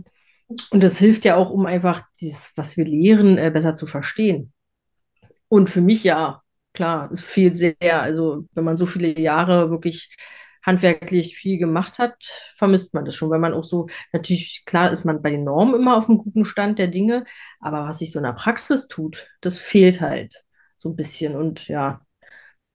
Und 0.71 0.83
das 0.85 0.99
hilft 0.99 1.25
ja 1.25 1.37
auch, 1.37 1.51
um 1.51 1.67
einfach 1.67 2.03
dieses, 2.21 2.53
was 2.57 2.77
wir 2.77 2.85
lehren, 2.85 3.39
äh, 3.39 3.51
besser 3.51 3.75
zu 3.77 3.87
verstehen. 3.87 4.53
Und 5.49 5.71
für 5.71 5.81
mich 5.81 6.05
ja, 6.05 6.43
klar, 6.73 7.11
es 7.13 7.23
fehlt 7.23 7.57
sehr. 7.59 7.77
Also, 8.03 8.47
wenn 8.55 8.65
man 8.65 8.77
so 8.77 8.87
viele 8.87 9.19
Jahre 9.19 9.71
wirklich 9.71 10.17
handwerklich 10.65 11.37
viel 11.37 11.59
gemacht 11.59 11.99
hat, 11.99 12.17
vermisst 12.57 12.95
man 12.95 13.05
das 13.05 13.15
schon, 13.15 13.31
weil 13.31 13.39
man 13.39 13.55
auch 13.55 13.65
so, 13.65 13.89
natürlich, 14.13 14.65
klar 14.65 14.91
ist 14.91 15.05
man 15.05 15.23
bei 15.23 15.31
den 15.31 15.45
Normen 15.45 15.75
immer 15.75 15.97
auf 15.97 16.09
einem 16.09 16.19
guten 16.19 16.45
Stand 16.45 16.79
der 16.79 16.89
Dinge, 16.89 17.25
aber 17.61 17.87
was 17.87 17.99
sich 17.99 18.11
so 18.11 18.19
in 18.19 18.25
der 18.25 18.33
Praxis 18.33 18.89
tut, 18.89 19.29
das 19.41 19.59
fehlt 19.59 20.01
halt 20.01 20.45
so 20.77 20.89
ein 20.89 20.97
bisschen. 20.97 21.37
Und 21.37 21.69
ja, 21.69 22.01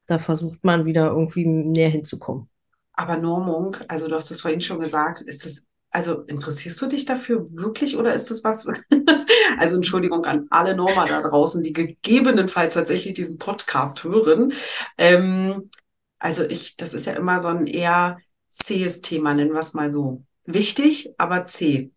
da 0.08 0.20
versucht 0.20 0.64
man 0.64 0.86
wieder 0.86 1.08
irgendwie 1.08 1.46
näher 1.46 1.90
hinzukommen. 1.90 2.50
Aber 2.94 3.18
Normung, 3.18 3.78
also 3.88 4.08
du 4.08 4.16
hast 4.16 4.30
es 4.32 4.42
vorhin 4.42 4.62
schon 4.62 4.80
gesagt, 4.80 5.22
ist 5.22 5.46
es, 5.46 5.66
also 5.90 6.22
interessierst 6.24 6.82
du 6.82 6.88
dich 6.88 7.06
dafür 7.06 7.50
wirklich 7.52 7.98
oder 7.98 8.14
ist 8.14 8.30
das 8.30 8.44
was? 8.44 8.68
Also 9.58 9.76
Entschuldigung 9.76 10.26
an 10.26 10.48
alle 10.52 10.76
Norma 10.76 11.06
da 11.06 11.22
draußen, 11.22 11.64
die 11.64 11.74
gegebenenfalls 11.74 12.76
tatsächlich 12.76 13.14
diesen 13.16 13.38
Podcast 13.38 14.04
hören. 14.04 14.54
Ähm, 14.98 15.70
also 16.20 16.44
ich, 16.44 16.76
das 16.78 16.94
ist 16.94 17.06
ja 17.06 17.14
immer 17.14 17.40
so 17.40 17.48
ein 17.48 17.66
eher 17.68 18.20
zähes 18.50 19.02
Thema, 19.02 19.34
nennen 19.34 19.54
wir 19.54 19.60
es 19.60 19.74
mal 19.74 19.90
so. 19.90 20.24
Wichtig, 20.46 21.14
aber 21.18 21.44
zäh. 21.44 21.92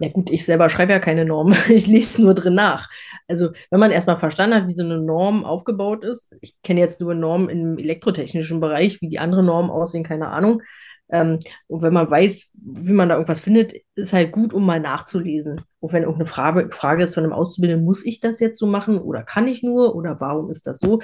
Ja 0.00 0.08
gut, 0.08 0.30
ich 0.30 0.44
selber 0.44 0.68
schreibe 0.68 0.92
ja 0.92 0.98
keine 0.98 1.24
Norm, 1.24 1.54
ich 1.68 1.86
lese 1.86 2.22
nur 2.22 2.34
drin 2.34 2.54
nach. 2.54 2.88
Also 3.28 3.50
wenn 3.70 3.80
man 3.80 3.90
erstmal 3.92 4.18
verstanden 4.18 4.56
hat, 4.56 4.68
wie 4.68 4.72
so 4.72 4.82
eine 4.82 4.98
Norm 4.98 5.44
aufgebaut 5.44 6.04
ist, 6.04 6.34
ich 6.40 6.56
kenne 6.62 6.80
jetzt 6.80 7.00
nur 7.00 7.14
Normen 7.14 7.48
im 7.48 7.78
elektrotechnischen 7.78 8.60
Bereich, 8.60 9.00
wie 9.00 9.08
die 9.08 9.18
anderen 9.18 9.46
Normen 9.46 9.70
aussehen, 9.70 10.04
keine 10.04 10.28
Ahnung. 10.28 10.62
Ähm, 11.10 11.40
und 11.68 11.82
wenn 11.82 11.92
man 11.92 12.10
weiß, 12.10 12.52
wie 12.54 12.92
man 12.92 13.08
da 13.08 13.16
irgendwas 13.16 13.40
findet, 13.40 13.74
ist 13.94 14.12
halt 14.12 14.32
gut, 14.32 14.52
um 14.52 14.64
mal 14.64 14.80
nachzulesen. 14.80 15.60
Und 15.80 15.92
wenn 15.92 16.02
irgendeine 16.02 16.26
Frage, 16.26 16.70
Frage 16.70 17.04
ist 17.04 17.14
von 17.14 17.24
einem 17.24 17.32
Auszubildenden, 17.32 17.84
muss 17.84 18.04
ich 18.04 18.20
das 18.20 18.40
jetzt 18.40 18.58
so 18.58 18.66
machen 18.66 18.98
oder 18.98 19.22
kann 19.22 19.46
ich 19.46 19.62
nur 19.62 19.94
oder 19.94 20.18
warum 20.20 20.50
ist 20.50 20.66
das 20.66 20.80
so, 20.80 21.00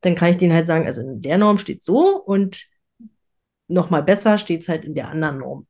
dann 0.00 0.14
kann 0.14 0.30
ich 0.30 0.38
denen 0.38 0.52
halt 0.54 0.66
sagen, 0.66 0.86
also 0.86 1.00
in 1.02 1.22
der 1.22 1.38
Norm 1.38 1.58
steht 1.58 1.82
so 1.82 2.22
und 2.22 2.66
nochmal 3.68 4.02
besser 4.02 4.38
steht 4.38 4.62
es 4.62 4.68
halt 4.68 4.84
in 4.84 4.94
der 4.94 5.08
anderen 5.08 5.38
Norm. 5.38 5.66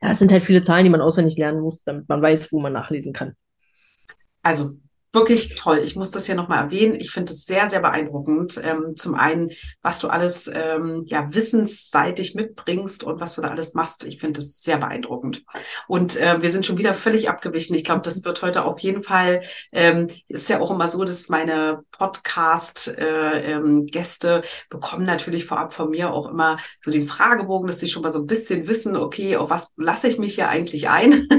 Ja, 0.00 0.10
es 0.12 0.18
sind 0.20 0.30
halt 0.32 0.44
viele 0.44 0.62
Zahlen, 0.62 0.84
die 0.84 0.90
man 0.90 1.00
auswendig 1.00 1.36
lernen 1.36 1.60
muss, 1.60 1.82
damit 1.84 2.08
man 2.08 2.22
weiß, 2.22 2.52
wo 2.52 2.60
man 2.60 2.72
nachlesen 2.72 3.12
kann. 3.12 3.34
Also 4.42 4.76
wirklich 5.14 5.54
toll. 5.54 5.80
Ich 5.82 5.96
muss 5.96 6.10
das 6.10 6.26
hier 6.26 6.34
nochmal 6.34 6.64
erwähnen. 6.64 6.94
Ich 6.94 7.10
finde 7.10 7.32
es 7.32 7.46
sehr, 7.46 7.68
sehr 7.68 7.80
beeindruckend. 7.80 8.60
Ähm, 8.62 8.96
zum 8.96 9.14
einen, 9.14 9.50
was 9.82 10.00
du 10.00 10.08
alles 10.08 10.50
ähm, 10.52 11.04
ja 11.06 11.32
wissensseitig 11.32 12.34
mitbringst 12.34 13.04
und 13.04 13.20
was 13.20 13.34
du 13.34 13.42
da 13.42 13.48
alles 13.48 13.74
machst. 13.74 14.04
Ich 14.04 14.18
finde 14.18 14.40
es 14.40 14.62
sehr 14.62 14.78
beeindruckend. 14.78 15.44
Und 15.88 16.16
äh, 16.16 16.40
wir 16.42 16.50
sind 16.50 16.66
schon 16.66 16.78
wieder 16.78 16.94
völlig 16.94 17.28
abgewichen. 17.28 17.74
Ich 17.74 17.84
glaube, 17.84 18.02
das 18.02 18.24
wird 18.24 18.42
heute 18.42 18.64
auf 18.64 18.78
jeden 18.80 19.02
Fall, 19.02 19.42
ähm, 19.72 20.08
ist 20.28 20.48
ja 20.48 20.60
auch 20.60 20.70
immer 20.70 20.88
so, 20.88 21.04
dass 21.04 21.28
meine 21.28 21.82
Podcast-Gäste 21.92 24.28
äh, 24.28 24.42
bekommen 24.68 25.04
natürlich 25.04 25.46
vorab 25.46 25.72
von 25.72 25.90
mir 25.90 26.12
auch 26.12 26.28
immer 26.28 26.58
so 26.80 26.90
den 26.90 27.02
Fragebogen, 27.02 27.66
dass 27.66 27.80
sie 27.80 27.88
schon 27.88 28.02
mal 28.02 28.10
so 28.10 28.20
ein 28.20 28.26
bisschen 28.26 28.68
wissen, 28.68 28.96
okay, 28.96 29.36
auf 29.36 29.50
was 29.50 29.72
lasse 29.76 30.08
ich 30.08 30.18
mich 30.18 30.34
hier 30.34 30.48
eigentlich 30.48 30.88
ein? 30.88 31.28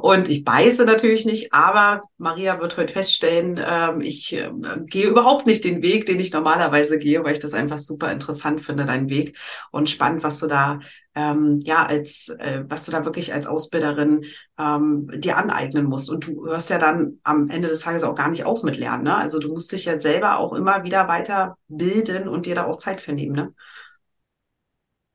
Und 0.00 0.28
ich 0.28 0.44
beiße 0.44 0.84
natürlich 0.84 1.24
nicht, 1.24 1.52
aber 1.52 2.02
Maria 2.18 2.60
wird 2.60 2.71
heute 2.76 2.92
feststellen, 2.92 3.60
ähm, 3.64 4.00
ich 4.00 4.32
äh, 4.34 4.50
gehe 4.86 5.06
überhaupt 5.06 5.46
nicht 5.46 5.64
den 5.64 5.82
Weg, 5.82 6.06
den 6.06 6.20
ich 6.20 6.32
normalerweise 6.32 6.98
gehe, 6.98 7.22
weil 7.24 7.32
ich 7.32 7.38
das 7.38 7.54
einfach 7.54 7.78
super 7.78 8.12
interessant 8.12 8.60
finde, 8.60 8.84
deinen 8.84 9.08
Weg. 9.10 9.38
Und 9.70 9.90
spannend, 9.90 10.22
was 10.24 10.38
du 10.40 10.46
da, 10.46 10.80
ähm, 11.14 11.58
ja, 11.64 11.84
als, 11.86 12.28
äh, 12.38 12.64
was 12.68 12.86
du 12.86 12.92
da 12.92 13.04
wirklich 13.04 13.32
als 13.34 13.46
Ausbilderin 13.46 14.24
ähm, 14.58 15.10
dir 15.16 15.36
aneignen 15.36 15.84
musst. 15.86 16.10
Und 16.10 16.26
du 16.26 16.46
hörst 16.46 16.70
ja 16.70 16.78
dann 16.78 17.18
am 17.22 17.50
Ende 17.50 17.68
des 17.68 17.80
Tages 17.80 18.04
auch 18.04 18.14
gar 18.14 18.28
nicht 18.28 18.44
auf 18.44 18.62
mit 18.62 18.76
Lernen. 18.76 19.04
Ne? 19.04 19.16
Also 19.16 19.38
du 19.38 19.48
musst 19.52 19.72
dich 19.72 19.84
ja 19.86 19.96
selber 19.96 20.38
auch 20.38 20.52
immer 20.52 20.84
wieder 20.84 21.08
weiter 21.08 21.56
bilden 21.68 22.28
und 22.28 22.46
dir 22.46 22.54
da 22.54 22.66
auch 22.66 22.76
Zeit 22.76 23.00
für 23.00 23.12
nehmen. 23.12 23.34
Ne? 23.36 23.54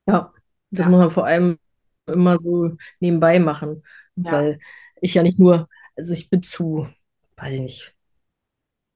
Ja, 0.08 0.34
das 0.72 0.86
Ja, 0.86 0.88
muss 0.88 1.00
man 1.00 1.12
vor 1.12 1.26
allem 1.26 1.60
immer 2.06 2.38
so 2.42 2.78
nebenbei 3.00 3.40
machen, 3.40 3.84
ja. 4.24 4.48
weil 4.48 4.60
ich 5.02 5.14
ja 5.14 5.24
nicht 5.24 5.40
nur, 5.40 5.68
also 5.96 6.14
ich 6.14 6.30
bin 6.30 6.44
zu, 6.44 6.88
weiß 7.38 7.54
ich 7.54 7.62
nicht, 7.62 7.94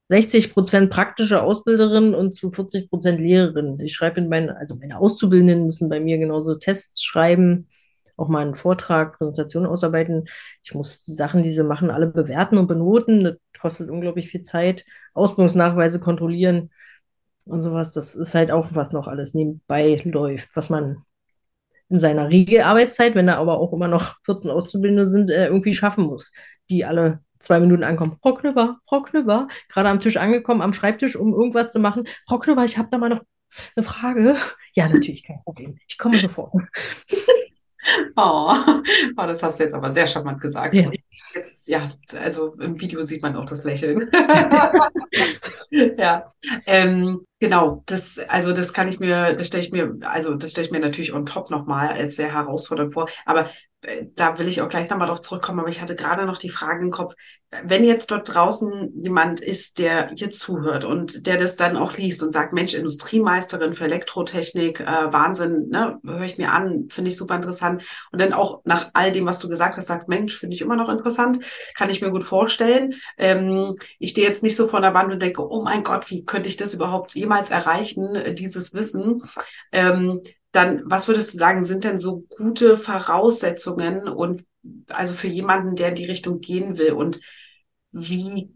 60 0.10 0.54
Prozent 0.54 0.90
praktische 0.90 1.42
Ausbilderin 1.42 2.14
und 2.14 2.34
zu 2.34 2.52
40 2.52 2.90
Prozent 2.90 3.22
Lehrerin. 3.22 3.80
Ich 3.80 3.94
schreibe 3.94 4.20
in 4.20 4.28
meinen, 4.28 4.50
also 4.50 4.76
meine 4.76 4.98
Auszubildenden 5.00 5.66
müssen 5.66 5.88
bei 5.88 6.02
mir 6.02 6.18
genauso 6.18 6.56
Tests 6.56 7.02
schreiben, 7.02 7.70
auch 8.18 8.28
mal 8.28 8.42
einen 8.42 8.56
Vortrag, 8.56 9.18
Präsentation 9.18 9.66
ausarbeiten. 9.66 10.26
Ich 10.64 10.74
muss 10.74 11.04
die 11.06 11.14
Sachen, 11.14 11.44
die 11.44 11.52
sie 11.52 11.64
machen, 11.64 11.90
alle 11.90 12.08
bewerten 12.08 12.58
und 12.58 12.68
benoten. 12.68 13.24
Das 13.24 13.38
kostet 13.60 13.90
unglaublich 13.90 14.28
viel 14.30 14.42
Zeit. 14.42 14.86
Ausbildungsnachweise 15.14 16.02
kontrollieren 16.02 16.72
und 17.46 17.62
sowas. 17.62 17.92
Das 17.94 18.14
ist 18.14 18.36
halt 18.36 18.52
auch, 18.52 18.68
was 18.72 18.92
noch 18.92 19.08
alles 19.08 19.34
nebenbei 19.34 20.02
läuft, 20.04 20.50
was 20.56 20.70
man 20.70 21.04
in 21.90 22.00
seiner 22.00 22.30
Regelarbeitszeit, 22.30 23.16
wenn 23.16 23.28
da 23.28 23.36
aber 23.38 23.60
auch 23.60 23.74
immer 23.74 23.88
noch 23.88 24.18
14 24.26 24.52
Auszubildende 24.52 25.08
sind, 25.08 25.30
äh, 25.30 25.48
irgendwie 25.48 25.74
schaffen 25.74 26.06
muss, 26.06 26.32
die 26.70 26.86
alle 26.86 27.22
zwei 27.42 27.60
Minuten 27.60 27.84
ankommen. 27.84 28.18
Frau 28.22 28.34
Knüpper, 28.34 28.80
Frau 28.88 29.02
Knüpper, 29.02 29.48
gerade 29.70 29.90
am 29.90 30.00
Tisch 30.00 30.18
angekommen, 30.18 30.62
am 30.62 30.74
Schreibtisch, 30.74 31.16
um 31.16 31.34
irgendwas 31.34 31.72
zu 31.72 31.80
machen. 31.80 32.08
Frau 32.28 32.40
Knüpper, 32.40 32.66
ich 32.66 32.78
habe 32.78 32.90
da 32.92 32.98
mal 32.98 33.10
noch 33.10 33.24
eine 33.76 33.86
Frage. 33.86 34.36
Ja, 34.74 34.88
natürlich, 34.88 35.24
kein 35.26 35.42
Problem. 35.44 35.78
Ich 35.86 35.98
komme 35.98 36.16
sofort. 36.16 36.54
Oh, 38.16 38.56
oh, 39.18 39.26
das 39.26 39.42
hast 39.42 39.60
du 39.60 39.64
jetzt 39.64 39.74
aber 39.74 39.90
sehr 39.90 40.06
charmant 40.06 40.40
gesagt. 40.40 40.74
Ja. 40.74 40.92
Jetzt, 41.34 41.68
ja, 41.68 41.90
also 42.16 42.54
im 42.60 42.80
Video 42.80 43.02
sieht 43.02 43.22
man 43.22 43.36
auch 43.36 43.46
das 43.46 43.64
Lächeln. 43.64 44.10
Ja, 45.98 46.32
ähm, 46.66 47.26
genau. 47.40 47.84
Das, 47.86 48.20
also 48.28 48.54
das 48.54 48.74
kann 48.74 48.88
ich 48.90 49.00
mir, 49.00 49.34
das 49.34 49.48
stelle 49.48 49.64
ich 49.64 49.72
mir, 49.72 49.98
also 50.02 50.36
das 50.36 50.52
stelle 50.52 50.66
ich 50.66 50.72
mir 50.72 50.80
natürlich 50.80 51.14
on 51.14 51.26
top 51.26 51.50
nochmal 51.50 51.90
als 51.90 52.18
sehr 52.18 52.34
herausfordernd 52.34 52.94
vor. 52.94 53.08
Aber 53.26 53.50
da 54.16 54.38
will 54.38 54.48
ich 54.48 54.62
auch 54.62 54.70
gleich 54.70 54.90
nochmal 54.90 55.08
drauf 55.08 55.22
zurückkommen. 55.22 55.60
Aber 55.60 55.70
ich 55.70 55.82
hatte 55.82 55.96
gerade 55.96 56.26
noch 56.26 56.38
die 56.38 56.50
Frage 56.50 56.84
im 56.86 56.92
Kopf, 56.92 57.16
wenn 57.64 57.84
jetzt 57.84 58.12
dort 58.12 58.34
draußen 58.34 59.04
jemand 59.04 59.42
ist, 59.42 59.80
der 59.80 60.10
hier 60.16 60.30
zuhört 60.30 60.86
und 60.86 61.26
der 61.26 61.38
das 61.38 61.56
dann 61.56 61.76
auch 61.76 61.98
liest 61.98 62.22
und 62.24 62.32
sagt, 62.32 62.54
Mensch, 62.54 62.74
Industriemeisterin 62.74 63.74
für 63.74 63.86
Elektrotechnik, 63.86 64.80
äh, 64.82 65.12
Wahnsinn, 65.12 65.68
ne, 65.70 66.00
höre 66.06 66.22
ich 66.22 66.38
mir 66.38 66.52
an, 66.52 66.88
finde 66.90 67.10
ich 67.10 67.18
super 67.18 67.36
interessant. 67.36 67.84
Und 68.12 68.22
dann 68.22 68.34
auch 68.34 68.62
nach 68.66 68.92
all 68.94 69.12
dem, 69.12 69.26
was 69.26 69.40
du 69.40 69.50
gesagt 69.50 69.76
hast, 69.78 69.88
sagt, 69.88 70.08
Mensch, 70.08 70.38
finde 70.38 70.56
ich 70.56 70.62
immer 70.62 70.76
noch 70.76 70.90
interessant, 70.90 71.40
kann 71.76 71.90
ich 71.90 72.02
mir 72.02 72.12
gut 72.12 72.24
vorstellen. 72.24 72.94
Ähm, 73.18 73.76
ich 74.00 74.12
stehe 74.12 74.28
jetzt 74.28 74.44
nicht 74.44 74.56
so 74.56 74.68
vor 74.68 74.82
der 74.82 74.94
Wand 74.94 75.12
und 75.12 75.22
denke, 75.22 75.46
oh 75.46 75.64
mein 75.64 75.84
Gott, 75.84 76.10
wie 76.12 76.24
könnte 76.24 76.50
ich 76.50 76.56
das 76.56 76.74
überhaupt 76.74 77.16
jemals 77.16 77.50
erreichen, 77.50 78.16
äh, 78.16 78.34
dieses 78.34 78.74
Wissen? 78.74 79.24
Ähm, 79.72 80.22
dann, 80.52 80.82
was 80.86 81.08
würdest 81.08 81.34
du 81.34 81.38
sagen, 81.38 81.64
sind 81.64 81.84
denn 81.84 81.98
so 81.98 82.26
gute 82.30 82.78
Voraussetzungen 82.78 84.08
und 84.08 84.44
also 84.88 85.14
für 85.14 85.28
jemanden, 85.28 85.76
der 85.76 85.90
in 85.90 85.96
die 85.96 86.06
Richtung 86.06 86.40
gehen 86.40 86.78
will 86.78 86.94
und 86.94 87.20
wie 87.92 88.52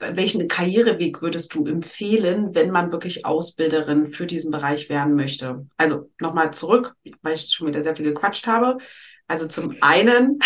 welchen 0.00 0.48
Karriereweg 0.48 1.20
würdest 1.20 1.54
du 1.54 1.66
empfehlen, 1.66 2.54
wenn 2.54 2.70
man 2.70 2.90
wirklich 2.90 3.26
Ausbilderin 3.26 4.06
für 4.06 4.26
diesen 4.26 4.50
Bereich 4.50 4.88
werden 4.88 5.14
möchte? 5.14 5.66
Also 5.76 6.10
nochmal 6.18 6.52
zurück, 6.52 6.94
weil 7.22 7.34
ich 7.34 7.50
schon 7.50 7.68
wieder 7.68 7.82
sehr 7.82 7.94
viel 7.94 8.06
gequatscht 8.06 8.46
habe. 8.46 8.78
Also 9.26 9.46
zum 9.46 9.76
einen, 9.82 10.38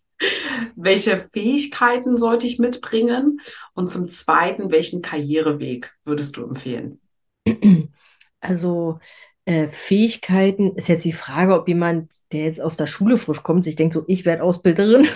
welche 0.76 1.28
Fähigkeiten 1.32 2.16
sollte 2.16 2.46
ich 2.46 2.58
mitbringen? 2.58 3.40
Und 3.74 3.88
zum 3.88 4.08
zweiten, 4.08 4.72
welchen 4.72 5.02
Karriereweg 5.02 5.94
würdest 6.04 6.36
du 6.36 6.44
empfehlen? 6.44 7.00
Also 8.40 8.98
äh, 9.44 9.68
Fähigkeiten 9.68 10.74
ist 10.76 10.88
jetzt 10.88 11.04
die 11.04 11.12
Frage, 11.12 11.54
ob 11.54 11.68
jemand, 11.68 12.12
der 12.32 12.44
jetzt 12.44 12.60
aus 12.60 12.76
der 12.76 12.86
Schule 12.86 13.16
frisch 13.16 13.42
kommt, 13.42 13.64
sich 13.64 13.76
denkt, 13.76 13.94
so 13.94 14.04
ich 14.06 14.24
werde 14.24 14.42
Ausbilderin, 14.42 15.06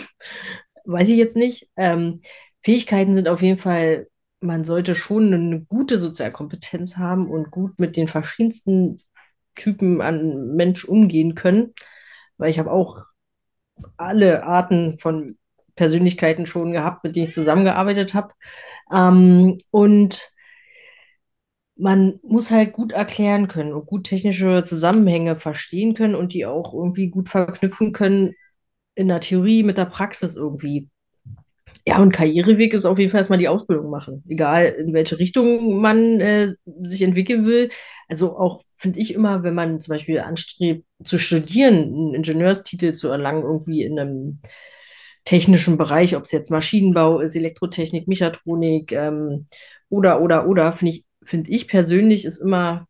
weiß 0.85 1.09
ich 1.09 1.17
jetzt 1.17 1.37
nicht. 1.37 1.69
Ähm, 1.77 2.23
Fähigkeiten 2.63 3.15
sind 3.15 3.29
auf 3.29 3.43
jeden 3.43 3.59
Fall, 3.59 4.09
man 4.41 4.65
sollte 4.65 4.95
schon 4.95 5.33
eine 5.33 5.61
gute 5.61 5.99
Sozialkompetenz 5.99 6.97
haben 6.97 7.31
und 7.31 7.51
gut 7.51 7.79
mit 7.79 7.97
den 7.97 8.09
verschiedensten 8.09 9.01
Typen 9.55 10.01
an 10.01 10.55
Mensch 10.57 10.85
umgehen 10.85 11.35
können, 11.35 11.75
weil 12.37 12.51
ich 12.51 12.59
habe 12.59 12.71
auch 12.71 13.03
alle 13.97 14.45
Arten 14.45 14.99
von 14.99 15.39
Persönlichkeiten 15.77 16.47
schon 16.47 16.73
gehabt, 16.73 17.05
mit 17.05 17.17
denen 17.17 17.27
ich 17.27 17.35
zusammengearbeitet 17.35 18.15
habe. 18.15 18.33
Ähm, 18.93 19.59
und 19.71 20.31
man 21.77 22.21
muss 22.23 22.51
halt 22.51 22.73
gut 22.73 22.93
erklären 22.93 23.49
können 23.49 23.73
und 23.73 23.87
gut 23.87 24.05
technische 24.05 24.63
Zusammenhänge 24.65 25.37
verstehen 25.37 25.95
können 25.95 26.15
und 26.15 26.33
die 26.33 26.47
auch 26.47 26.73
irgendwie 26.73 27.09
gut 27.09 27.29
verknüpfen 27.29 27.93
können 27.93 28.35
in 28.95 29.09
der 29.09 29.21
Theorie 29.21 29.63
mit 29.63 29.77
der 29.77 29.87
Praxis 29.87 30.37
irgendwie. 30.37 30.89
Ja, 31.87 32.01
und 32.01 32.13
Karriereweg 32.13 32.73
ist 32.73 32.87
auf 32.87 32.99
jeden 32.99 33.11
Fall 33.11 33.21
erstmal 33.21 33.39
die 33.39 33.49
Ausbildung 33.49 33.91
machen. 33.91 34.25
Egal, 34.29 34.67
in 34.67 34.95
welche 34.95 35.19
Richtung 35.19 35.81
man 35.81 36.21
äh, 36.21 36.49
sich 36.83 37.03
entwickeln 37.03 37.45
will. 37.47 37.71
Also 38.09 38.39
auch 38.39 38.63
finde 38.77 39.01
ich 39.01 39.13
immer, 39.13 39.43
wenn 39.43 39.55
man 39.55 39.81
zum 39.81 39.93
Beispiel 39.93 40.21
anstrebt 40.21 40.87
zu 41.03 41.19
studieren, 41.19 41.75
einen 41.75 42.15
Ingenieurstitel 42.15 42.93
zu 42.93 43.09
erlangen, 43.09 43.43
irgendwie 43.43 43.83
in 43.83 43.99
einem 43.99 44.39
technischen 45.25 45.77
Bereich, 45.77 46.17
ob 46.17 46.25
es 46.25 46.33
jetzt 46.33 46.51
Maschinenbau 46.51 47.21
ist, 47.21 47.37
Elektrotechnik, 47.37 48.09
Mechatronik 48.09 48.93
ähm, 48.93 49.47
oder, 49.89 50.21
oder, 50.23 50.47
oder, 50.49 50.73
finde 50.73 50.93
ich 50.93 51.05
finde 51.25 51.51
ich 51.51 51.69
persönlich, 51.69 52.25
ist 52.25 52.39
immer 52.39 52.87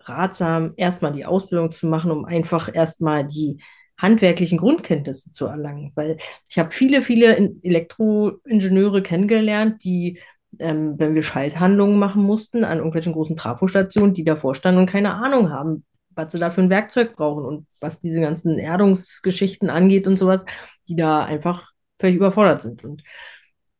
ratsam, 0.00 0.72
erstmal 0.76 1.12
die 1.12 1.26
Ausbildung 1.26 1.72
zu 1.72 1.86
machen, 1.86 2.10
um 2.10 2.24
einfach 2.24 2.74
erstmal 2.74 3.26
die 3.26 3.58
handwerklichen 3.98 4.58
Grundkenntnisse 4.58 5.30
zu 5.30 5.46
erlangen. 5.46 5.92
Weil 5.94 6.16
ich 6.48 6.58
habe 6.58 6.70
viele, 6.70 7.02
viele 7.02 7.54
Elektroingenieure 7.62 9.02
kennengelernt, 9.02 9.84
die, 9.84 10.18
ähm, 10.58 10.94
wenn 10.98 11.14
wir 11.14 11.22
Schalthandlungen 11.22 11.98
machen 11.98 12.22
mussten 12.22 12.64
an 12.64 12.78
irgendwelchen 12.78 13.12
großen 13.12 13.36
Trafostationen, 13.36 14.14
die 14.14 14.24
davor 14.24 14.54
standen 14.54 14.80
und 14.80 14.90
keine 14.90 15.14
Ahnung 15.14 15.50
haben, 15.50 15.84
was 16.10 16.32
sie 16.32 16.38
da 16.38 16.50
für 16.50 16.62
ein 16.62 16.70
Werkzeug 16.70 17.14
brauchen 17.14 17.44
und 17.44 17.66
was 17.80 18.00
diese 18.00 18.20
ganzen 18.20 18.58
Erdungsgeschichten 18.58 19.70
angeht 19.70 20.06
und 20.06 20.16
sowas, 20.16 20.44
die 20.88 20.96
da 20.96 21.24
einfach 21.24 21.72
völlig 21.98 22.16
überfordert 22.16 22.62
sind. 22.62 22.84
Und 22.84 23.02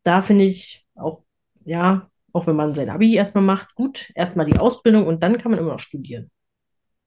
da 0.03 0.22
finde 0.22 0.44
ich 0.44 0.86
auch, 0.94 1.22
ja, 1.64 2.11
auch 2.33 2.47
wenn 2.47 2.57
man 2.57 2.74
sein 2.74 2.91
Abi 2.91 3.14
erstmal 3.14 3.45
macht, 3.45 3.74
gut, 3.74 4.11
erstmal 4.14 4.47
die 4.47 4.59
Ausbildung 4.59 5.07
und 5.07 5.22
dann 5.22 5.39
kann 5.39 5.51
man 5.51 5.61
immer 5.61 5.72
noch 5.72 5.81
studieren. 5.81 6.31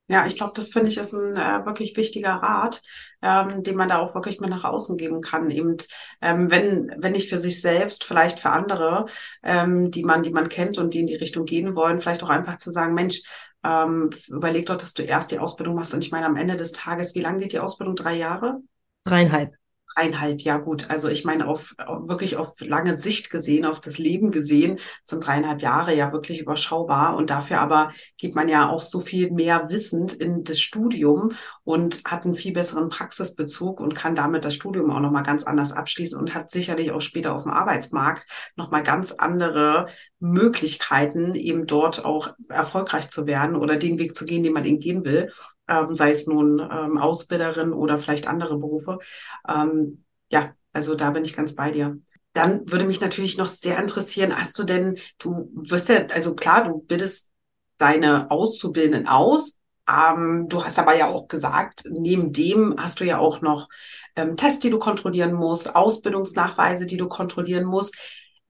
Ja, 0.10 0.28
ich 0.28 0.36
glaube, 0.36 0.52
das 0.54 0.70
finde 0.70 0.90
ich 0.90 0.98
ist 0.98 1.14
ein 1.14 1.38
äh, 1.38 1.66
wirklich 1.66 1.96
wichtiger 1.96 2.34
Rat, 2.34 2.82
ähm, 3.22 3.64
den 3.64 3.78
man 3.78 3.88
da 3.88 4.00
auch 4.00 4.14
wirklich 4.14 4.40
mal 4.42 4.50
nach 4.50 4.66
außen 4.66 4.98
geben 4.98 5.22
kann. 5.22 5.50
Eben, 5.50 5.78
ähm, 6.22 6.52
wenn, 6.52 6.94
wenn 6.98 7.14
nicht 7.14 7.30
für 7.30 7.38
sich 7.38 7.62
selbst, 7.62 8.04
vielleicht 8.04 8.40
für 8.40 8.50
andere, 8.50 9.06
ähm, 9.44 9.92
die 9.92 10.04
man, 10.04 10.22
die 10.22 10.32
man 10.32 10.50
kennt 10.50 10.78
und 10.78 10.94
die 10.94 11.00
in 11.00 11.08
die 11.08 11.16
Richtung 11.16 11.46
gehen 11.46 11.74
wollen, 11.76 12.02
vielleicht 12.02 12.22
auch 12.22 12.30
einfach 12.30 12.58
zu 12.58 12.70
sagen, 12.70 12.94
Mensch, 12.94 13.22
ähm, 13.64 14.10
überleg 14.28 14.66
doch, 14.66 14.76
dass 14.76 14.94
du 14.94 15.04
erst 15.04 15.32
die 15.32 15.40
Ausbildung 15.40 15.76
machst. 15.76 15.94
Und 15.94 16.04
ich 16.04 16.12
meine, 16.12 16.26
am 16.26 16.36
Ende 16.36 16.58
des 16.58 16.74
Tages, 16.74 17.16
wie 17.16 17.22
lange 17.22 17.40
geht 17.40 17.54
die 17.54 17.60
Ausbildung? 17.60 17.96
Drei 17.96 18.16
Jahre? 18.16 18.60
Dreieinhalb. 19.06 19.56
Dreieinhalb, 19.96 20.42
ja 20.42 20.58
gut. 20.58 20.90
Also 20.90 21.10
ich 21.10 21.26
meine, 21.26 21.48
auf, 21.48 21.76
wirklich 21.78 22.38
auf 22.38 22.60
lange 22.60 22.96
Sicht 22.98 23.30
gesehen, 23.30 23.66
auf 23.66 23.80
das 23.80 23.98
Leben 23.98 24.32
gesehen, 24.32 24.80
sind 25.04 25.26
dreieinhalb 25.26 25.62
Jahre 25.62 25.96
ja 25.96 26.12
wirklich 26.12 26.40
überschaubar. 26.40 27.16
Und 27.16 27.30
dafür 27.30 27.60
aber 27.60 27.92
geht 28.18 28.36
man 28.36 28.48
ja 28.48 28.70
auch 28.70 28.82
so 28.82 29.00
viel 29.00 29.32
mehr 29.32 29.70
wissend 29.70 30.14
in 30.14 30.44
das 30.44 30.60
Studium 30.60 31.32
und 31.64 32.04
hat 32.06 32.26
einen 32.26 32.36
viel 32.36 32.54
besseren 32.54 32.90
Praxisbezug 32.90 33.80
und 33.80 33.96
kann 33.96 34.16
damit 34.16 34.46
das 34.46 34.56
Studium 34.56 34.92
auch 34.92 35.00
nochmal 35.00 35.24
ganz 35.24 35.44
anders 35.44 35.74
abschließen 35.74 36.20
und 36.20 36.34
hat 36.34 36.50
sicherlich 36.50 36.92
auch 36.92 37.02
später 37.02 37.36
auf 37.36 37.44
dem 37.44 37.52
Arbeitsmarkt 37.52 38.26
nochmal 38.56 38.84
ganz 38.84 39.12
andere 39.12 39.88
Möglichkeiten, 40.20 41.36
eben 41.36 41.68
dort 41.68 42.06
auch 42.06 42.34
erfolgreich 42.50 43.10
zu 43.10 43.28
werden 43.28 43.56
oder 43.56 43.76
den 43.76 44.00
Weg 44.00 44.16
zu 44.16 44.26
gehen, 44.26 44.44
den 44.44 44.54
man 44.54 44.66
eben 44.66 44.80
gehen 44.80 45.04
will 45.04 45.32
ähm, 45.68 45.94
sei 45.94 46.12
es 46.12 46.28
nun 46.28 46.60
ähm, 46.60 46.98
Ausbilderin 46.98 47.74
oder 47.74 47.98
vielleicht 47.98 48.28
andere 48.28 48.58
Berufe. 48.58 49.00
Ähm, 49.48 50.04
ja, 50.30 50.54
also 50.74 50.96
da 50.96 51.12
bin 51.12 51.24
ich 51.24 51.36
ganz 51.36 51.56
bei 51.56 51.72
dir. 51.72 51.98
Dann 52.34 52.70
würde 52.72 52.86
mich 52.86 53.00
natürlich 53.00 53.38
noch 53.38 53.48
sehr 53.48 53.80
interessieren, 53.80 54.36
hast 54.36 54.58
du 54.58 54.64
denn, 54.64 54.98
du 55.20 55.50
wirst 55.54 55.90
ja, 55.90 56.08
also 56.08 56.34
klar, 56.34 56.64
du 56.64 56.80
bildest 56.80 57.32
deine 57.78 58.32
Auszubildenden 58.32 59.08
aus, 59.08 59.60
ähm, 59.88 60.48
du 60.48 60.64
hast 60.64 60.80
aber 60.80 60.96
ja 60.96 61.08
auch 61.08 61.28
gesagt, 61.28 61.84
neben 61.90 62.32
dem 62.32 62.76
hast 62.78 63.00
du 63.00 63.06
ja 63.06 63.20
auch 63.20 63.42
noch 63.42 63.68
ähm, 64.16 64.38
Tests, 64.38 64.60
die 64.60 64.70
du 64.70 64.80
kontrollieren 64.80 65.34
musst, 65.34 65.76
Ausbildungsnachweise, 65.76 66.86
die 66.86 66.98
du 66.98 67.08
kontrollieren 67.08 67.66
musst. 67.66 67.96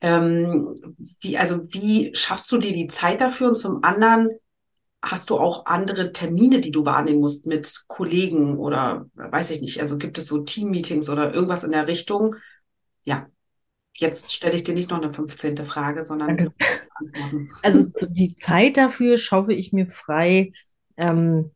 Ähm, 0.01 0.76
wie, 1.20 1.38
also 1.38 1.61
wie 1.74 2.14
schaffst 2.14 2.51
du 2.51 2.57
dir 2.57 2.74
die 2.74 2.88
Zeit 2.88 3.22
dafür? 3.22 3.49
Und 3.49 3.55
zum 3.55 3.84
anderen, 3.84 4.30
hast 5.04 5.30
du 5.30 5.38
auch 5.38 5.66
andere 5.66 6.14
Termine, 6.14 6.62
die 6.62 6.72
du 6.72 6.86
wahrnehmen 6.86 7.20
musst 7.20 7.45
mit 7.45 7.84
Kollegen 7.88 8.58
oder 8.58 9.06
weiß 9.16 9.51
ich 9.51 9.60
nicht, 9.60 9.82
also 9.82 9.97
gibt 9.97 10.18
es 10.18 10.28
so 10.28 10.39
Teammeetings 10.39 11.10
oder 11.10 11.34
irgendwas 11.34 11.66
in 11.66 11.72
der 11.72 11.89
Richtung? 11.89 12.38
Ja, 13.04 13.28
jetzt 13.97 14.34
stelle 14.34 14.56
ich 14.56 14.64
dir 14.64 14.74
nicht 14.74 14.89
noch 14.89 15.01
eine 15.01 15.10
15. 15.10 15.58
Frage, 15.66 16.01
sondern. 16.04 16.54
Also 17.64 17.88
die 18.01 18.34
Zeit 18.36 18.78
dafür 18.78 19.18
schaufe 19.18 19.51
ich 19.51 19.74
mir 19.74 19.88
frei. 19.88 20.51
Ähm, 20.95 21.51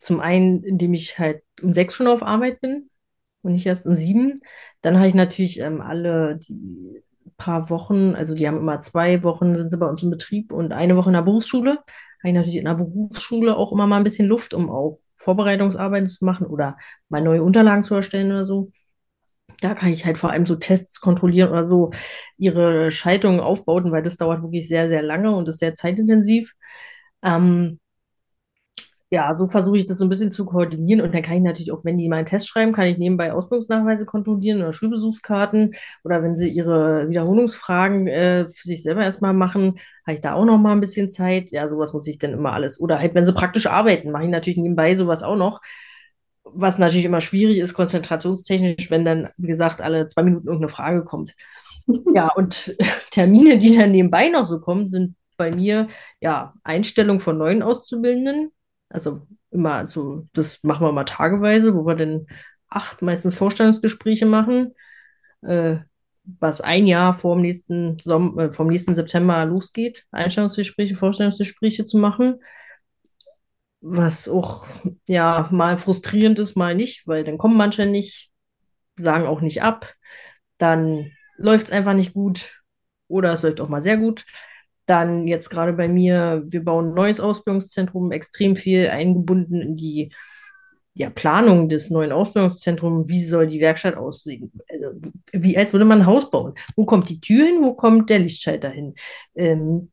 zum 0.00 0.18
einen, 0.18 0.64
indem 0.64 0.92
ich 0.94 1.18
halt 1.20 1.42
um 1.62 1.72
sechs 1.72 1.94
schon 1.94 2.08
auf 2.08 2.22
Arbeit 2.22 2.60
bin 2.60 2.90
und 3.42 3.52
nicht 3.52 3.66
erst 3.66 3.86
um 3.86 3.96
sieben. 3.96 4.40
Dann 4.80 4.96
habe 4.96 5.06
ich 5.06 5.14
natürlich 5.14 5.60
ähm, 5.60 5.80
alle 5.80 6.38
die 6.38 7.02
paar 7.36 7.70
Wochen, 7.70 8.16
also 8.16 8.34
die 8.34 8.48
haben 8.48 8.56
immer 8.56 8.80
zwei 8.80 9.22
Wochen 9.22 9.54
sind 9.54 9.70
sie 9.70 9.76
bei 9.76 9.86
uns 9.86 10.02
im 10.02 10.10
Betrieb 10.10 10.52
und 10.52 10.72
eine 10.72 10.96
Woche 10.96 11.10
in 11.10 11.14
der 11.14 11.22
Berufsschule 11.22 11.78
habe 12.20 12.28
ich 12.28 12.34
natürlich 12.34 12.56
in 12.56 12.64
der 12.64 12.74
Berufsschule 12.74 13.56
auch 13.56 13.72
immer 13.72 13.86
mal 13.86 13.98
ein 13.98 14.04
bisschen 14.04 14.28
Luft, 14.28 14.54
um 14.54 14.70
auch 14.70 15.00
Vorbereitungsarbeiten 15.16 16.08
zu 16.08 16.24
machen 16.24 16.46
oder 16.46 16.76
mal 17.08 17.22
neue 17.22 17.42
Unterlagen 17.42 17.82
zu 17.84 17.94
erstellen 17.94 18.30
oder 18.30 18.44
so. 18.46 18.70
Da 19.60 19.74
kann 19.74 19.90
ich 19.92 20.04
halt 20.06 20.18
vor 20.18 20.30
allem 20.30 20.46
so 20.46 20.56
Tests 20.56 21.00
kontrollieren 21.00 21.50
oder 21.50 21.66
so 21.66 21.90
ihre 22.36 22.90
Schaltungen 22.92 23.40
aufbauen, 23.40 23.90
weil 23.92 24.02
das 24.02 24.16
dauert 24.16 24.42
wirklich 24.42 24.68
sehr, 24.68 24.88
sehr 24.88 25.02
lange 25.02 25.34
und 25.34 25.48
ist 25.48 25.58
sehr 25.58 25.74
zeitintensiv. 25.74 26.52
Ähm, 27.22 27.80
ja, 29.10 29.34
so 29.34 29.46
versuche 29.46 29.78
ich 29.78 29.86
das 29.86 29.96
so 29.98 30.04
ein 30.04 30.10
bisschen 30.10 30.30
zu 30.30 30.44
koordinieren 30.44 31.00
und 31.00 31.14
dann 31.14 31.22
kann 31.22 31.38
ich 31.38 31.42
natürlich 31.42 31.72
auch, 31.72 31.82
wenn 31.82 31.96
die 31.96 32.08
mal 32.08 32.16
einen 32.16 32.26
Test 32.26 32.46
schreiben, 32.46 32.72
kann 32.72 32.86
ich 32.88 32.98
nebenbei 32.98 33.32
Ausbildungsnachweise 33.32 34.04
kontrollieren 34.04 34.60
oder 34.60 34.74
Schulbesuchskarten 34.74 35.74
oder 36.04 36.22
wenn 36.22 36.36
sie 36.36 36.48
ihre 36.50 37.08
Wiederholungsfragen 37.08 38.06
äh, 38.06 38.44
für 38.48 38.68
sich 38.68 38.82
selber 38.82 39.02
erstmal 39.02 39.32
machen, 39.32 39.78
habe 40.06 40.14
ich 40.14 40.20
da 40.20 40.34
auch 40.34 40.44
noch 40.44 40.58
mal 40.58 40.72
ein 40.72 40.80
bisschen 40.80 41.08
Zeit. 41.08 41.50
Ja, 41.50 41.68
sowas 41.68 41.94
muss 41.94 42.06
ich 42.06 42.18
dann 42.18 42.34
immer 42.34 42.52
alles. 42.52 42.78
Oder 42.80 42.98
halt, 42.98 43.14
wenn 43.14 43.24
sie 43.24 43.32
praktisch 43.32 43.66
arbeiten, 43.66 44.10
mache 44.10 44.24
ich 44.24 44.30
natürlich 44.30 44.58
nebenbei 44.58 44.94
sowas 44.94 45.22
auch 45.22 45.36
noch. 45.36 45.62
Was 46.44 46.78
natürlich 46.78 47.04
immer 47.06 47.20
schwierig 47.22 47.58
ist, 47.58 47.74
konzentrationstechnisch, 47.74 48.90
wenn 48.90 49.04
dann, 49.04 49.28
wie 49.38 49.46
gesagt, 49.46 49.80
alle 49.80 50.06
zwei 50.08 50.22
Minuten 50.22 50.48
irgendeine 50.48 50.72
Frage 50.72 51.04
kommt. 51.04 51.34
Ja, 52.14 52.28
und 52.34 52.76
Termine, 53.10 53.58
die 53.58 53.74
dann 53.74 53.92
nebenbei 53.92 54.28
noch 54.28 54.44
so 54.44 54.60
kommen, 54.60 54.86
sind 54.86 55.16
bei 55.38 55.50
mir 55.50 55.88
ja 56.20 56.52
Einstellung 56.62 57.20
von 57.20 57.38
neuen 57.38 57.62
Auszubildenden 57.62 58.52
also 58.88 59.26
immer, 59.50 59.86
so, 59.86 60.26
das 60.32 60.62
machen 60.62 60.86
wir 60.86 60.92
mal 60.92 61.04
tageweise, 61.04 61.74
wo 61.74 61.86
wir 61.86 61.96
dann 61.96 62.26
acht 62.68 63.02
meistens 63.02 63.34
Vorstellungsgespräche 63.34 64.26
machen, 64.26 64.74
äh, 65.42 65.76
was 66.40 66.60
ein 66.60 66.86
Jahr 66.86 67.14
vor 67.14 67.36
dem 67.36 67.42
nächsten 67.42 67.98
Som 68.00 68.38
äh, 68.38 68.50
vom 68.50 68.68
nächsten 68.68 68.94
September 68.94 69.44
losgeht, 69.44 70.04
Einstellungsgespräche, 70.10 70.96
Vorstellungsgespräche 70.96 71.84
zu 71.84 71.98
machen. 71.98 72.40
Was 73.80 74.28
auch 74.28 74.66
ja 75.06 75.48
mal 75.52 75.78
frustrierend 75.78 76.38
ist, 76.38 76.56
mal 76.56 76.74
nicht, 76.74 77.06
weil 77.06 77.24
dann 77.24 77.38
kommen 77.38 77.56
manche 77.56 77.86
nicht, 77.86 78.30
sagen 78.96 79.26
auch 79.26 79.40
nicht 79.40 79.62
ab, 79.62 79.94
dann 80.58 81.12
läuft 81.36 81.66
es 81.66 81.72
einfach 81.72 81.94
nicht 81.94 82.12
gut 82.12 82.60
oder 83.06 83.32
es 83.32 83.42
läuft 83.42 83.60
auch 83.60 83.68
mal 83.68 83.82
sehr 83.82 83.96
gut. 83.96 84.26
Dann 84.88 85.28
jetzt 85.28 85.50
gerade 85.50 85.74
bei 85.74 85.86
mir, 85.86 86.42
wir 86.46 86.64
bauen 86.64 86.88
ein 86.88 86.94
neues 86.94 87.20
Ausbildungszentrum, 87.20 88.10
extrem 88.10 88.56
viel 88.56 88.88
eingebunden 88.88 89.60
in 89.60 89.76
die 89.76 90.10
ja, 90.94 91.10
Planung 91.10 91.68
des 91.68 91.90
neuen 91.90 92.10
Ausbildungszentrums, 92.10 93.08
wie 93.08 93.22
soll 93.24 93.46
die 93.46 93.60
Werkstatt 93.60 93.96
aussehen? 93.96 94.50
Also, 94.68 95.00
wie 95.32 95.56
als 95.56 95.72
würde 95.72 95.84
man 95.84 96.00
ein 96.00 96.06
Haus 96.06 96.30
bauen. 96.30 96.54
Wo 96.74 96.86
kommt 96.86 97.08
die 97.10 97.20
Tür 97.20 97.46
hin? 97.46 97.62
Wo 97.62 97.74
kommt 97.74 98.10
der 98.10 98.18
Lichtschalter 98.20 98.70
hin? 98.70 98.94
Ähm, 99.36 99.92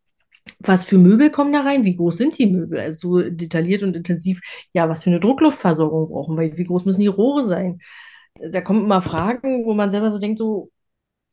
was 0.59 0.85
für 0.85 0.97
Möbel 0.97 1.29
kommen 1.31 1.53
da 1.53 1.61
rein? 1.61 1.83
Wie 1.83 1.95
groß 1.95 2.17
sind 2.17 2.37
die 2.37 2.47
Möbel? 2.47 2.79
Also 2.79 3.19
so 3.19 3.29
detailliert 3.29 3.83
und 3.83 3.95
intensiv. 3.95 4.39
Ja, 4.73 4.89
was 4.89 5.03
für 5.03 5.09
eine 5.09 5.19
Druckluftversorgung 5.19 6.09
brauchen 6.09 6.39
wir? 6.39 6.57
Wie 6.57 6.63
groß 6.63 6.85
müssen 6.85 7.01
die 7.01 7.07
Rohre 7.07 7.43
sein? 7.43 7.79
Da 8.39 8.61
kommen 8.61 8.85
immer 8.85 9.01
Fragen, 9.01 9.65
wo 9.65 9.73
man 9.73 9.91
selber 9.91 10.11
so 10.11 10.19
denkt, 10.19 10.39
so, 10.39 10.71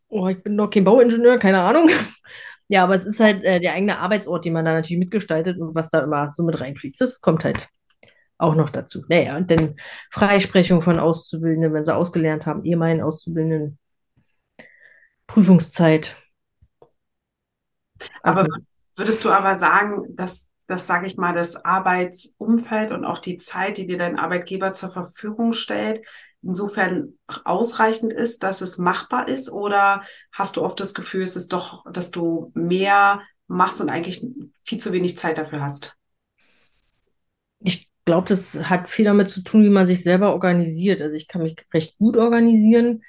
oh, 0.09 0.29
ich 0.29 0.43
bin 0.43 0.57
doch 0.57 0.71
kein 0.71 0.85
Bauingenieur, 0.85 1.39
keine 1.39 1.61
Ahnung. 1.61 1.89
Ja, 2.73 2.85
aber 2.85 2.95
es 2.95 3.05
ist 3.05 3.21
halt 3.21 3.45
äh, 3.45 3.61
der 3.61 3.75
eigene 3.75 3.99
Arbeitsort, 3.99 4.47
den 4.47 4.55
man 4.55 4.65
da 4.65 4.73
natürlich 4.73 4.99
mitgestaltet 4.99 5.59
und 5.59 5.75
was 5.75 5.91
da 5.91 6.01
immer 6.01 6.33
so 6.33 6.43
mit 6.43 6.59
reinfließt. 6.59 6.99
Das 7.03 7.21
kommt 7.21 7.45
halt 7.45 7.69
auch 8.39 8.55
noch 8.55 8.71
dazu. 8.71 9.05
Naja, 9.09 9.37
und 9.37 9.51
dann 9.51 9.77
Freisprechung 10.11 10.81
von 10.81 10.99
Auszubildenden, 10.99 11.75
wenn 11.75 11.85
sie 11.85 11.95
ausgelernt 11.95 12.47
haben, 12.47 12.65
ehemaligen 12.65 13.03
Auszubildenden, 13.03 13.79
Prüfungszeit. 15.27 16.17
Aber 18.23 18.41
also, 18.45 18.53
würdest 18.97 19.23
du 19.23 19.29
aber 19.29 19.55
sagen, 19.55 20.05
dass 20.17 20.49
das, 20.67 20.87
sage 20.87 21.07
ich 21.07 21.19
mal, 21.19 21.35
das 21.35 21.63
Arbeitsumfeld 21.67 22.93
und 22.93 23.05
auch 23.05 23.19
die 23.19 23.37
Zeit, 23.37 23.77
die 23.77 23.87
dir 23.87 23.99
dein 23.99 24.19
Arbeitgeber 24.19 24.73
zur 24.73 24.89
Verfügung 24.89 25.53
stellt, 25.53 26.01
insofern 26.43 27.15
ausreichend 27.45 28.13
ist, 28.13 28.43
dass 28.43 28.61
es 28.61 28.79
machbar 28.79 29.29
ist? 29.29 29.51
Oder 29.51 30.03
hast 30.33 30.57
du 30.57 30.63
oft 30.63 30.79
das 30.81 30.95
Gefühl, 30.95 31.23
es 31.23 31.37
ist 31.37 31.53
doch, 31.53 31.85
dass 31.91 32.11
du 32.11 32.51
mehr 32.55 33.23
machst 33.47 33.81
und 33.81 33.91
eigentlich 33.91 34.27
viel 34.65 34.79
zu 34.79 34.93
wenig 34.93 35.17
Zeit 35.17 35.39
dafür 35.39 35.63
hast? 35.63 35.97
Ich 37.61 37.89
glaube, 38.05 38.29
das 38.29 38.55
hat 38.69 38.89
viel 38.89 39.05
damit 39.05 39.31
zu 39.31 39.43
tun, 39.43 39.63
wie 39.65 39.71
man 39.71 39.87
sich 39.87 40.03
selber 40.03 40.33
organisiert. 40.33 41.01
Also 41.01 41.15
ich 41.15 41.29
kann 41.29 41.43
mich 41.43 41.57
recht 41.73 41.97
gut 41.99 42.17
organisieren, 42.17 43.03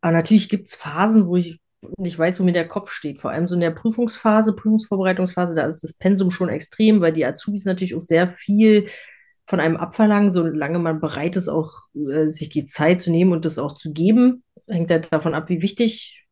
aber 0.00 0.12
natürlich 0.12 0.48
gibt 0.48 0.68
es 0.68 0.74
Phasen, 0.74 1.26
wo 1.26 1.36
ich 1.36 1.60
nicht 1.98 2.18
weiß, 2.18 2.40
wo 2.40 2.44
mir 2.44 2.52
der 2.52 2.68
Kopf 2.68 2.90
steht. 2.90 3.20
Vor 3.20 3.30
allem 3.30 3.46
so 3.46 3.54
in 3.54 3.60
der 3.60 3.70
Prüfungsphase, 3.70 4.54
Prüfungsvorbereitungsphase, 4.54 5.54
da 5.54 5.66
ist 5.66 5.82
das 5.82 5.94
Pensum 5.94 6.30
schon 6.30 6.48
extrem, 6.48 7.00
weil 7.00 7.12
die 7.12 7.24
Azubis 7.24 7.64
natürlich 7.64 7.94
auch 7.94 8.00
sehr 8.02 8.30
viel 8.30 8.86
von 9.46 9.60
einem 9.60 9.76
abverlangen, 9.76 10.30
solange 10.32 10.78
man 10.78 11.00
bereit 11.00 11.36
ist, 11.36 11.48
auch 11.48 11.70
äh, 11.94 12.28
sich 12.28 12.48
die 12.48 12.64
Zeit 12.64 13.00
zu 13.00 13.10
nehmen 13.10 13.32
und 13.32 13.44
das 13.44 13.58
auch 13.58 13.76
zu 13.76 13.92
geben. 13.92 14.42
Hängt 14.66 14.90
halt 14.90 15.12
davon 15.12 15.34
ab, 15.34 15.48
wie 15.48 15.62
wichtig 15.62 16.26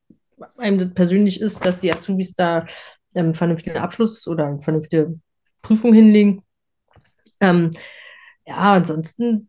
einem 0.57 0.79
das 0.79 0.95
persönlich 0.95 1.41
ist, 1.41 1.65
dass 1.65 1.81
die 1.81 1.93
Azubis 1.93 2.35
da 2.35 2.67
ähm, 3.15 3.27
einen 3.27 3.35
vernünftigen 3.35 3.77
Abschluss 3.77 4.27
oder 4.27 4.47
eine 4.47 4.63
vernünftige 4.63 5.19
Prüfung 5.61 5.93
hinlegen. 5.93 6.43
Ähm, 7.41 7.71
ja, 8.47 8.73
ansonsten 8.73 9.49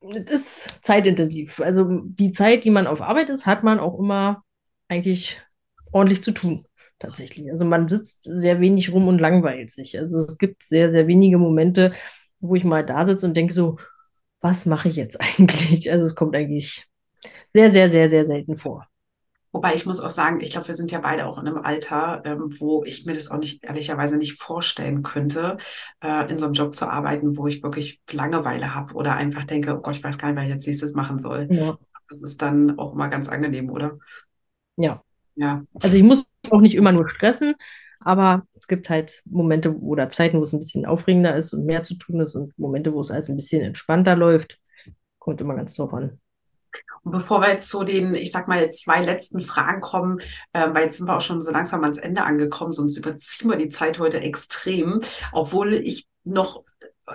es 0.00 0.30
ist 0.30 0.78
zeitintensiv. 0.82 1.60
Also 1.60 2.00
die 2.04 2.30
Zeit, 2.32 2.64
die 2.64 2.70
man 2.70 2.86
auf 2.86 3.02
Arbeit 3.02 3.28
ist, 3.28 3.46
hat 3.46 3.64
man 3.64 3.80
auch 3.80 3.98
immer 3.98 4.44
eigentlich 4.88 5.40
ordentlich 5.92 6.22
zu 6.22 6.32
tun, 6.32 6.64
tatsächlich. 6.98 7.50
Also 7.50 7.64
man 7.64 7.88
sitzt 7.88 8.24
sehr 8.24 8.60
wenig 8.60 8.92
rum 8.92 9.08
und 9.08 9.20
langweilt 9.20 9.72
sich. 9.72 9.98
Also 9.98 10.18
es 10.18 10.38
gibt 10.38 10.62
sehr, 10.62 10.92
sehr 10.92 11.06
wenige 11.06 11.38
Momente, 11.38 11.92
wo 12.40 12.54
ich 12.54 12.64
mal 12.64 12.84
da 12.84 13.06
sitze 13.06 13.26
und 13.26 13.34
denke 13.34 13.54
so, 13.54 13.78
was 14.40 14.66
mache 14.66 14.88
ich 14.88 14.96
jetzt 14.96 15.20
eigentlich? 15.20 15.90
Also 15.90 16.04
es 16.06 16.14
kommt 16.14 16.34
eigentlich 16.36 16.86
sehr, 17.52 17.70
sehr, 17.70 17.90
sehr, 17.90 18.08
sehr 18.08 18.26
selten 18.26 18.56
vor. 18.56 18.86
Wobei 19.52 19.74
ich 19.74 19.86
muss 19.86 20.00
auch 20.00 20.10
sagen, 20.10 20.42
ich 20.42 20.50
glaube, 20.50 20.68
wir 20.68 20.74
sind 20.74 20.92
ja 20.92 20.98
beide 20.98 21.24
auch 21.24 21.38
in 21.38 21.48
einem 21.48 21.56
Alter, 21.56 22.20
ähm, 22.26 22.54
wo 22.58 22.84
ich 22.84 23.06
mir 23.06 23.14
das 23.14 23.30
auch 23.30 23.38
nicht 23.38 23.64
ehrlicherweise 23.64 24.18
nicht 24.18 24.34
vorstellen 24.34 25.02
könnte, 25.02 25.56
äh, 26.02 26.30
in 26.30 26.38
so 26.38 26.44
einem 26.44 26.52
Job 26.52 26.74
zu 26.74 26.86
arbeiten, 26.86 27.38
wo 27.38 27.46
ich 27.46 27.62
wirklich 27.62 28.02
Langeweile 28.10 28.74
habe 28.74 28.92
oder 28.92 29.14
einfach 29.14 29.44
denke, 29.44 29.74
oh 29.74 29.80
Gott, 29.80 29.96
ich 29.96 30.04
weiß 30.04 30.18
gar 30.18 30.28
nicht, 30.28 30.36
was 30.36 30.44
ich 30.44 30.50
jetzt 30.50 30.66
nächstes 30.66 30.92
machen 30.92 31.18
soll. 31.18 31.48
Ja. 31.50 31.78
Das 32.10 32.20
ist 32.20 32.42
dann 32.42 32.78
auch 32.78 32.92
immer 32.92 33.08
ganz 33.08 33.30
angenehm, 33.30 33.70
oder? 33.70 33.98
Ja. 34.76 35.02
Ja. 35.36 35.64
Also 35.80 35.96
ich 35.96 36.02
muss 36.02 36.26
auch 36.50 36.60
nicht 36.60 36.74
immer 36.74 36.92
nur 36.92 37.08
stressen, 37.08 37.54
aber 38.06 38.46
es 38.54 38.68
gibt 38.68 38.88
halt 38.88 39.20
Momente 39.24 39.76
oder 39.80 40.08
Zeiten, 40.08 40.38
wo 40.38 40.44
es 40.44 40.52
ein 40.52 40.60
bisschen 40.60 40.86
aufregender 40.86 41.34
ist 41.34 41.52
und 41.52 41.66
mehr 41.66 41.82
zu 41.82 41.94
tun 41.94 42.20
ist 42.20 42.36
und 42.36 42.56
Momente, 42.56 42.92
wo 42.92 43.00
es 43.00 43.10
alles 43.10 43.28
ein 43.28 43.34
bisschen 43.34 43.62
entspannter 43.62 44.14
läuft. 44.14 44.60
Kommt 45.18 45.40
immer 45.40 45.56
ganz 45.56 45.74
drauf 45.74 45.92
an. 45.92 46.20
Und 47.02 47.10
bevor 47.10 47.40
wir 47.40 47.50
jetzt 47.50 47.68
zu 47.68 47.82
den, 47.82 48.14
ich 48.14 48.30
sag 48.30 48.46
mal, 48.46 48.70
zwei 48.70 49.02
letzten 49.02 49.40
Fragen 49.40 49.80
kommen, 49.80 50.20
äh, 50.52 50.68
weil 50.72 50.84
jetzt 50.84 50.98
sind 50.98 51.08
wir 51.08 51.16
auch 51.16 51.20
schon 51.20 51.40
so 51.40 51.50
langsam 51.50 51.82
ans 51.82 51.98
Ende 51.98 52.22
angekommen, 52.22 52.72
sonst 52.72 52.96
überziehen 52.96 53.50
wir 53.50 53.56
die 53.56 53.70
Zeit 53.70 53.98
heute 53.98 54.20
extrem, 54.20 55.00
obwohl 55.32 55.74
ich 55.74 56.06
noch 56.22 56.62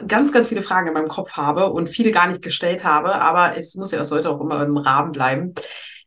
ganz, 0.07 0.33
ganz 0.33 0.49
viele 0.49 0.61
Fragen 0.61 0.89
in 0.89 0.93
meinem 0.93 1.07
Kopf 1.07 1.33
habe 1.33 1.71
und 1.71 1.87
viele 1.87 2.11
gar 2.11 2.27
nicht 2.27 2.41
gestellt 2.41 2.83
habe, 2.83 3.15
aber 3.15 3.57
es 3.57 3.75
muss 3.75 3.91
ja, 3.91 4.01
es 4.01 4.09
sollte 4.09 4.29
auch 4.29 4.41
immer 4.41 4.61
im 4.61 4.75
Rahmen 4.75 5.13
bleiben 5.13 5.53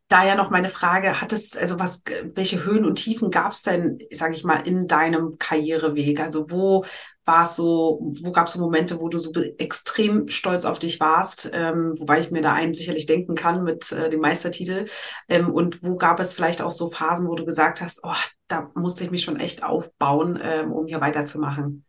daher 0.09 0.37
noch 0.37 0.51
meine 0.51 0.71
Frage, 0.71 1.21
hat 1.21 1.33
es, 1.33 1.57
also 1.57 1.79
was, 1.79 2.03
welche 2.35 2.65
Höhen 2.65 2.85
und 2.85 2.97
Tiefen 2.97 3.31
gab 3.31 3.53
es 3.53 3.63
denn, 3.63 3.99
sage 4.13 4.35
ich 4.35 4.45
mal, 4.45 4.59
in 4.67 4.87
deinem 4.87 5.39
Karriereweg? 5.39 6.21
Also 6.21 6.51
wo 6.51 6.85
war 7.25 7.45
es 7.45 7.57
so, 7.57 8.13
wo 8.23 8.33
gab 8.33 8.47
es 8.47 8.53
so 8.53 8.61
Momente, 8.61 9.01
wo 9.01 9.09
du 9.09 9.17
so 9.17 9.33
extrem 9.59 10.29
stolz 10.29 10.67
auf 10.67 10.79
dich 10.79 11.01
warst, 11.01 11.51
ähm, 11.53 11.95
wobei 11.99 12.21
ich 12.21 12.31
mir 12.31 12.43
da 12.43 12.53
einen 12.53 12.75
sicherlich 12.75 13.07
denken 13.07 13.35
kann 13.35 13.65
mit 13.65 13.91
äh, 13.93 14.11
dem 14.11 14.21
Meistertitel. 14.21 14.87
Ähm, 15.29 15.51
und 15.51 15.83
wo 15.83 15.97
gab 15.97 16.21
es 16.21 16.35
vielleicht 16.35 16.61
auch 16.61 16.71
so 16.71 16.91
Phasen, 16.91 17.27
wo 17.29 17.35
du 17.35 17.47
gesagt 17.47 17.81
hast, 17.81 18.01
oh, 18.03 18.13
da 18.47 18.71
musste 18.75 19.05
ich 19.05 19.11
mich 19.11 19.23
schon 19.23 19.41
echt 19.41 19.65
aufbauen, 19.65 20.39
ähm, 20.43 20.71
um 20.73 20.87
hier 20.87 21.01
weiterzumachen? 21.01 21.87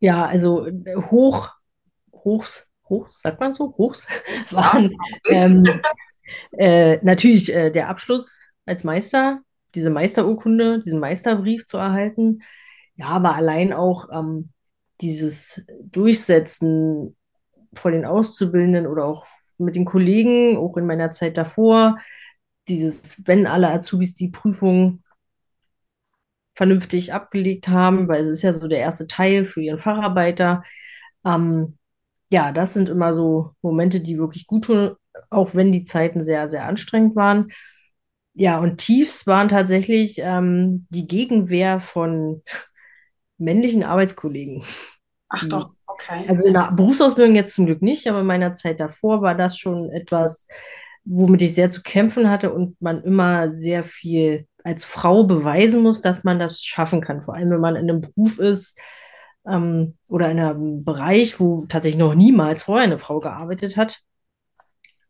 Ja, 0.00 0.26
also 0.26 0.66
äh, 0.66 0.96
hoch, 0.96 1.52
hochs, 2.12 2.68
hochs, 2.88 3.20
sagt 3.20 3.38
man 3.38 3.54
so, 3.54 3.74
hochs, 3.78 4.08
waren, 4.50 4.90
ja, 5.28 5.48
äh, 6.52 6.98
natürlich 7.02 7.52
äh, 7.52 7.70
der 7.70 7.88
Abschluss 7.88 8.50
als 8.66 8.84
Meister, 8.84 9.40
diese 9.74 9.90
Meisterurkunde, 9.90 10.80
diesen 10.80 11.00
Meisterbrief 11.00 11.66
zu 11.66 11.76
erhalten. 11.76 12.42
Ja, 12.96 13.06
aber 13.08 13.34
allein 13.34 13.72
auch 13.72 14.08
ähm, 14.12 14.50
dieses 15.00 15.64
Durchsetzen 15.82 17.16
vor 17.74 17.90
den 17.90 18.04
Auszubildenden 18.04 18.86
oder 18.86 19.04
auch 19.04 19.26
mit 19.58 19.74
den 19.76 19.84
Kollegen, 19.84 20.56
auch 20.56 20.76
in 20.76 20.86
meiner 20.86 21.10
Zeit 21.10 21.36
davor, 21.36 21.98
dieses, 22.68 23.26
wenn 23.26 23.46
alle 23.46 23.70
Azubis 23.70 24.14
die 24.14 24.28
Prüfung 24.28 25.02
vernünftig 26.54 27.12
abgelegt 27.12 27.68
haben, 27.68 28.08
weil 28.08 28.22
es 28.22 28.28
ist 28.28 28.42
ja 28.42 28.54
so 28.54 28.68
der 28.68 28.78
erste 28.78 29.06
Teil 29.06 29.44
für 29.44 29.60
ihren 29.60 29.80
Facharbeiter. 29.80 30.62
Ähm, 31.24 31.78
ja, 32.30 32.52
das 32.52 32.74
sind 32.74 32.88
immer 32.88 33.12
so 33.14 33.54
Momente, 33.62 34.00
die 34.00 34.18
wirklich 34.18 34.46
gut 34.46 34.64
tun 34.66 34.96
auch 35.30 35.54
wenn 35.54 35.72
die 35.72 35.84
Zeiten 35.84 36.24
sehr, 36.24 36.50
sehr 36.50 36.66
anstrengend 36.66 37.16
waren. 37.16 37.50
Ja, 38.34 38.58
und 38.58 38.78
Tiefs 38.78 39.26
waren 39.26 39.48
tatsächlich 39.48 40.18
ähm, 40.18 40.86
die 40.90 41.06
Gegenwehr 41.06 41.80
von 41.80 42.42
männlichen 43.38 43.84
Arbeitskollegen. 43.84 44.64
Ach 45.28 45.48
doch, 45.48 45.72
okay. 45.86 46.24
Also 46.28 46.46
in 46.46 46.54
der 46.54 46.72
Berufsausbildung 46.72 47.36
jetzt 47.36 47.54
zum 47.54 47.66
Glück 47.66 47.82
nicht, 47.82 48.06
aber 48.08 48.20
in 48.20 48.26
meiner 48.26 48.54
Zeit 48.54 48.80
davor 48.80 49.22
war 49.22 49.34
das 49.34 49.56
schon 49.56 49.90
etwas, 49.90 50.48
womit 51.04 51.42
ich 51.42 51.54
sehr 51.54 51.70
zu 51.70 51.82
kämpfen 51.82 52.28
hatte 52.28 52.52
und 52.52 52.80
man 52.80 53.02
immer 53.04 53.52
sehr 53.52 53.84
viel 53.84 54.46
als 54.64 54.84
Frau 54.84 55.24
beweisen 55.24 55.82
muss, 55.82 56.00
dass 56.00 56.24
man 56.24 56.38
das 56.38 56.62
schaffen 56.62 57.00
kann. 57.00 57.22
Vor 57.22 57.34
allem, 57.34 57.50
wenn 57.50 57.60
man 57.60 57.76
in 57.76 57.90
einem 57.90 58.00
Beruf 58.00 58.38
ist 58.38 58.78
ähm, 59.46 59.96
oder 60.08 60.30
in 60.30 60.40
einem 60.40 60.84
Bereich, 60.84 61.38
wo 61.38 61.66
tatsächlich 61.66 61.98
noch 61.98 62.14
niemals 62.14 62.62
vorher 62.64 62.84
eine 62.84 62.98
Frau 62.98 63.20
gearbeitet 63.20 63.76
hat 63.76 64.00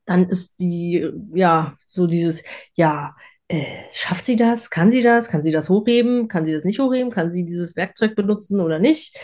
dann 0.06 0.28
ist 0.28 0.60
die, 0.60 1.10
ja, 1.34 1.76
so 1.86 2.06
dieses, 2.06 2.42
ja, 2.74 3.14
äh, 3.48 3.64
schafft 3.92 4.26
sie 4.26 4.36
das? 4.36 4.70
Kann 4.70 4.92
sie 4.92 5.02
das? 5.02 5.28
Kann 5.28 5.42
sie 5.42 5.52
das 5.52 5.68
hochheben? 5.68 6.28
Kann 6.28 6.44
sie 6.46 6.52
das 6.52 6.64
nicht 6.64 6.78
hochheben? 6.78 7.10
Kann 7.10 7.30
sie 7.30 7.44
dieses 7.44 7.76
Werkzeug 7.76 8.14
benutzen 8.14 8.60
oder 8.60 8.78
nicht? 8.78 9.18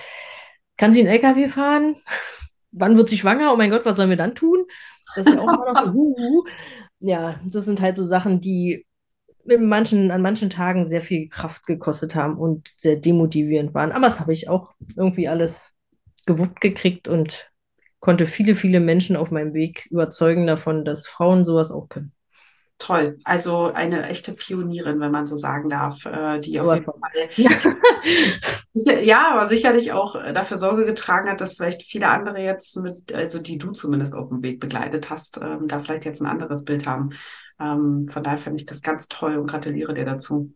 Kann 0.76 0.92
sie 0.92 1.00
einen 1.00 1.08
LKW 1.08 1.48
fahren? 1.48 1.96
Wann 2.72 2.96
wird 2.96 3.08
sie 3.08 3.18
schwanger? 3.18 3.52
Oh 3.52 3.56
mein 3.56 3.70
Gott, 3.70 3.84
was 3.84 3.96
sollen 3.96 4.10
wir 4.10 4.16
dann 4.16 4.34
tun? 4.34 4.64
Das 5.16 5.26
ist 5.26 5.34
ja 5.34 5.40
auch 5.40 5.48
immer 5.48 5.72
noch 5.72 5.84
so, 5.84 5.92
hu, 5.92 6.16
hu. 6.16 6.44
Ja, 7.00 7.40
das 7.44 7.64
sind 7.64 7.80
halt 7.80 7.96
so 7.96 8.06
Sachen, 8.06 8.40
die 8.40 8.86
in 9.46 9.66
manchen, 9.68 10.10
an 10.10 10.22
manchen 10.22 10.50
Tagen 10.50 10.86
sehr 10.86 11.02
viel 11.02 11.28
Kraft 11.28 11.66
gekostet 11.66 12.14
haben 12.14 12.38
und 12.38 12.68
sehr 12.76 12.96
demotivierend 12.96 13.74
waren. 13.74 13.90
Aber 13.90 14.06
das 14.06 14.20
habe 14.20 14.32
ich 14.32 14.48
auch 14.48 14.72
irgendwie 14.96 15.28
alles 15.28 15.74
gewuppt 16.26 16.60
gekriegt 16.60 17.08
und 17.08 17.49
konnte 18.00 18.26
viele, 18.26 18.56
viele 18.56 18.80
Menschen 18.80 19.16
auf 19.16 19.30
meinem 19.30 19.54
Weg 19.54 19.86
überzeugen 19.90 20.46
davon, 20.46 20.84
dass 20.84 21.06
Frauen 21.06 21.44
sowas 21.44 21.70
auch 21.70 21.88
können. 21.88 22.12
Toll, 22.78 23.18
also 23.24 23.70
eine 23.74 24.08
echte 24.08 24.32
Pionierin, 24.32 25.00
wenn 25.00 25.12
man 25.12 25.26
so 25.26 25.36
sagen 25.36 25.68
darf, 25.68 26.06
äh, 26.06 26.40
die 26.40 26.58
auf 26.58 26.72
jeden 26.72 26.86
Fall, 26.86 27.00
ja, 29.04 29.32
aber 29.32 29.44
sicherlich 29.44 29.92
auch 29.92 30.14
dafür 30.32 30.56
Sorge 30.56 30.86
getragen 30.86 31.28
hat, 31.28 31.42
dass 31.42 31.56
vielleicht 31.56 31.82
viele 31.82 32.08
andere 32.08 32.38
jetzt 32.38 32.78
mit, 32.78 33.12
also 33.12 33.38
die 33.38 33.58
du 33.58 33.72
zumindest 33.72 34.14
auf 34.14 34.30
dem 34.30 34.42
Weg 34.42 34.60
begleitet 34.60 35.10
hast, 35.10 35.38
ähm, 35.42 35.68
da 35.68 35.80
vielleicht 35.80 36.06
jetzt 36.06 36.22
ein 36.22 36.26
anderes 36.26 36.64
Bild 36.64 36.86
haben. 36.86 37.10
Ähm, 37.60 38.08
von 38.08 38.22
daher 38.22 38.38
finde 38.38 38.58
ich 38.58 38.64
das 38.64 38.80
ganz 38.80 39.08
toll 39.08 39.36
und 39.36 39.46
gratuliere 39.46 39.92
dir 39.92 40.06
dazu. 40.06 40.54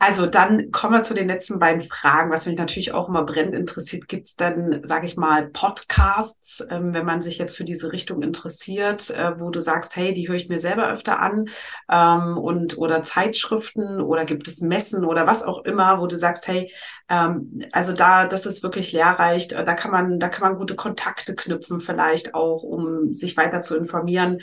Also 0.00 0.26
dann 0.26 0.70
kommen 0.70 0.94
wir 0.94 1.02
zu 1.02 1.12
den 1.12 1.26
letzten 1.26 1.58
beiden 1.58 1.82
Fragen, 1.82 2.30
was 2.30 2.46
mich 2.46 2.56
natürlich 2.56 2.92
auch 2.92 3.08
immer 3.08 3.24
brennend 3.24 3.56
interessiert. 3.56 4.06
Gibt 4.06 4.28
es 4.28 4.36
denn, 4.36 4.80
sage 4.84 5.06
ich 5.06 5.16
mal, 5.16 5.48
Podcasts, 5.48 6.64
ähm, 6.70 6.94
wenn 6.94 7.04
man 7.04 7.20
sich 7.20 7.38
jetzt 7.38 7.56
für 7.56 7.64
diese 7.64 7.90
Richtung 7.92 8.22
interessiert, 8.22 9.10
äh, 9.10 9.40
wo 9.40 9.50
du 9.50 9.60
sagst, 9.60 9.96
hey, 9.96 10.14
die 10.14 10.28
höre 10.28 10.36
ich 10.36 10.48
mir 10.48 10.60
selber 10.60 10.88
öfter 10.88 11.18
an 11.18 11.48
ähm, 11.90 12.38
und 12.38 12.78
oder 12.78 13.02
Zeitschriften 13.02 14.00
oder 14.00 14.24
gibt 14.24 14.46
es 14.46 14.60
Messen 14.60 15.04
oder 15.04 15.26
was 15.26 15.42
auch 15.42 15.64
immer, 15.64 16.00
wo 16.00 16.06
du 16.06 16.16
sagst, 16.16 16.46
hey, 16.46 16.72
ähm, 17.08 17.64
also 17.72 17.92
da, 17.92 18.26
das 18.26 18.46
ist 18.46 18.62
wirklich 18.62 18.92
lehrreich. 18.92 19.48
Da 19.48 19.74
kann 19.74 19.90
man, 19.90 20.20
da 20.20 20.28
kann 20.28 20.48
man 20.48 20.58
gute 20.58 20.76
Kontakte 20.76 21.34
knüpfen, 21.34 21.80
vielleicht 21.80 22.34
auch, 22.34 22.62
um 22.62 23.14
sich 23.16 23.36
weiter 23.36 23.62
zu 23.62 23.76
informieren. 23.76 24.38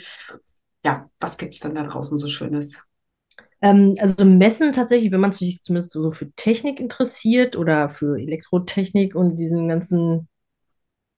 Ja, 0.84 1.08
was 1.18 1.38
gibt 1.38 1.54
es 1.54 1.60
denn 1.60 1.74
da 1.74 1.82
draußen 1.84 2.18
so 2.18 2.28
Schönes? 2.28 2.85
Ähm, 3.62 3.94
also 3.98 4.24
Messen 4.24 4.72
tatsächlich, 4.72 5.12
wenn 5.12 5.20
man 5.20 5.32
sich 5.32 5.62
zumindest 5.62 5.92
so 5.92 6.10
für 6.10 6.30
Technik 6.32 6.80
interessiert 6.80 7.56
oder 7.56 7.88
für 7.88 8.18
Elektrotechnik 8.18 9.14
und 9.14 9.36
diesen 9.36 9.68
ganzen 9.68 10.28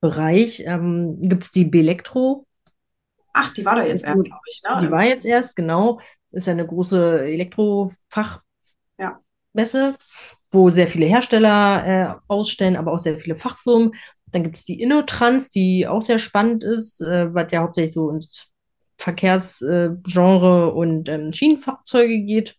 Bereich, 0.01 0.62
ähm, 0.64 1.16
gibt 1.20 1.45
es 1.45 1.51
die 1.51 1.64
Belektro. 1.64 2.47
Ach, 3.32 3.53
die 3.53 3.64
war 3.64 3.76
da 3.76 3.84
jetzt 3.84 4.05
erst, 4.05 4.24
glaube 4.24 4.41
ich, 4.49 4.62
ne? 4.62 4.80
Die 4.82 4.91
war 4.91 5.05
jetzt 5.05 5.24
erst, 5.24 5.57
genau. 5.57 6.01
Ist 6.30 6.47
ja 6.47 6.53
eine 6.53 6.66
große 6.66 7.26
Elektrofachmesse, 7.26 8.41
ja. 8.99 9.20
wo 10.51 10.70
sehr 10.70 10.89
viele 10.89 11.07
Hersteller 11.07 11.86
äh, 11.86 12.14
ausstellen, 12.28 12.76
aber 12.76 12.93
auch 12.93 12.99
sehr 12.99 13.18
viele 13.18 13.34
Fachfirmen. 13.34 13.93
Dann 14.26 14.43
gibt 14.43 14.57
es 14.57 14.64
die 14.64 14.80
Innotrans, 14.80 15.49
die 15.49 15.86
auch 15.86 16.03
sehr 16.03 16.18
spannend 16.18 16.62
ist, 16.62 17.01
äh, 17.01 17.32
was 17.32 17.51
ja 17.51 17.62
hauptsächlich 17.62 17.95
so 17.95 18.11
ins 18.11 18.51
Verkehrsgenre 18.99 20.74
und 20.74 21.09
ähm, 21.09 21.32
Schienenfahrzeuge 21.32 22.20
geht, 22.20 22.57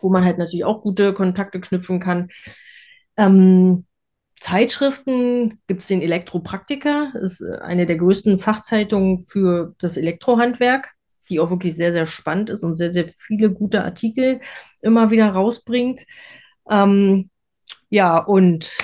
wo 0.00 0.10
man 0.10 0.24
halt 0.24 0.38
natürlich 0.38 0.64
auch 0.64 0.82
gute 0.82 1.14
Kontakte 1.14 1.60
knüpfen 1.60 2.00
kann. 2.00 2.28
Ähm, 3.16 3.86
Zeitschriften 4.40 5.60
gibt 5.68 5.80
es 5.80 5.86
den 5.86 6.02
Elektropraktiker, 6.02 7.12
ist 7.20 7.40
äh, 7.40 7.58
eine 7.58 7.86
der 7.86 7.96
größten 7.96 8.38
Fachzeitungen 8.38 9.18
für 9.18 9.74
das 9.78 9.96
Elektrohandwerk, 9.96 10.92
die 11.28 11.40
auch 11.40 11.50
wirklich 11.50 11.76
sehr, 11.76 11.92
sehr 11.92 12.06
spannend 12.06 12.50
ist 12.50 12.64
und 12.64 12.74
sehr, 12.74 12.92
sehr 12.92 13.08
viele 13.08 13.50
gute 13.50 13.84
Artikel 13.84 14.40
immer 14.82 15.10
wieder 15.10 15.30
rausbringt. 15.30 16.04
Ähm, 16.68 17.30
ja, 17.88 18.18
und 18.18 18.76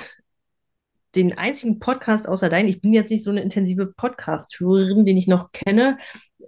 den 1.17 1.37
einzigen 1.37 1.81
Podcast 1.81 2.29
außer 2.29 2.49
dein, 2.49 2.69
ich 2.69 2.81
bin 2.81 2.93
jetzt 2.93 3.11
nicht 3.11 3.25
so 3.25 3.31
eine 3.31 3.43
intensive 3.43 3.87
Podcast-Hörerin, 3.87 5.05
den 5.05 5.17
ich 5.17 5.27
noch 5.27 5.51
kenne, 5.51 5.99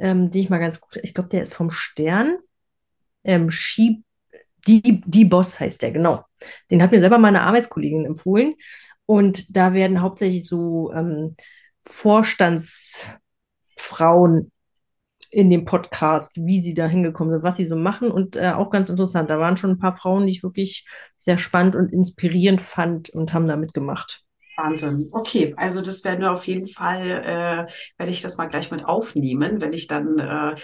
ähm, 0.00 0.30
den 0.30 0.40
ich 0.40 0.50
mal 0.50 0.58
ganz 0.58 0.80
gut, 0.80 0.96
ich 1.02 1.14
glaube, 1.14 1.30
der 1.30 1.42
ist 1.42 1.54
vom 1.54 1.70
Stern. 1.70 2.38
Ähm, 3.24 3.50
Ski, 3.50 4.04
die, 4.66 5.02
die 5.04 5.24
Boss 5.24 5.60
heißt 5.60 5.82
der, 5.82 5.92
genau. 5.92 6.24
Den 6.70 6.82
hat 6.82 6.92
mir 6.92 7.00
selber 7.00 7.18
meine 7.18 7.42
Arbeitskollegin 7.42 8.04
empfohlen. 8.04 8.54
Und 9.06 9.56
da 9.56 9.74
werden 9.74 10.00
hauptsächlich 10.00 10.46
so 10.46 10.92
ähm, 10.92 11.36
Vorstandsfrauen 11.84 14.52
in 15.30 15.50
dem 15.50 15.64
Podcast, 15.64 16.36
wie 16.36 16.60
sie 16.60 16.74
da 16.74 16.86
hingekommen 16.86 17.32
sind, 17.32 17.42
was 17.42 17.56
sie 17.56 17.64
so 17.64 17.74
machen 17.74 18.10
und 18.10 18.36
äh, 18.36 18.52
auch 18.52 18.70
ganz 18.70 18.90
interessant. 18.90 19.30
Da 19.30 19.38
waren 19.38 19.56
schon 19.56 19.70
ein 19.70 19.78
paar 19.78 19.96
Frauen, 19.96 20.26
die 20.26 20.32
ich 20.32 20.42
wirklich 20.42 20.86
sehr 21.18 21.38
spannend 21.38 21.74
und 21.74 21.90
inspirierend 21.90 22.60
fand 22.60 23.08
und 23.10 23.32
haben 23.32 23.48
da 23.48 23.56
mitgemacht. 23.56 24.22
Wahnsinn. 24.56 25.08
Okay, 25.12 25.54
also 25.56 25.80
das 25.80 26.04
werden 26.04 26.20
wir 26.20 26.32
auf 26.32 26.46
jeden 26.46 26.66
Fall, 26.66 27.08
äh, 27.10 27.72
werde 27.98 28.10
ich 28.10 28.20
das 28.20 28.36
mal 28.36 28.46
gleich 28.46 28.70
mit 28.70 28.84
aufnehmen, 28.84 29.60
wenn 29.60 29.72
ich 29.72 29.86
dann, 29.86 30.18
äh, 30.18 30.56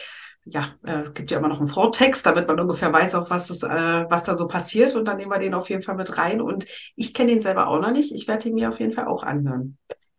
ja, 0.45 0.75
äh, 0.85 1.05
gibt 1.15 1.31
ja 1.31 1.39
immer 1.39 1.49
noch 1.49 1.59
einen 1.59 1.69
Vortext, 1.69 2.25
damit 2.27 2.49
man 2.49 2.61
ungefähr 2.61 2.93
weiß, 2.93 3.15
auf 3.15 3.31
was, 3.31 3.49
das, 3.49 3.63
äh, 3.63 4.07
was 4.11 4.25
da 4.25 4.35
so 4.35 4.47
passiert 4.47 4.95
und 4.95 5.07
dann 5.09 5.17
nehmen 5.17 5.31
wir 5.31 5.39
den 5.39 5.55
auf 5.55 5.71
jeden 5.71 5.83
Fall 5.83 5.97
mit 5.97 6.19
rein 6.19 6.41
und 6.41 6.67
ich 6.97 7.15
kenne 7.15 7.33
den 7.33 7.41
selber 7.41 7.69
auch 7.69 7.81
noch 7.81 7.93
nicht, 7.93 8.15
ich 8.15 8.29
werde 8.29 8.49
ihn 8.49 8.55
mir 8.55 8.69
auf 8.69 8.79
jeden 8.81 8.93
Fall 8.93 9.07
auch 9.07 9.23
anhören. 9.23 9.79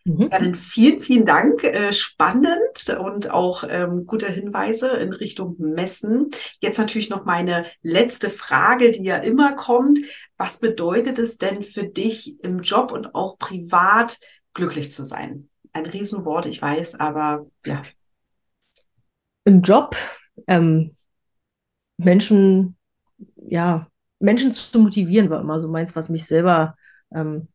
Mhm. 0.10 0.30
Ja, 0.32 0.40
dann 0.40 0.56
vielen, 0.56 1.00
vielen 1.00 1.26
Dank. 1.28 1.64
Äh, 1.64 1.94
spannend 1.94 2.98
und 3.00 3.30
auch 3.30 3.64
ähm, 3.70 4.08
gute 4.08 4.32
Hinweise 4.32 4.88
in 4.88 5.14
Richtung 5.14 5.56
Messen. 5.60 6.32
Jetzt 6.60 6.80
natürlich 6.80 7.12
noch 7.12 7.26
meine 7.26 7.66
letzte 7.84 8.32
Frage, 8.32 8.90
die 8.90 9.04
ja 9.04 9.18
immer 9.18 9.54
kommt. 9.54 10.00
Was 10.36 10.60
bedeutet 10.60 11.20
es 11.20 11.38
denn 11.38 11.62
für 11.62 11.84
dich 11.84 12.44
im 12.44 12.60
Job 12.60 12.92
und 12.92 13.14
auch 13.14 13.38
privat 13.38 14.18
glücklich 14.56 14.92
zu 14.92 15.04
sein? 15.04 15.48
Ein 15.74 15.86
Riesenwort, 15.86 16.48
ich 16.48 16.60
weiß, 16.60 17.00
aber 17.00 17.46
ja. 17.64 17.84
Im 19.44 19.62
Job 19.62 19.96
ähm, 20.48 20.96
Menschen, 21.98 22.76
ja, 23.36 23.88
Menschen 24.18 24.56
zu 24.56 24.80
motivieren 24.80 25.30
war 25.30 25.40
immer 25.40 25.60
so 25.60 25.68
meins, 25.68 25.96
was 25.96 26.10
mich 26.10 26.26
selber 26.26 26.76
ähm, 27.14 27.48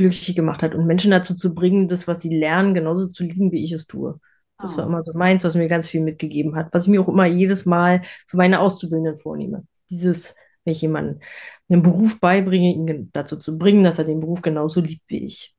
glücklich 0.00 0.34
gemacht 0.34 0.62
hat 0.62 0.74
und 0.74 0.86
Menschen 0.86 1.10
dazu 1.10 1.34
zu 1.34 1.54
bringen, 1.54 1.86
das, 1.86 2.08
was 2.08 2.20
sie 2.20 2.34
lernen, 2.36 2.74
genauso 2.74 3.08
zu 3.08 3.22
lieben, 3.22 3.52
wie 3.52 3.62
ich 3.62 3.72
es 3.72 3.86
tue. 3.86 4.18
Das 4.58 4.74
oh. 4.74 4.78
war 4.78 4.86
immer 4.86 5.02
so 5.02 5.12
meins, 5.14 5.44
was 5.44 5.54
mir 5.54 5.68
ganz 5.68 5.88
viel 5.88 6.00
mitgegeben 6.00 6.56
hat, 6.56 6.72
was 6.72 6.84
ich 6.84 6.90
mir 6.90 7.02
auch 7.02 7.08
immer 7.08 7.26
jedes 7.26 7.66
Mal 7.66 8.02
für 8.26 8.38
meine 8.38 8.60
Auszubildenden 8.60 9.18
vornehme. 9.18 9.66
Dieses, 9.90 10.34
wenn 10.64 10.72
ich 10.72 10.80
jemanden 10.80 11.20
einen 11.68 11.82
Beruf 11.82 12.18
beibringe, 12.18 12.72
ihn 12.72 13.10
dazu 13.12 13.36
zu 13.36 13.58
bringen, 13.58 13.84
dass 13.84 13.98
er 13.98 14.04
den 14.04 14.20
Beruf 14.20 14.40
genauso 14.42 14.80
liebt 14.80 15.08
wie 15.08 15.24
ich. 15.24 15.54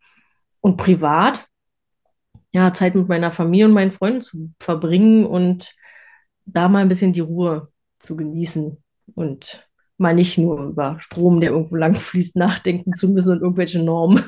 Und 0.60 0.78
privat, 0.78 1.48
ja, 2.52 2.74
Zeit 2.74 2.96
mit 2.96 3.08
meiner 3.08 3.32
Familie 3.32 3.68
und 3.68 3.74
meinen 3.74 3.92
Freunden 3.92 4.22
zu 4.22 4.52
verbringen 4.60 5.26
und 5.26 5.74
da 6.46 6.68
mal 6.68 6.80
ein 6.80 6.89
bisschen 6.89 7.14
die 7.14 7.22
Ruhe 7.22 7.70
zu 8.00 8.16
genießen 8.16 8.78
und 9.14 9.68
mal 10.02 10.14
nicht 10.14 10.38
nur 10.38 10.60
über 10.64 10.99
Strom, 10.99 11.39
der 11.39 11.52
irgendwo 11.52 11.76
lang 11.76 11.95
fließt, 11.95 12.36
nachdenken 12.36 12.93
zu 12.93 13.10
müssen 13.10 13.32
und 13.32 13.41
irgendwelche 13.41 13.82
Normen. 13.82 14.24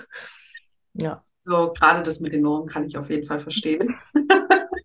Ja. 0.94 1.24
So, 1.42 1.74
gerade 1.74 2.04
das 2.04 2.20
mit 2.22 2.32
den 2.32 2.42
Normen 2.42 2.68
kann 2.68 2.86
ich 2.86 2.98
auf 2.98 3.10
jeden 3.10 3.26
Fall 3.26 3.40
verstehen. 3.40 3.96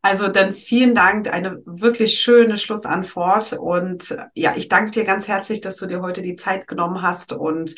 Also 0.00 0.28
dann 0.28 0.52
vielen 0.52 0.94
Dank, 0.94 1.32
eine 1.32 1.60
wirklich 1.66 2.20
schöne 2.20 2.56
Schlussantwort. 2.56 3.54
Und 3.54 4.16
ja, 4.34 4.54
ich 4.56 4.68
danke 4.68 4.92
dir 4.92 5.04
ganz 5.04 5.26
herzlich, 5.26 5.60
dass 5.60 5.76
du 5.76 5.86
dir 5.86 6.02
heute 6.02 6.22
die 6.22 6.34
Zeit 6.34 6.68
genommen 6.68 7.02
hast 7.02 7.32
und 7.32 7.74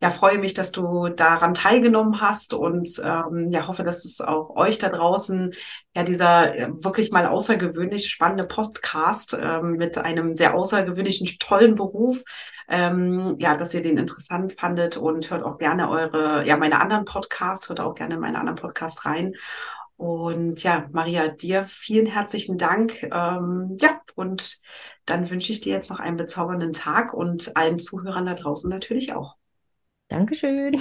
ja, 0.00 0.10
freue 0.10 0.38
mich, 0.38 0.54
dass 0.54 0.70
du 0.70 1.08
daran 1.08 1.52
teilgenommen 1.52 2.20
hast 2.20 2.54
und 2.54 2.88
ähm, 3.02 3.50
ja, 3.50 3.66
hoffe, 3.66 3.82
dass 3.82 4.04
es 4.04 4.20
auch 4.20 4.54
euch 4.54 4.78
da 4.78 4.88
draußen 4.88 5.52
ja 5.96 6.04
dieser 6.04 6.54
wirklich 6.82 7.10
mal 7.10 7.26
außergewöhnlich 7.26 8.08
spannende 8.08 8.44
Podcast 8.44 9.36
ähm, 9.40 9.72
mit 9.72 9.98
einem 9.98 10.34
sehr 10.34 10.54
außergewöhnlichen, 10.54 11.26
tollen 11.40 11.74
Beruf 11.74 12.22
ähm, 12.68 13.36
ja, 13.38 13.56
dass 13.56 13.74
ihr 13.74 13.82
den 13.82 13.98
interessant 13.98 14.54
fandet 14.54 14.96
und 14.96 15.30
hört 15.30 15.42
auch 15.42 15.58
gerne 15.58 15.88
eure, 15.90 16.46
ja, 16.46 16.56
meine 16.56 16.80
anderen 16.80 17.04
Podcasts, 17.04 17.68
hört 17.68 17.80
auch 17.80 17.94
gerne 17.94 18.14
in 18.14 18.20
meine 18.20 18.38
anderen 18.38 18.56
Podcasts 18.56 19.04
rein. 19.04 19.34
Und 19.96 20.62
ja, 20.62 20.88
Maria, 20.92 21.28
dir 21.28 21.64
vielen 21.64 22.06
herzlichen 22.06 22.58
Dank. 22.58 23.02
Ähm, 23.04 23.76
ja, 23.80 24.00
und 24.14 24.60
dann 25.06 25.30
wünsche 25.30 25.52
ich 25.52 25.60
dir 25.60 25.72
jetzt 25.72 25.90
noch 25.90 26.00
einen 26.00 26.16
bezaubernden 26.16 26.72
Tag 26.72 27.14
und 27.14 27.56
allen 27.56 27.78
Zuhörern 27.78 28.26
da 28.26 28.34
draußen 28.34 28.68
natürlich 28.68 29.12
auch. 29.12 29.36
Dankeschön. 30.08 30.80